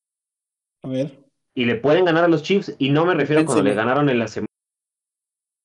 A 0.83 0.89
ver. 0.89 1.19
Y 1.55 1.65
le 1.65 1.77
pueden 1.77 2.05
ganar 2.05 2.25
a 2.25 2.29
los 2.29 2.43
Chiefs. 2.43 2.75
Y 2.79 2.91
no 2.91 3.05
me 3.07 3.15
refiero 3.15 3.43
a 3.43 3.45
cuando 3.45 3.63
le 3.65 3.75
ganaron 3.75 4.09
en 4.09 4.19
la 4.19 4.29
semana 4.29 4.49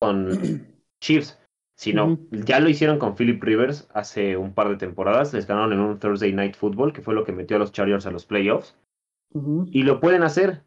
con 0.00 0.66
Chiefs. 1.00 1.38
Sino 1.76 2.20
ya 2.30 2.60
lo 2.60 2.68
hicieron 2.68 3.00
con 3.00 3.16
Philip 3.16 3.42
Rivers 3.42 3.88
hace 3.92 4.36
un 4.36 4.54
par 4.54 4.68
de 4.68 4.76
temporadas. 4.76 5.34
Les 5.34 5.46
ganaron 5.46 5.72
en 5.72 5.80
un 5.80 5.98
Thursday 5.98 6.32
Night 6.32 6.54
Football, 6.56 6.92
que 6.92 7.02
fue 7.02 7.14
lo 7.14 7.24
que 7.24 7.32
metió 7.32 7.56
a 7.56 7.60
los 7.60 7.72
Chargers 7.72 8.06
a 8.06 8.12
los 8.12 8.24
playoffs. 8.26 8.76
Y 9.34 9.82
lo 9.82 10.00
pueden 10.00 10.22
hacer. 10.22 10.62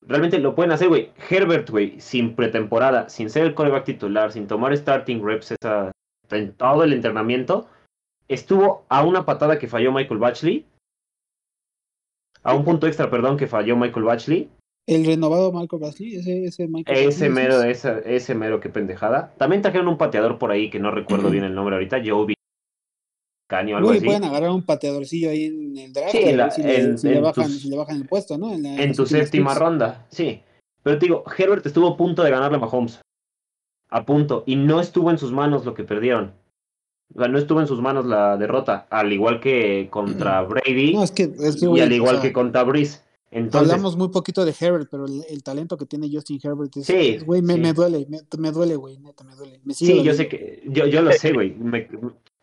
Realmente 0.00 0.38
lo 0.38 0.54
pueden 0.54 0.72
hacer, 0.72 0.88
güey. 0.88 1.12
Herbert, 1.28 1.70
güey, 1.70 2.00
sin 2.00 2.34
pretemporada, 2.34 3.08
sin 3.08 3.30
ser 3.30 3.44
el 3.44 3.54
coreback 3.54 3.84
titular, 3.84 4.32
sin 4.32 4.46
tomar 4.46 4.76
starting 4.76 5.22
reps 5.24 5.52
esa, 5.52 5.92
en 6.30 6.52
todo 6.54 6.84
el 6.84 6.92
entrenamiento, 6.92 7.68
estuvo 8.26 8.84
a 8.88 9.04
una 9.04 9.24
patada 9.24 9.58
que 9.58 9.68
falló 9.68 9.92
Michael 9.92 10.20
Batchley. 10.20 10.66
A 12.42 12.54
un 12.54 12.64
punto 12.64 12.86
extra, 12.86 13.10
perdón, 13.10 13.36
que 13.36 13.46
falló 13.46 13.76
Michael 13.76 14.04
Batchley. 14.04 14.50
El 14.86 15.04
renovado 15.04 15.52
Michael 15.52 15.82
Basley, 15.82 16.16
ese, 16.16 16.44
ese 16.46 16.66
Michael 16.66 17.08
Ese 17.08 17.28
mero, 17.28 17.62
esa, 17.62 17.98
ese 17.98 18.34
mero, 18.34 18.58
qué 18.58 18.70
pendejada. 18.70 19.34
También 19.36 19.60
trajeron 19.60 19.86
un 19.86 19.98
pateador 19.98 20.38
por 20.38 20.50
ahí 20.50 20.70
que 20.70 20.78
no 20.78 20.90
recuerdo 20.90 21.28
bien 21.30 21.44
el 21.44 21.54
nombre 21.54 21.74
ahorita, 21.74 22.00
Joe 22.02 22.26
Algo 23.50 23.90
así. 23.90 24.04
pueden 24.04 24.24
agarrar 24.24 24.50
un 24.50 24.62
pateadorcillo 24.62 25.30
ahí 25.30 25.46
en 25.46 25.76
el 25.76 25.92
draft 25.92 26.12
Sí, 26.12 26.32
la- 26.32 26.50
si, 26.50 26.62
le, 26.62 26.76
en- 26.80 27.22
bajan, 27.22 27.46
tus- 27.46 27.60
si 27.62 27.68
le 27.70 27.76
bajan 27.76 27.96
el 27.96 28.06
puesto, 28.06 28.36
¿no? 28.38 28.52
En, 28.52 28.62
la- 28.62 28.82
en 28.82 28.94
tu 28.94 29.06
séptima 29.06 29.54
ronda, 29.54 30.06
sí. 30.10 30.42
Pero 30.82 30.98
te 30.98 31.06
digo, 31.06 31.24
Herbert 31.36 31.64
estuvo 31.66 31.88
a 31.88 31.96
punto 31.96 32.22
de 32.22 32.30
ganarle 32.30 32.56
a 32.56 32.60
Mahomes. 32.60 33.00
A 33.90 34.04
punto. 34.04 34.44
Y 34.46 34.56
no 34.56 34.80
estuvo 34.80 35.10
en 35.10 35.18
sus 35.18 35.32
manos 35.32 35.64
lo 35.64 35.72
que 35.74 35.84
perdieron. 35.84 36.34
O 37.14 37.18
sea, 37.20 37.28
no 37.28 37.38
estuvo 37.38 37.60
en 37.60 37.66
sus 37.66 37.80
manos 37.80 38.04
la 38.04 38.36
derrota. 38.36 38.86
Al 38.90 39.12
igual 39.12 39.40
que 39.40 39.88
contra 39.90 40.42
Brady. 40.42 40.92
No, 40.94 41.02
es 41.02 41.10
que, 41.10 41.22
es 41.38 41.56
que 41.58 41.66
y 41.66 41.80
al 41.80 41.90
o 41.90 41.94
igual 41.94 42.16
sea, 42.16 42.22
que 42.22 42.32
contra 42.34 42.64
Breeze. 42.64 43.00
Entonces, 43.30 43.70
hablamos 43.72 43.96
muy 43.96 44.08
poquito 44.08 44.44
de 44.44 44.54
Herbert, 44.58 44.88
pero 44.90 45.06
el, 45.06 45.22
el 45.28 45.42
talento 45.42 45.76
que 45.76 45.84
tiene 45.86 46.08
Justin 46.12 46.38
Herbert 46.42 46.74
es, 46.76 46.86
Sí, 46.86 47.18
güey, 47.24 47.42
me, 47.42 47.54
sí. 47.54 47.60
me 47.60 47.72
duele, 47.74 48.06
me, 48.08 48.20
me 48.38 48.52
duele, 48.52 48.76
güey, 48.76 48.98
neta, 48.98 49.24
me 49.24 49.34
duele. 49.34 49.60
Me 49.64 49.74
sí, 49.74 50.02
yo 50.02 50.12
sé 50.14 50.28
que. 50.28 50.62
Yo, 50.66 50.86
yo 50.86 51.00
lo 51.02 51.12
sé, 51.12 51.32
güey. 51.32 51.54
Me- 51.54 51.88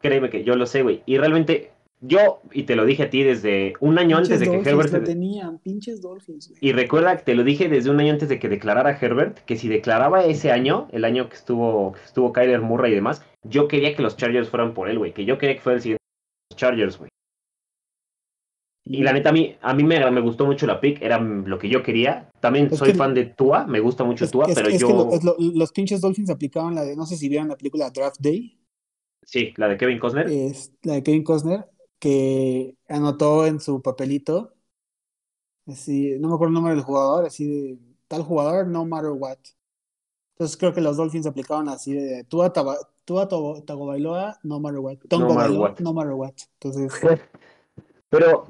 Créeme 0.02 0.30
que 0.30 0.44
yo 0.44 0.56
lo 0.56 0.66
sé, 0.66 0.84
güey. 0.84 1.02
Y 1.06 1.18
realmente, 1.18 1.72
yo, 2.02 2.42
y 2.52 2.64
te 2.64 2.76
lo 2.76 2.86
dije 2.86 3.04
a 3.04 3.10
ti 3.10 3.24
desde 3.24 3.74
un 3.80 3.98
año 3.98 4.18
antes 4.18 4.40
de 4.40 4.46
que 4.50 4.58
Herbert. 4.70 4.92
lo 4.92 5.04
tenían, 5.04 5.58
pinches 5.60 6.02
Dolphins, 6.02 6.50
güey. 6.50 6.60
Y 6.62 6.72
recuerda 6.74 7.18
que 7.18 7.24
te 7.24 7.36
lo 7.36 7.44
dije 7.44 7.70
desde 7.70 7.90
un 7.90 8.00
año 8.00 8.14
antes 8.14 8.30
de 8.30 8.38
que 8.38 8.50
declarara 8.50 8.98
Herbert, 9.00 9.40
que 9.46 9.56
si 9.58 9.68
declaraba 9.68 10.24
ese 10.26 10.52
año, 10.52 10.88
el 10.92 11.06
año 11.06 11.30
que 11.30 11.36
estuvo, 11.36 11.94
que 11.94 12.02
estuvo 12.02 12.34
Kyler 12.34 12.62
Murray 12.62 12.92
y 12.92 12.96
demás, 12.96 13.24
yo 13.44 13.68
quería 13.68 13.96
que 13.96 14.02
los 14.04 14.18
Chargers 14.18 14.50
fueran 14.50 14.74
por 14.74 14.90
él, 14.90 14.98
güey. 15.00 15.14
Que 15.14 15.26
yo 15.26 15.38
quería 15.38 15.56
que 15.56 15.62
fuera 15.62 15.78
el 15.78 15.82
siguiente 15.82 16.04
Chargers, 16.56 16.98
güey. 17.00 17.10
Y 18.88 19.02
la 19.02 19.14
neta, 19.14 19.30
a 19.30 19.32
mí, 19.32 19.56
a 19.62 19.74
mí 19.74 19.84
me, 19.84 20.12
me 20.12 20.22
gustó 20.22 20.46
mucho 20.46 20.68
la 20.68 20.80
pick, 20.80 21.02
era 21.02 21.18
lo 21.20 21.58
que 21.58 21.70
yo 21.70 21.82
quería. 21.82 22.30
También 22.40 22.68
Es 22.72 22.78
soy 22.78 22.92
que- 22.92 22.98
fan 22.98 23.16
de 23.16 23.26
Tua, 23.26 23.66
me 23.66 23.80
gusta 23.80 24.04
mucho 24.04 24.26
Es, 24.26 24.32
Tua, 24.32 24.46
es- 24.48 24.54
pero 24.54 24.70
yo... 24.70 24.88
que 24.88 24.94
lo- 24.94 25.12
es 25.12 25.24
lo- 25.24 25.36
los 25.40 25.72
pinches 25.72 26.02
Dolphins 26.02 26.30
aplicaban 26.30 26.76
la 26.76 26.84
de, 26.84 26.96
no 26.96 27.08
sé 27.08 27.18
si 27.18 27.28
vieron 27.28 27.48
la 27.48 27.56
película 27.58 27.90
Draft 27.90 28.18
Day, 28.20 28.60
Sí, 29.26 29.54
la 29.58 29.68
de 29.68 29.78
Kevin 29.78 30.00
Costner. 30.00 30.28
es 30.28 30.72
la 30.84 30.94
de 30.94 31.04
Kevin 31.04 31.24
Costner, 31.24 31.66
que 32.00 32.76
anotó 32.88 33.46
en 33.46 33.60
su 33.60 33.82
papelito, 33.82 34.54
así, 35.68 36.18
no 36.20 36.30
me 36.30 36.36
acuerdo 36.36 36.50
el 36.50 36.54
nombre 36.54 36.76
del 36.76 36.84
jugador, 36.84 37.26
así 37.26 37.46
de 37.48 37.80
tal 38.08 38.24
jugador, 38.24 38.68
no 38.68 38.86
matter 38.86 39.12
what. 39.12 39.38
Entonces 40.36 40.58
creo 40.58 40.74
que 40.74 40.82
los 40.82 40.98
Dolphins 40.98 41.26
aplicaban 41.28 41.70
así 41.70 41.94
de 41.94 42.24
Tua, 42.26 42.52
Taba- 42.54 42.78
Tua 43.06 43.28
Togo- 43.28 43.64
Tagovailoa, 43.64 44.40
no 44.44 44.60
matter 44.60 44.80
what. 44.80 44.98
Tongo 45.10 45.34
matter 45.34 45.50
Bailoa, 45.52 45.70
what. 45.72 45.80
no 45.80 45.94
matter 45.94 46.14
what. 46.14 46.34
Entonces, 46.60 46.92
Pero 48.10 48.46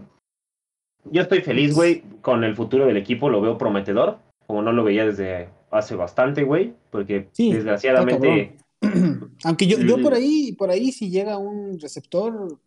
yo 1.12 1.22
estoy 1.22 1.42
feliz, 1.42 1.74
güey, 1.76 2.02
con 2.22 2.44
el 2.44 2.56
futuro 2.56 2.86
del 2.86 2.98
equipo, 2.98 3.30
lo 3.30 3.40
veo 3.42 3.58
prometedor, 3.58 4.18
como 4.48 4.62
no 4.62 4.72
lo 4.72 4.84
veía 4.84 5.06
desde 5.06 5.50
hace 5.72 5.96
bastante, 5.96 6.44
güey, 6.44 6.74
porque 6.92 7.30
Sí, 7.32 7.54
desgraciadamente... 7.54 8.58
Aunque 9.44 9.68
yo, 9.68 9.78
yo 9.80 10.02
por 10.02 10.14
ahí, 10.14 10.54
por 10.54 10.70
ahí 10.70 10.92
si 10.92 11.10
llega 11.10 11.38
un 11.38 11.80
receptor, 11.80 12.60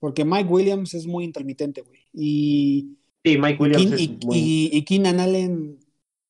Porque 0.00 0.24
Mike 0.24 0.48
Williams 0.50 0.92
es 0.94 1.06
muy 1.06 1.24
intermitente, 1.24 1.80
güey. 1.82 2.00
Y, 2.12 2.96
Sí, 3.24 3.38
Mike 3.38 3.62
Williams 3.62 3.84
Keen- 3.86 3.94
es 3.94 4.00
y, 4.02 4.18
muy- 4.26 4.36
y- 4.36 4.70
y 4.72 4.84
Keenan 4.84 5.18
Allen 5.20 5.78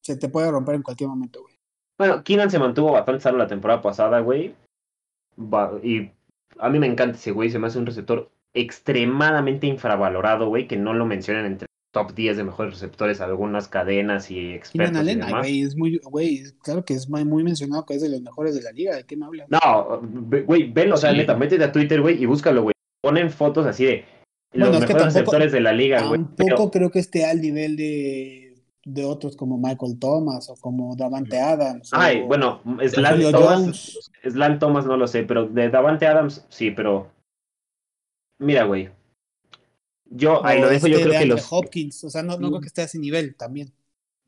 se 0.00 0.16
te 0.16 0.28
puede 0.28 0.48
romper 0.50 0.76
en 0.76 0.82
cualquier 0.82 1.08
momento, 1.10 1.42
güey. 1.42 1.54
Bueno, 1.98 2.22
Keenan 2.22 2.50
se 2.50 2.58
mantuvo 2.60 2.92
bastante 2.92 3.20
sano 3.22 3.38
la 3.38 3.48
temporada 3.48 3.82
pasada, 3.82 4.20
güey. 4.20 4.54
Y 5.82 6.10
a 6.58 6.68
mí 6.70 6.78
me 6.78 6.86
encanta 6.86 7.16
ese 7.18 7.32
güey, 7.32 7.50
se 7.50 7.58
me 7.58 7.66
hace 7.66 7.78
un 7.80 7.86
receptor 7.86 8.30
extremadamente 8.52 9.66
infravalorado, 9.66 10.48
güey, 10.48 10.68
que 10.68 10.76
no 10.76 10.94
lo 10.94 11.04
mencionan 11.06 11.46
entre 11.46 11.66
top 11.94 12.12
10 12.14 12.36
de 12.36 12.44
mejores 12.44 12.74
receptores 12.74 13.20
algunas 13.20 13.68
cadenas 13.68 14.30
y 14.30 14.50
expertos 14.52 14.98
Allen, 14.98 15.20
demás. 15.20 15.40
güey, 15.42 15.62
es 15.62 15.76
muy, 15.76 15.98
güey, 16.04 16.42
claro 16.62 16.84
que 16.84 16.92
es 16.94 17.08
muy 17.08 17.24
mencionado 17.44 17.86
que 17.86 17.94
es 17.94 18.02
de 18.02 18.08
los 18.10 18.20
mejores 18.20 18.54
de 18.54 18.62
la 18.62 18.72
liga. 18.72 18.96
¿De 18.96 19.04
qué 19.04 19.16
me 19.16 19.24
hablas? 19.26 19.48
No, 19.48 20.00
güey, 20.46 20.70
velo, 20.72 20.96
o 20.96 20.98
sea, 20.98 21.12
Sí. 21.12 21.18
neta, 21.18 21.36
métete 21.36 21.64
a 21.64 21.72
Twitter, 21.72 22.00
güey, 22.02 22.20
y 22.22 22.26
búscalo, 22.26 22.62
güey. 22.64 22.74
Ponen 23.00 23.30
fotos 23.30 23.64
así 23.64 23.84
de 23.86 24.04
los 24.52 24.68
Bueno, 24.68 24.78
es 24.78 24.84
que 24.86 24.92
mejores 24.94 25.14
tampoco- 25.14 25.32
receptores 25.32 25.52
de 25.52 25.60
la 25.60 25.72
liga, 25.72 26.06
güey. 26.06 26.20
Tampoco 26.20 26.36
Pero- 26.36 26.70
creo 26.70 26.90
que 26.90 26.98
esté 26.98 27.24
al 27.24 27.40
nivel 27.40 27.76
de, 27.76 28.56
de 28.84 29.04
otros 29.04 29.36
como 29.36 29.56
Michael 29.56 29.98
Thomas 29.98 30.50
o 30.50 30.56
como 30.56 30.96
Davante 30.96 31.38
Adams. 31.40 31.92
o- 31.92 31.96
Ay, 31.96 32.22
bueno, 32.22 32.60
Slant 32.88 33.16
Julio 33.16 33.30
Thomas, 33.30 33.60
Jones. 33.60 34.10
Slant 34.28 34.58
Thomas 34.60 34.84
no 34.86 34.96
lo 34.96 35.06
sé, 35.06 35.22
pero 35.22 35.46
de 35.46 35.70
Davante 35.70 36.06
Adams 36.06 36.44
sí, 36.48 36.70
pero 36.72 37.08
mira, 38.40 38.64
güey. 38.64 38.90
Yo 40.16 40.44
ahí 40.46 40.60
lo 40.60 40.68
dejo, 40.68 40.86
yo 40.86 41.00
creo 41.00 41.12
que 41.18 41.26
los 41.26 41.52
Hopkins, 41.52 42.04
o 42.04 42.10
sea, 42.10 42.22
no, 42.22 42.38
no 42.38 42.48
creo 42.48 42.60
que 42.60 42.66
esté 42.68 42.82
a 42.82 42.84
ese 42.84 42.98
nivel 42.98 43.34
también. 43.36 43.72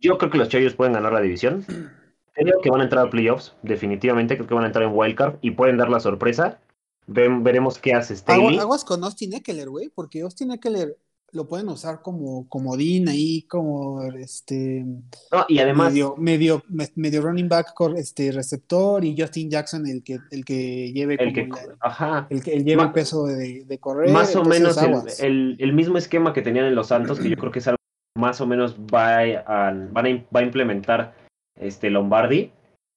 yo 0.01 0.18
creo 0.18 0.30
que 0.30 0.39
los 0.39 0.49
Chargers 0.49 0.74
pueden 0.74 0.93
ganar 0.95 1.12
la 1.12 1.20
división. 1.20 1.64
Creo 2.39 2.61
que 2.61 2.68
van 2.70 2.82
a 2.82 2.84
entrar 2.84 3.07
a 3.07 3.09
playoffs, 3.11 3.55
definitivamente, 3.62 4.37
creo 4.37 4.47
que 4.47 4.53
van 4.53 4.64
a 4.64 4.66
entrar 4.66 4.84
en 4.84 4.91
wildcard 4.95 5.37
y 5.41 5.53
pueden 5.53 5.78
dar 5.78 5.89
la 5.89 6.01
sorpresa. 6.01 6.61
Ven- 7.07 7.43
veremos 7.43 7.78
qué 7.78 7.95
hace 7.95 8.14
Staley. 8.14 8.49
Agua- 8.49 8.61
Aguas 8.61 8.84
con 8.84 9.03
Austin 9.05 9.32
Eckler, 9.32 9.70
güey, 9.70 9.89
porque 9.89 10.20
Austin 10.20 10.51
Eckler 10.51 10.99
lo 11.37 11.47
pueden 11.47 11.68
usar 11.68 12.03
como 12.03 12.49
comodín 12.49 13.09
ahí, 13.09 13.43
como 13.43 14.03
este 14.03 14.84
No, 15.30 15.45
y 15.49 15.59
además, 15.59 15.93
medio, 15.93 16.14
medio, 16.16 16.62
me- 16.68 16.91
medio 16.97 17.22
running 17.22 17.49
back, 17.49 17.74
este 17.97 18.32
receptor, 18.32 19.05
y 19.05 19.14
Justin 19.16 19.51
Jackson 19.51 19.87
el 19.87 20.03
que, 20.03 20.18
el 20.30 20.45
que 20.45 20.93
lleve 20.93 21.16
el 21.20 21.32
que, 21.32 21.47
la- 21.47 21.76
ajá, 21.80 22.26
el 22.30 22.43
que 22.43 22.55
él 22.55 22.64
lleva 22.64 22.84
el 22.84 22.93
peso 22.93 23.26
de, 23.26 23.64
de 23.64 23.78
correr. 23.78 24.11
más 24.11 24.34
o 24.34 24.45
menos 24.45 24.76
el, 24.78 24.95
el- 25.20 25.57
el 25.61 25.72
mismo 25.72 25.99
esquema 25.99 26.32
que 26.32 26.43
tenían 26.43 26.64
en 26.66 26.74
los 26.74 26.89
Santos, 26.89 27.20
que 27.20 27.28
yo 27.30 27.37
creo 27.37 27.53
que 27.53 27.61
es 27.61 27.68
algo 27.68 27.76
que 27.76 28.20
más 28.20 28.41
o 28.41 28.47
menos 28.47 28.76
va 28.78 29.18
a, 29.20 29.72
van 29.93 30.07
a, 30.07 30.24
va 30.34 30.41
a 30.41 30.43
implementar 30.43 31.14
este 31.59 31.91
Lombardi 31.91 32.51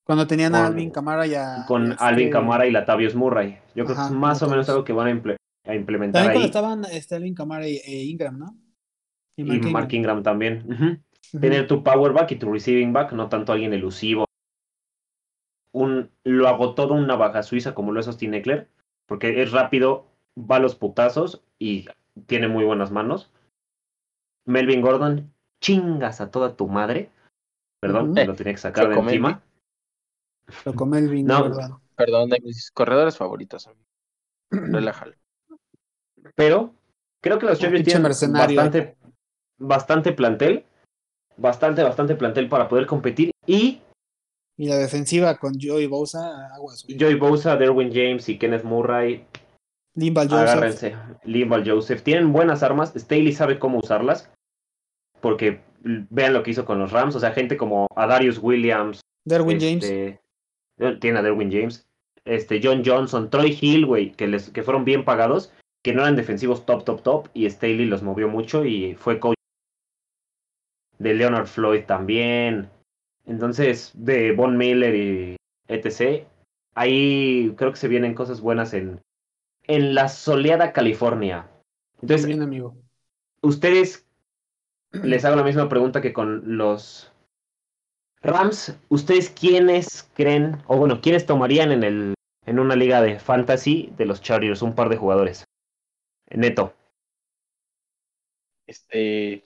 Cuando 0.05 0.25
tenían 0.25 0.55
a 0.55 0.65
Alvin 0.67 0.89
Kamara 0.89 1.27
y 1.27 1.35
a 1.35 1.65
con 1.67 1.91
este, 1.91 2.03
Alvin 2.03 2.29
Kamara 2.31 2.65
y 2.65 2.71
Latavius 2.71 3.15
Murray. 3.15 3.59
Yo 3.75 3.85
creo 3.85 3.97
Ajá, 3.97 4.07
que 4.07 4.13
es 4.13 4.19
más 4.19 4.41
o 4.41 4.49
menos 4.49 4.67
algo 4.69 4.83
que 4.83 4.93
van 4.93 5.07
a, 5.07 5.35
a 5.70 5.76
implementar 5.76 6.24
También 6.24 6.34
cuando 6.34 6.45
ahí. 6.45 6.80
estaban 6.80 6.86
este, 6.97 7.15
Alvin 7.15 7.36
Kamara 7.36 7.67
e, 7.67 7.78
e 7.86 8.03
Ingram, 8.05 8.38
¿no? 8.38 8.57
Y 9.38 9.43
Mark 9.43 9.93
Ingram 9.93 10.24
también. 10.24 11.03
Tener 11.39 11.67
tu 11.67 11.84
power 11.84 12.11
back 12.11 12.32
y 12.32 12.36
tu 12.36 12.51
receiving 12.51 12.91
back, 12.91 13.13
no 13.13 13.30
tanto 13.30 13.53
alguien 13.53 13.74
elusivo. 13.74 14.26
Un, 15.72 16.11
lo 16.24 16.47
hago 16.47 16.74
todo 16.74 16.95
una 16.95 17.15
baja 17.15 17.43
suiza 17.43 17.76
como 17.76 17.91
lo 17.91 17.99
es 17.99 18.07
Austin 18.07 18.34
Eckler, 18.34 18.67
porque 19.05 19.41
es 19.41 19.51
rápido, 19.51 20.07
va 20.38 20.55
a 20.55 20.59
los 20.59 20.76
putazos 20.76 21.43
y 21.59 21.86
tiene 22.26 22.47
muy 22.47 22.65
buenas 22.65 22.91
manos. 22.91 23.32
Melvin 24.45 24.82
Gordon, 24.82 25.32
chingas 25.61 26.20
a 26.22 26.32
toda 26.32 26.55
tu 26.55 26.67
madre. 26.67 27.11
Perdón, 27.80 28.13
lo 28.15 28.36
tenía 28.36 28.53
que 28.53 28.57
sacar 28.57 28.89
de 28.89 28.95
encima. 28.95 29.41
Lo 30.65 30.74
come 30.74 30.97
Elvin 30.97 31.28
No. 31.28 31.43
Gordon. 31.43 31.80
Perdón, 31.95 32.30
de 32.30 32.41
mis 32.41 32.72
corredores 32.72 33.15
favoritos. 33.15 33.70
Relájalo. 34.51 35.18
Pero 36.36 36.74
creo 37.22 37.39
que 37.39 37.45
los 37.45 37.59
Chargers 37.59 37.84
tienen 37.84 38.03
mercenario. 38.03 38.57
bastante, 38.57 38.95
bastante 39.57 40.11
plantel. 40.13 40.65
Bastante, 41.38 41.84
bastante 41.84 42.15
plantel 42.15 42.49
para 42.49 42.67
poder 42.67 42.86
competir. 42.86 43.32
Y 43.45 43.82
Y 44.57 44.67
la 44.67 44.78
defensiva 44.78 45.38
con 45.38 45.53
Joey 45.59 45.88
Bosa, 45.88 46.53
aguas. 46.53 46.86
Joey 46.99 47.15
Bosa, 47.15 47.55
Derwin 47.55 47.91
James 47.93 48.28
y 48.28 48.38
Kenneth 48.38 48.63
Murray 48.63 49.26
Limbal 49.95 50.30
Joseph. 50.30 50.49
Agárrense. 50.49 50.95
Limbal 51.24 51.70
Joseph. 51.70 52.03
Tienen 52.03 52.32
buenas 52.32 52.63
armas. 52.63 52.93
Staley 52.95 53.34
sabe 53.34 53.59
cómo 53.59 53.80
usarlas. 53.80 54.30
Porque 55.22 55.61
vean 55.82 56.34
lo 56.34 56.43
que 56.43 56.51
hizo 56.51 56.65
con 56.65 56.80
los 56.80 56.91
Rams. 56.91 57.15
O 57.15 57.20
sea, 57.20 57.32
gente 57.32 57.57
como 57.57 57.88
Adarius 57.95 58.39
Williams. 58.41 59.01
Derwin 59.26 59.59
James. 59.59 59.84
este, 59.84 60.22
eh, 60.80 60.97
Tiene 61.01 61.20
a 61.20 61.22
Derwin 61.22 61.51
James. 61.51 61.88
Este, 62.26 62.61
John 62.63 62.84
Johnson, 62.86 63.30
Troy 63.30 63.57
Hill, 63.59 63.86
güey, 63.86 64.11
que, 64.11 64.28
les, 64.28 64.49
que 64.49 64.63
fueron 64.63 64.86
bien 64.86 65.03
pagados. 65.03 65.51
Que 65.84 65.93
no 65.93 66.01
eran 66.01 66.15
defensivos 66.15 66.65
top, 66.65 66.84
top, 66.84 67.03
top. 67.03 67.27
Y 67.34 67.49
Staley 67.49 67.86
los 67.86 68.03
movió 68.03 68.27
mucho 68.27 68.65
y 68.65 68.95
fue 68.95 69.19
coach 69.19 69.36
de 70.97 71.13
Leonard 71.13 71.47
Floyd 71.47 71.86
también. 71.86 72.69
Entonces, 73.25 73.91
de 73.95 74.34
Von 74.34 74.57
Miller 74.57 74.95
y 74.95 75.36
etc. 75.67 76.25
Ahí 76.75 77.53
creo 77.57 77.71
que 77.71 77.77
se 77.77 77.88
vienen 77.88 78.13
cosas 78.13 78.41
buenas 78.41 78.73
en, 78.73 79.01
en 79.63 79.95
la 79.95 80.09
soleada 80.09 80.73
California. 80.73 81.49
Entonces, 82.01 82.25
bien, 82.27 82.41
amigo. 82.41 82.75
ustedes 83.41 84.05
les 84.91 85.23
hago 85.25 85.36
la 85.36 85.43
misma 85.43 85.69
pregunta 85.69 86.01
que 86.01 86.13
con 86.13 86.57
los 86.57 87.11
Rams. 88.21 88.77
¿Ustedes 88.89 89.30
quiénes 89.30 90.09
creen, 90.13 90.57
o 90.67 90.77
bueno, 90.77 91.01
quiénes 91.01 91.25
tomarían 91.25 91.71
en 91.71 91.84
el 91.84 92.13
en 92.45 92.59
una 92.59 92.75
liga 92.75 93.01
de 93.01 93.19
fantasy 93.19 93.93
de 93.97 94.05
los 94.05 94.21
Chargers 94.21 94.61
un 94.61 94.73
par 94.73 94.89
de 94.89 94.97
jugadores? 94.97 95.45
Neto. 96.32 96.73
Este. 98.67 99.43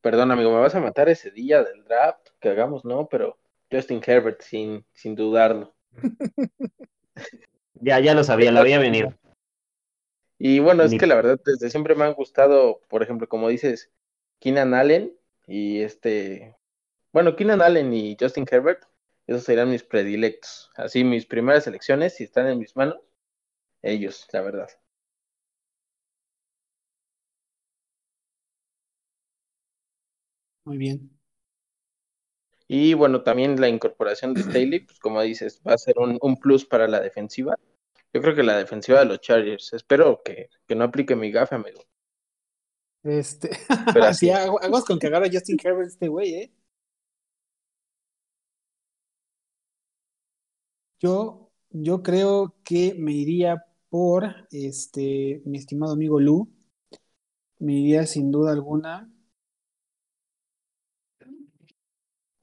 Perdón, 0.00 0.30
amigo, 0.30 0.52
me 0.52 0.60
vas 0.60 0.74
a 0.74 0.80
matar 0.80 1.08
ese 1.08 1.30
día 1.30 1.62
del 1.62 1.84
draft 1.84 2.28
que 2.40 2.50
hagamos, 2.50 2.84
¿no? 2.84 3.08
Pero 3.08 3.36
Justin 3.70 4.00
Herbert, 4.04 4.40
sin, 4.40 4.84
sin 4.92 5.14
dudarlo. 5.14 5.74
Ya, 7.80 8.00
ya 8.00 8.14
lo 8.14 8.24
sabía, 8.24 8.50
lo 8.52 8.60
había 8.60 8.78
venir. 8.78 9.14
Y 10.38 10.58
bueno, 10.60 10.82
es 10.82 10.98
que 10.98 11.06
la 11.06 11.14
verdad, 11.14 11.40
desde 11.44 11.70
siempre 11.70 11.94
me 11.94 12.04
han 12.04 12.14
gustado, 12.14 12.80
por 12.88 13.02
ejemplo, 13.02 13.28
como 13.28 13.48
dices, 13.48 13.90
Keenan 14.40 14.74
Allen 14.74 15.16
y 15.46 15.82
este. 15.82 16.56
Bueno, 17.12 17.36
Keenan 17.36 17.62
Allen 17.62 17.92
y 17.92 18.16
Justin 18.18 18.46
Herbert, 18.50 18.84
esos 19.26 19.44
serían 19.44 19.70
mis 19.70 19.82
predilectos. 19.82 20.70
Así, 20.74 21.04
mis 21.04 21.26
primeras 21.26 21.66
elecciones, 21.66 22.14
si 22.14 22.24
están 22.24 22.46
en 22.46 22.58
mis 22.58 22.76
manos, 22.76 22.98
ellos, 23.82 24.26
la 24.32 24.42
verdad. 24.42 24.68
Muy 30.66 30.76
bien. 30.76 31.10
Y 32.68 32.94
bueno, 32.94 33.22
también 33.24 33.60
la 33.60 33.68
incorporación 33.68 34.32
de 34.34 34.40
Staley, 34.42 34.80
pues 34.86 35.00
como 35.00 35.20
dices, 35.22 35.60
va 35.66 35.74
a 35.74 35.78
ser 35.78 35.98
un, 35.98 36.16
un 36.22 36.36
plus 36.36 36.64
para 36.64 36.86
la 36.88 37.00
defensiva. 37.00 37.56
Yo 38.12 38.22
creo 38.22 38.34
que 38.36 38.42
la 38.44 38.56
defensiva 38.58 39.00
de 39.00 39.06
los 39.06 39.20
Chargers, 39.20 39.72
espero 39.72 40.22
que, 40.24 40.50
que 40.66 40.74
no 40.76 40.84
aplique 40.84 41.16
mi 41.16 41.30
gafe, 41.32 41.56
amigo. 41.56 41.82
Este. 43.02 43.50
Pero 43.92 44.12
sí, 44.12 44.30
así. 44.30 44.30
agu- 44.30 44.58
aguas 44.62 44.84
con 44.84 44.98
que 44.98 45.06
agarra 45.06 45.28
Justin 45.32 45.58
Herbert 45.62 45.88
este 45.88 46.08
güey, 46.08 46.34
¿eh? 46.34 46.52
Yo, 51.00 51.50
yo 51.70 52.02
creo 52.02 52.54
que 52.64 52.94
me 52.98 53.12
iría 53.12 53.64
por 53.88 54.46
este, 54.50 55.42
mi 55.46 55.58
estimado 55.58 55.92
amigo 55.94 56.20
Lu. 56.20 56.48
Me 57.58 57.74
iría 57.74 58.06
sin 58.06 58.30
duda 58.30 58.52
alguna 58.52 59.12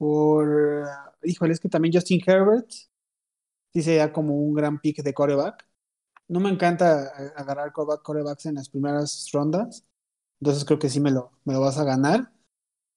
por. 0.04 0.86
Híjole, 1.22 1.52
es 1.54 1.60
que 1.60 1.68
también 1.68 1.94
Justin 1.94 2.20
Herbert 2.26 2.70
sí 3.72 3.82
sería 3.82 4.12
como 4.12 4.36
un 4.36 4.54
gran 4.54 4.80
pick 4.80 5.02
de 5.02 5.14
coreback. 5.14 5.66
No 6.28 6.40
me 6.40 6.50
encanta 6.50 7.08
agarrar 7.36 7.72
coreback- 7.72 8.02
corebacks 8.02 8.46
en 8.46 8.56
las 8.56 8.68
primeras 8.70 9.28
rondas. 9.32 9.84
Entonces 10.40 10.64
creo 10.64 10.78
que 10.78 10.90
sí 10.90 11.00
me 11.00 11.10
lo, 11.10 11.32
me 11.44 11.54
lo 11.54 11.60
vas 11.60 11.78
a 11.78 11.84
ganar. 11.84 12.32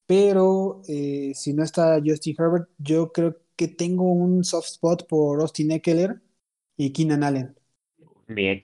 Pero 0.08 0.82
eh, 0.88 1.34
si 1.36 1.54
no 1.54 1.64
está 1.64 2.00
Justin 2.06 2.36
Herbert, 2.40 2.70
yo 2.78 3.12
creo 3.14 3.38
que 3.56 3.68
tengo 3.70 4.12
un 4.12 4.44
soft 4.44 4.68
spot 4.68 5.08
por 5.08 5.42
Austin 5.42 5.72
Eckler 5.72 6.22
y 6.78 6.94
Keenan 6.94 7.24
Allen. 7.24 7.56
Bien. 8.28 8.64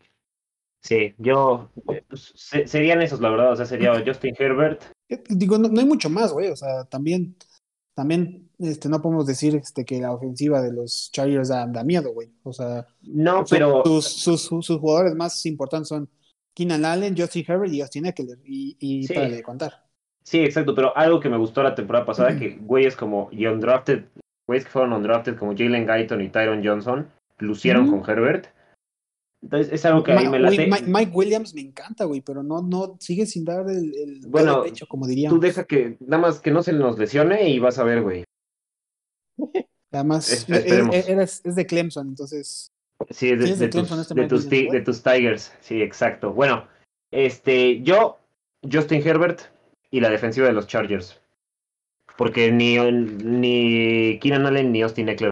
Sí, 0.81 1.13
yo. 1.17 1.71
pues, 1.85 2.33
se- 2.35 2.67
serían 2.67 3.01
esos, 3.01 3.21
la 3.21 3.29
verdad. 3.29 3.53
O 3.53 3.55
sea, 3.55 3.65
sería 3.65 4.03
Justin 4.05 4.35
Herbert. 4.37 4.83
Eh, 5.09 5.23
Digo, 5.29 5.57
no, 5.57 5.69
no 5.69 5.79
hay 5.79 5.85
mucho 5.87 6.09
más, 6.09 6.33
güey. 6.33 6.49
O 6.49 6.55
sea, 6.55 6.85
también, 6.85 7.35
también 7.93 8.49
este, 8.59 8.89
no 8.89 9.01
podemos 9.01 9.25
decir 9.27 9.55
este, 9.55 9.85
que 9.85 9.99
la 10.01 10.11
ofensiva 10.13 10.61
de 10.61 10.71
los 10.73 11.09
Chargers 11.11 11.49
da, 11.49 11.67
da 11.67 11.83
miedo, 11.83 12.13
güey. 12.13 12.29
O 12.43 12.53
sea, 12.53 12.87
No, 13.01 13.43
pero. 13.49 13.83
sus, 13.85 14.05
sus, 14.05 14.41
sus- 14.41 14.65
sus 14.65 14.79
jugadores 14.79 15.15
más 15.15 15.45
importantes 15.45 15.89
son 15.89 16.09
Keenan 16.53 16.85
Allen, 16.85 17.15
Justin 17.17 17.45
Herbert 17.47 17.73
y 17.73 17.81
Austin 17.81 18.05
Eckler. 18.05 18.37
Y, 18.45 18.77
y 18.79 19.03
Sí. 19.07 19.13
para 19.13 19.29
de 19.29 19.43
contar. 19.43 19.83
Sí, 20.23 20.39
exacto, 20.39 20.73
pero 20.73 20.95
algo 20.95 21.19
que 21.19 21.29
me 21.29 21.37
gustó 21.37 21.61
la 21.63 21.75
temporada 21.75 22.05
pasada, 22.05 22.37
que 22.39 22.57
güeyes 22.61 22.95
como 22.95 23.27
y 23.31 23.45
undrafted, 23.45 24.05
güeyes 24.47 24.63
que 24.65 24.71
fueron 24.71 24.93
undrafted 24.93 25.37
como 25.37 25.51
Jalen 25.55 25.85
Guyton 25.85 26.21
y 26.21 26.29
Tyron 26.29 26.63
Johnson, 26.65 27.09
lucieron 27.39 27.89
con 27.89 28.09
Herbert. 28.09 28.47
Entonces 29.43 29.73
es 29.73 29.85
algo 29.85 30.03
que 30.03 30.13
a 30.13 30.15
mí 30.21 30.29
me 30.29 30.39
Ma- 30.39 30.47
güey, 30.47 30.69
Mike, 30.69 30.85
Mike 30.87 31.11
Williams 31.13 31.53
me 31.53 31.61
encanta, 31.61 32.05
güey, 32.05 32.21
pero 32.21 32.43
no, 32.43 32.61
no, 32.61 32.95
sigue 32.99 33.25
sin 33.25 33.43
dar 33.43 33.69
el, 33.69 33.93
el 33.93 34.21
Bueno, 34.27 34.63
como 34.87 35.05
diría. 35.05 35.29
Tú 35.29 35.39
deja 35.39 35.65
que, 35.65 35.97
nada 35.99 36.21
más 36.21 36.39
que 36.39 36.49
no 36.51 36.63
se 36.63 36.71
nos 36.71 36.97
lesione 36.97 37.49
y 37.49 37.59
vas 37.59 37.77
a 37.77 37.83
ver, 37.83 38.01
güey. 38.01 38.23
Además, 39.91 40.31
Es- 40.31 40.49
e- 40.49 40.53
e- 40.53 40.57
esperemos. 40.59 40.95
e- 40.95 41.11
era- 41.11 41.23
es 41.23 41.43
de 41.43 41.65
Clemson, 41.65 42.07
entonces. 42.07 42.71
Sí, 43.09 43.31
es 43.31 43.39
de, 43.39 43.45
es 43.51 43.59
de 43.59 43.67
tus, 43.67 43.81
Clemson 43.81 43.99
este 43.99 44.13
de, 44.15 44.27
tus, 44.27 44.45
Williams, 44.45 44.71
de 44.71 44.81
tus 44.81 45.03
Tigers. 45.03 45.53
Sí, 45.59 45.81
exacto. 45.81 46.31
Bueno, 46.31 46.67
este, 47.11 47.81
yo, 47.81 48.19
Justin 48.71 49.05
Herbert 49.05 49.41
y 49.91 49.99
la 49.99 50.09
defensiva 50.09 50.47
de 50.47 50.53
los 50.53 50.67
Chargers. 50.67 51.19
Porque 52.17 52.49
ni, 52.51 52.77
ni 52.79 54.19
Keenan 54.19 54.45
Allen 54.45 54.71
ni 54.71 54.83
Austin 54.83 55.09
Eckler 55.09 55.31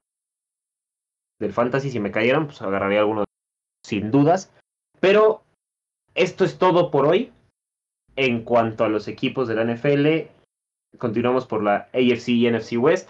del 1.39 1.53
Fantasy, 1.53 1.89
si 1.91 1.99
me 1.99 2.11
cayeran, 2.11 2.47
pues 2.47 2.61
agarraría 2.61 2.99
alguno 2.99 3.23
sin 3.91 4.09
dudas. 4.09 4.49
Pero 5.01 5.43
esto 6.15 6.45
es 6.45 6.57
todo 6.57 6.91
por 6.91 7.05
hoy. 7.05 7.31
En 8.15 8.43
cuanto 8.43 8.83
a 8.83 8.89
los 8.89 9.07
equipos 9.07 9.47
de 9.47 9.55
la 9.55 9.65
NFL, 9.65 10.31
continuamos 10.97 11.45
por 11.45 11.63
la 11.63 11.89
AFC 11.93 12.29
y 12.29 12.49
NFC 12.49 12.77
West. 12.77 13.09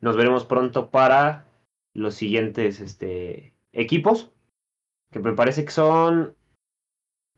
Nos 0.00 0.16
veremos 0.16 0.44
pronto 0.44 0.90
para 0.90 1.46
los 1.94 2.14
siguientes 2.14 2.80
este, 2.80 3.54
equipos, 3.72 4.30
que 5.12 5.20
me 5.20 5.32
parece 5.32 5.64
que 5.64 5.70
son 5.70 6.34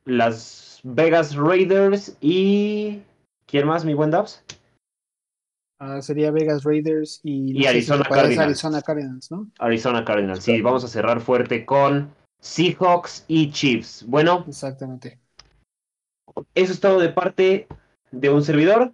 las 0.04 0.80
Vegas 0.82 1.34
Raiders 1.34 2.16
y... 2.20 3.02
¿Quién 3.46 3.66
más, 3.66 3.84
mi 3.84 3.94
buen 3.94 4.10
Dubs? 4.10 4.42
ah, 5.78 6.00
sería 6.02 6.30
Vegas 6.30 6.64
Raiders 6.64 7.20
y, 7.22 7.64
Arizona 7.66 8.04
Cardinals. 8.04 8.38
Arizona 8.38 8.82
Cardinals, 8.82 9.30
¿no? 9.30 9.50
Arizona 9.58 10.04
Cardinals. 10.04 10.42
Sí, 10.42 10.60
vamos 10.60 10.84
a 10.84 10.88
cerrar 10.88 11.20
fuerte 11.20 11.64
con 11.64 12.10
Seahawks 12.40 13.24
y 13.28 13.50
Chiefs. 13.50 14.04
Bueno, 14.06 14.44
Exactamente. 14.46 15.18
eso 16.54 16.72
es 16.72 16.80
todo 16.80 17.00
de 17.00 17.08
parte 17.08 17.66
de 18.10 18.30
un 18.30 18.42
servidor. 18.42 18.92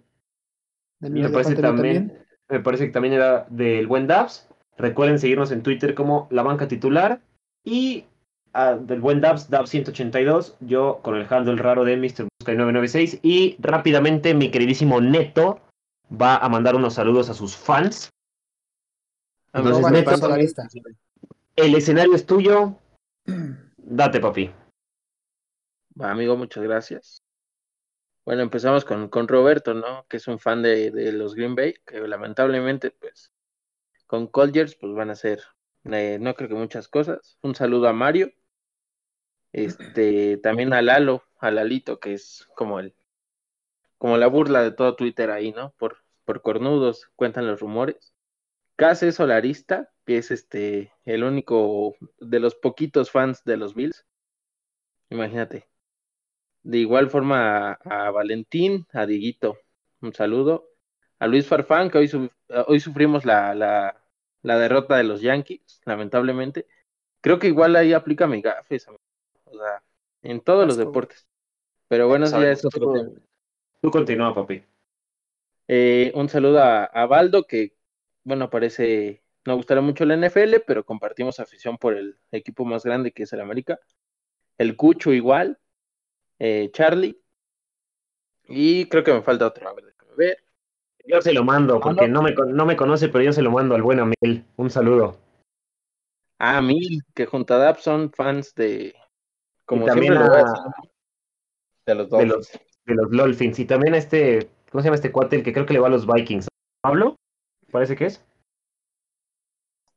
De 0.99 1.09
mí, 1.09 1.21
Me 1.21 1.27
de 1.27 1.33
parece 1.33 1.55
también, 1.55 2.25
me 2.49 2.59
parece 2.59 2.87
que 2.87 2.91
también 2.91 3.13
era 3.13 3.45
del 3.49 3.87
buen 3.87 4.07
Dabs. 4.07 4.47
Recuerden 4.77 5.19
seguirnos 5.19 5.51
en 5.51 5.63
Twitter 5.63 5.93
como 5.93 6.27
La 6.31 6.43
Banca 6.43 6.67
Titular. 6.67 7.21
Y 7.63 8.05
ah, 8.53 8.75
del 8.75 9.01
buen 9.01 9.21
Dabs, 9.21 9.49
Dabs182. 9.49 10.55
Yo 10.61 10.99
con 11.03 11.15
el 11.15 11.27
handle 11.29 11.57
raro 11.57 11.83
de 11.83 11.97
Mr. 11.97 12.27
Busca 12.39 12.53
996. 12.53 13.19
Y 13.21 13.57
rápidamente 13.59 14.33
mi 14.33 14.49
queridísimo 14.49 14.99
Neto 15.01 15.59
va 16.09 16.37
a 16.37 16.49
mandar 16.49 16.75
unos 16.75 16.95
saludos 16.95 17.29
a 17.29 17.33
sus 17.33 17.55
fans. 17.55 18.09
Entonces, 19.53 19.91
Neto, 19.91 20.17
Solarista. 20.17 20.67
el 21.55 21.75
escenario 21.75 22.15
es 22.15 22.25
tuyo. 22.25 22.75
Date, 23.25 24.19
papi. 24.19 24.51
Amigo, 25.99 26.35
muchas 26.35 26.63
gracias. 26.63 27.23
Bueno, 28.25 28.41
empezamos 28.41 28.85
con, 28.85 29.09
con 29.09 29.27
Roberto, 29.27 29.73
¿no? 29.73 30.05
Que 30.07 30.17
es 30.17 30.27
un 30.27 30.39
fan 30.39 30.61
de, 30.61 30.91
de 30.91 31.11
los 31.11 31.35
Green 31.35 31.55
Bay, 31.55 31.75
que 31.85 31.99
lamentablemente, 32.07 32.91
pues, 32.91 33.31
con 34.07 34.27
Colgers, 34.27 34.75
pues 34.75 34.93
van 34.93 35.09
a 35.09 35.13
hacer, 35.13 35.41
eh, 35.85 36.17
no 36.19 36.33
creo 36.33 36.49
que 36.49 36.55
muchas 36.55 36.87
cosas. 36.87 37.37
Un 37.41 37.55
saludo 37.55 37.87
a 37.87 37.93
Mario. 37.93 38.31
Este, 39.51 40.37
también 40.37 40.73
a 40.73 40.81
Lalo, 40.81 41.23
a 41.37 41.51
Lalito, 41.51 41.99
que 41.99 42.13
es 42.13 42.47
como 42.55 42.79
el, 42.79 42.95
como 43.97 44.17
la 44.17 44.27
burla 44.27 44.63
de 44.63 44.71
todo 44.71 44.95
Twitter 44.95 45.29
ahí, 45.29 45.51
¿no? 45.51 45.73
Por, 45.77 45.97
por 46.25 46.41
cornudos, 46.41 47.11
cuentan 47.15 47.45
los 47.45 47.59
rumores. 47.59 48.13
Case 48.75 49.11
Solarista, 49.11 49.92
que 50.05 50.17
es 50.17 50.31
este, 50.31 50.91
el 51.05 51.23
único 51.23 51.95
de 52.19 52.39
los 52.39 52.55
poquitos 52.55 53.11
fans 53.11 53.43
de 53.45 53.57
los 53.57 53.75
Bills. 53.75 54.05
Imagínate. 55.09 55.67
De 56.63 56.77
igual 56.79 57.09
forma 57.09 57.73
a, 57.73 58.07
a 58.07 58.11
Valentín, 58.11 58.87
a 58.93 59.05
Dieguito, 59.05 59.57
un 60.01 60.13
saludo. 60.13 60.69
A 61.19 61.27
Luis 61.27 61.47
Farfán, 61.47 61.89
que 61.89 61.97
hoy, 61.99 62.07
su- 62.07 62.31
hoy 62.67 62.79
sufrimos 62.79 63.25
la, 63.25 63.53
la, 63.55 64.01
la 64.41 64.57
derrota 64.59 64.97
de 64.97 65.03
los 65.03 65.21
Yankees, 65.21 65.81
lamentablemente. 65.85 66.67
Creo 67.21 67.39
que 67.39 67.47
igual 67.47 67.75
ahí 67.75 67.93
aplica 67.93 68.27
mi 68.27 68.35
amigo. 68.35 68.51
o 69.45 69.57
sea, 69.57 69.83
en 70.23 70.41
todos 70.41 70.67
los 70.67 70.77
deportes. 70.77 71.27
Pero 71.89 72.07
bueno, 72.07 72.25
eso 72.27 72.37
ya 72.37 72.51
es 72.51 72.63
Sabemos, 72.63 72.65
otro 72.65 72.87
tú-. 72.93 73.21
Tú 73.81 73.91
continúa, 73.91 74.33
papi. 74.35 74.63
Eh, 75.67 76.11
un 76.15 76.29
saludo 76.29 76.59
a, 76.61 76.85
a 76.85 77.05
Baldo, 77.05 77.45
que, 77.47 77.75
bueno, 78.23 78.49
parece 78.49 79.22
no 79.45 79.55
gustará 79.55 79.81
mucho 79.81 80.05
la 80.05 80.15
NFL, 80.15 80.61
pero 80.65 80.85
compartimos 80.85 81.39
afición 81.39 81.77
por 81.77 81.93
el 81.95 82.17
equipo 82.31 82.65
más 82.65 82.83
grande 82.83 83.11
que 83.11 83.23
es 83.23 83.33
el 83.33 83.41
América. 83.41 83.79
El 84.57 84.75
Cucho 84.75 85.11
igual. 85.11 85.59
Eh, 86.39 86.69
Charlie. 86.73 87.19
Y 88.47 88.85
creo 88.89 89.03
que 89.03 89.13
me 89.13 89.21
falta 89.21 89.47
otro. 89.47 89.67
A 89.67 89.73
ver, 89.73 89.85
déjame 89.85 90.15
ver. 90.15 90.37
Yo 91.05 91.21
se 91.21 91.33
lo 91.33 91.43
mando, 91.43 91.79
porque 91.81 92.07
no 92.07 92.21
me, 92.21 92.31
no 92.33 92.65
me 92.65 92.77
conoce, 92.77 93.09
pero 93.09 93.23
yo 93.23 93.33
se 93.33 93.41
lo 93.41 93.51
mando 93.51 93.75
al 93.75 93.81
buen 93.81 93.99
Amel. 93.99 94.45
Un 94.55 94.69
saludo. 94.69 95.19
Ah, 96.39 96.61
Mil, 96.61 97.03
que 97.13 97.25
junto 97.25 97.53
a 97.53 97.57
Dap 97.57 97.77
son 97.79 98.11
fans 98.11 98.53
de. 98.55 98.95
Como 99.65 99.83
Y 99.83 99.87
también 99.87 100.13
siempre 100.13 100.27
lo 100.29 100.33
a 100.33 100.39
a- 100.39 100.43
decir, 100.43 100.91
de 101.85 101.95
los 101.95 102.09
de 102.09 102.17
dos. 102.17 102.27
los, 102.27 102.51
de 102.85 102.95
los 102.95 103.11
Lolfins. 103.11 103.59
Y 103.59 103.65
también 103.65 103.93
a 103.93 103.97
este, 103.97 104.49
¿cómo 104.71 104.81
se 104.81 104.87
llama 104.87 104.95
este 104.95 105.11
cuate? 105.11 105.35
El 105.37 105.43
que 105.43 105.53
creo 105.53 105.65
que 105.65 105.73
le 105.73 105.79
va 105.79 105.87
a 105.87 105.91
los 105.91 106.05
Vikings. 106.07 106.47
¿Pablo? 106.81 107.15
Parece 107.71 107.95
que 107.95 108.05
es. 108.07 108.25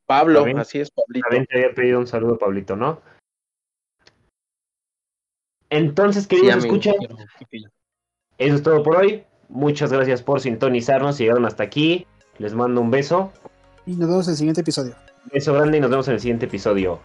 Pablo, 0.07 0.41
también- 0.41 0.59
así 0.59 0.79
es, 0.81 0.91
Pablito. 0.91 1.25
También 1.29 1.47
te 1.47 1.57
había 1.59 1.75
pedido 1.75 1.99
un 1.99 2.07
saludo, 2.07 2.39
Pablito, 2.39 2.77
¿no? 2.77 3.01
Entonces, 5.71 6.23
Sí, 6.25 6.29
queridos 6.29 6.65
amigo. 6.65 6.77
escuchan, 6.77 6.95
eso 8.39 8.55
es 8.55 8.63
todo 8.63 8.83
por 8.83 8.97
hoy. 8.97 9.25
Muchas 9.49 9.93
gracias 9.93 10.23
por 10.23 10.41
sintonizarnos. 10.41 11.17
Si 11.17 11.25
llegaron 11.25 11.45
hasta 11.45 11.63
aquí, 11.65 12.07
les 12.39 12.55
mando 12.55 12.81
un 12.81 12.91
beso. 12.91 13.33
Y 13.85 13.93
nos 13.93 14.09
vemos 14.09 14.27
en 14.27 14.33
el 14.33 14.37
siguiente 14.37 14.61
episodio. 14.61 14.95
Beso 15.33 15.53
grande 15.55 15.79
y 15.79 15.81
nos 15.81 15.91
vemos 15.91 16.07
en 16.09 16.15
el 16.15 16.21
siguiente 16.21 16.47
episodio. 16.47 17.01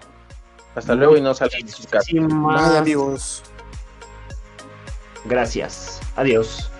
Hasta 0.75 0.95
luego 0.95 1.17
y 1.17 1.21
no 1.21 1.33
salgan 1.33 1.65
de 1.65 1.71
sus 1.71 1.87
casas. 1.87 2.09
Amigos. 2.77 3.43
Gracias. 5.25 5.99
Adiós. 6.15 6.70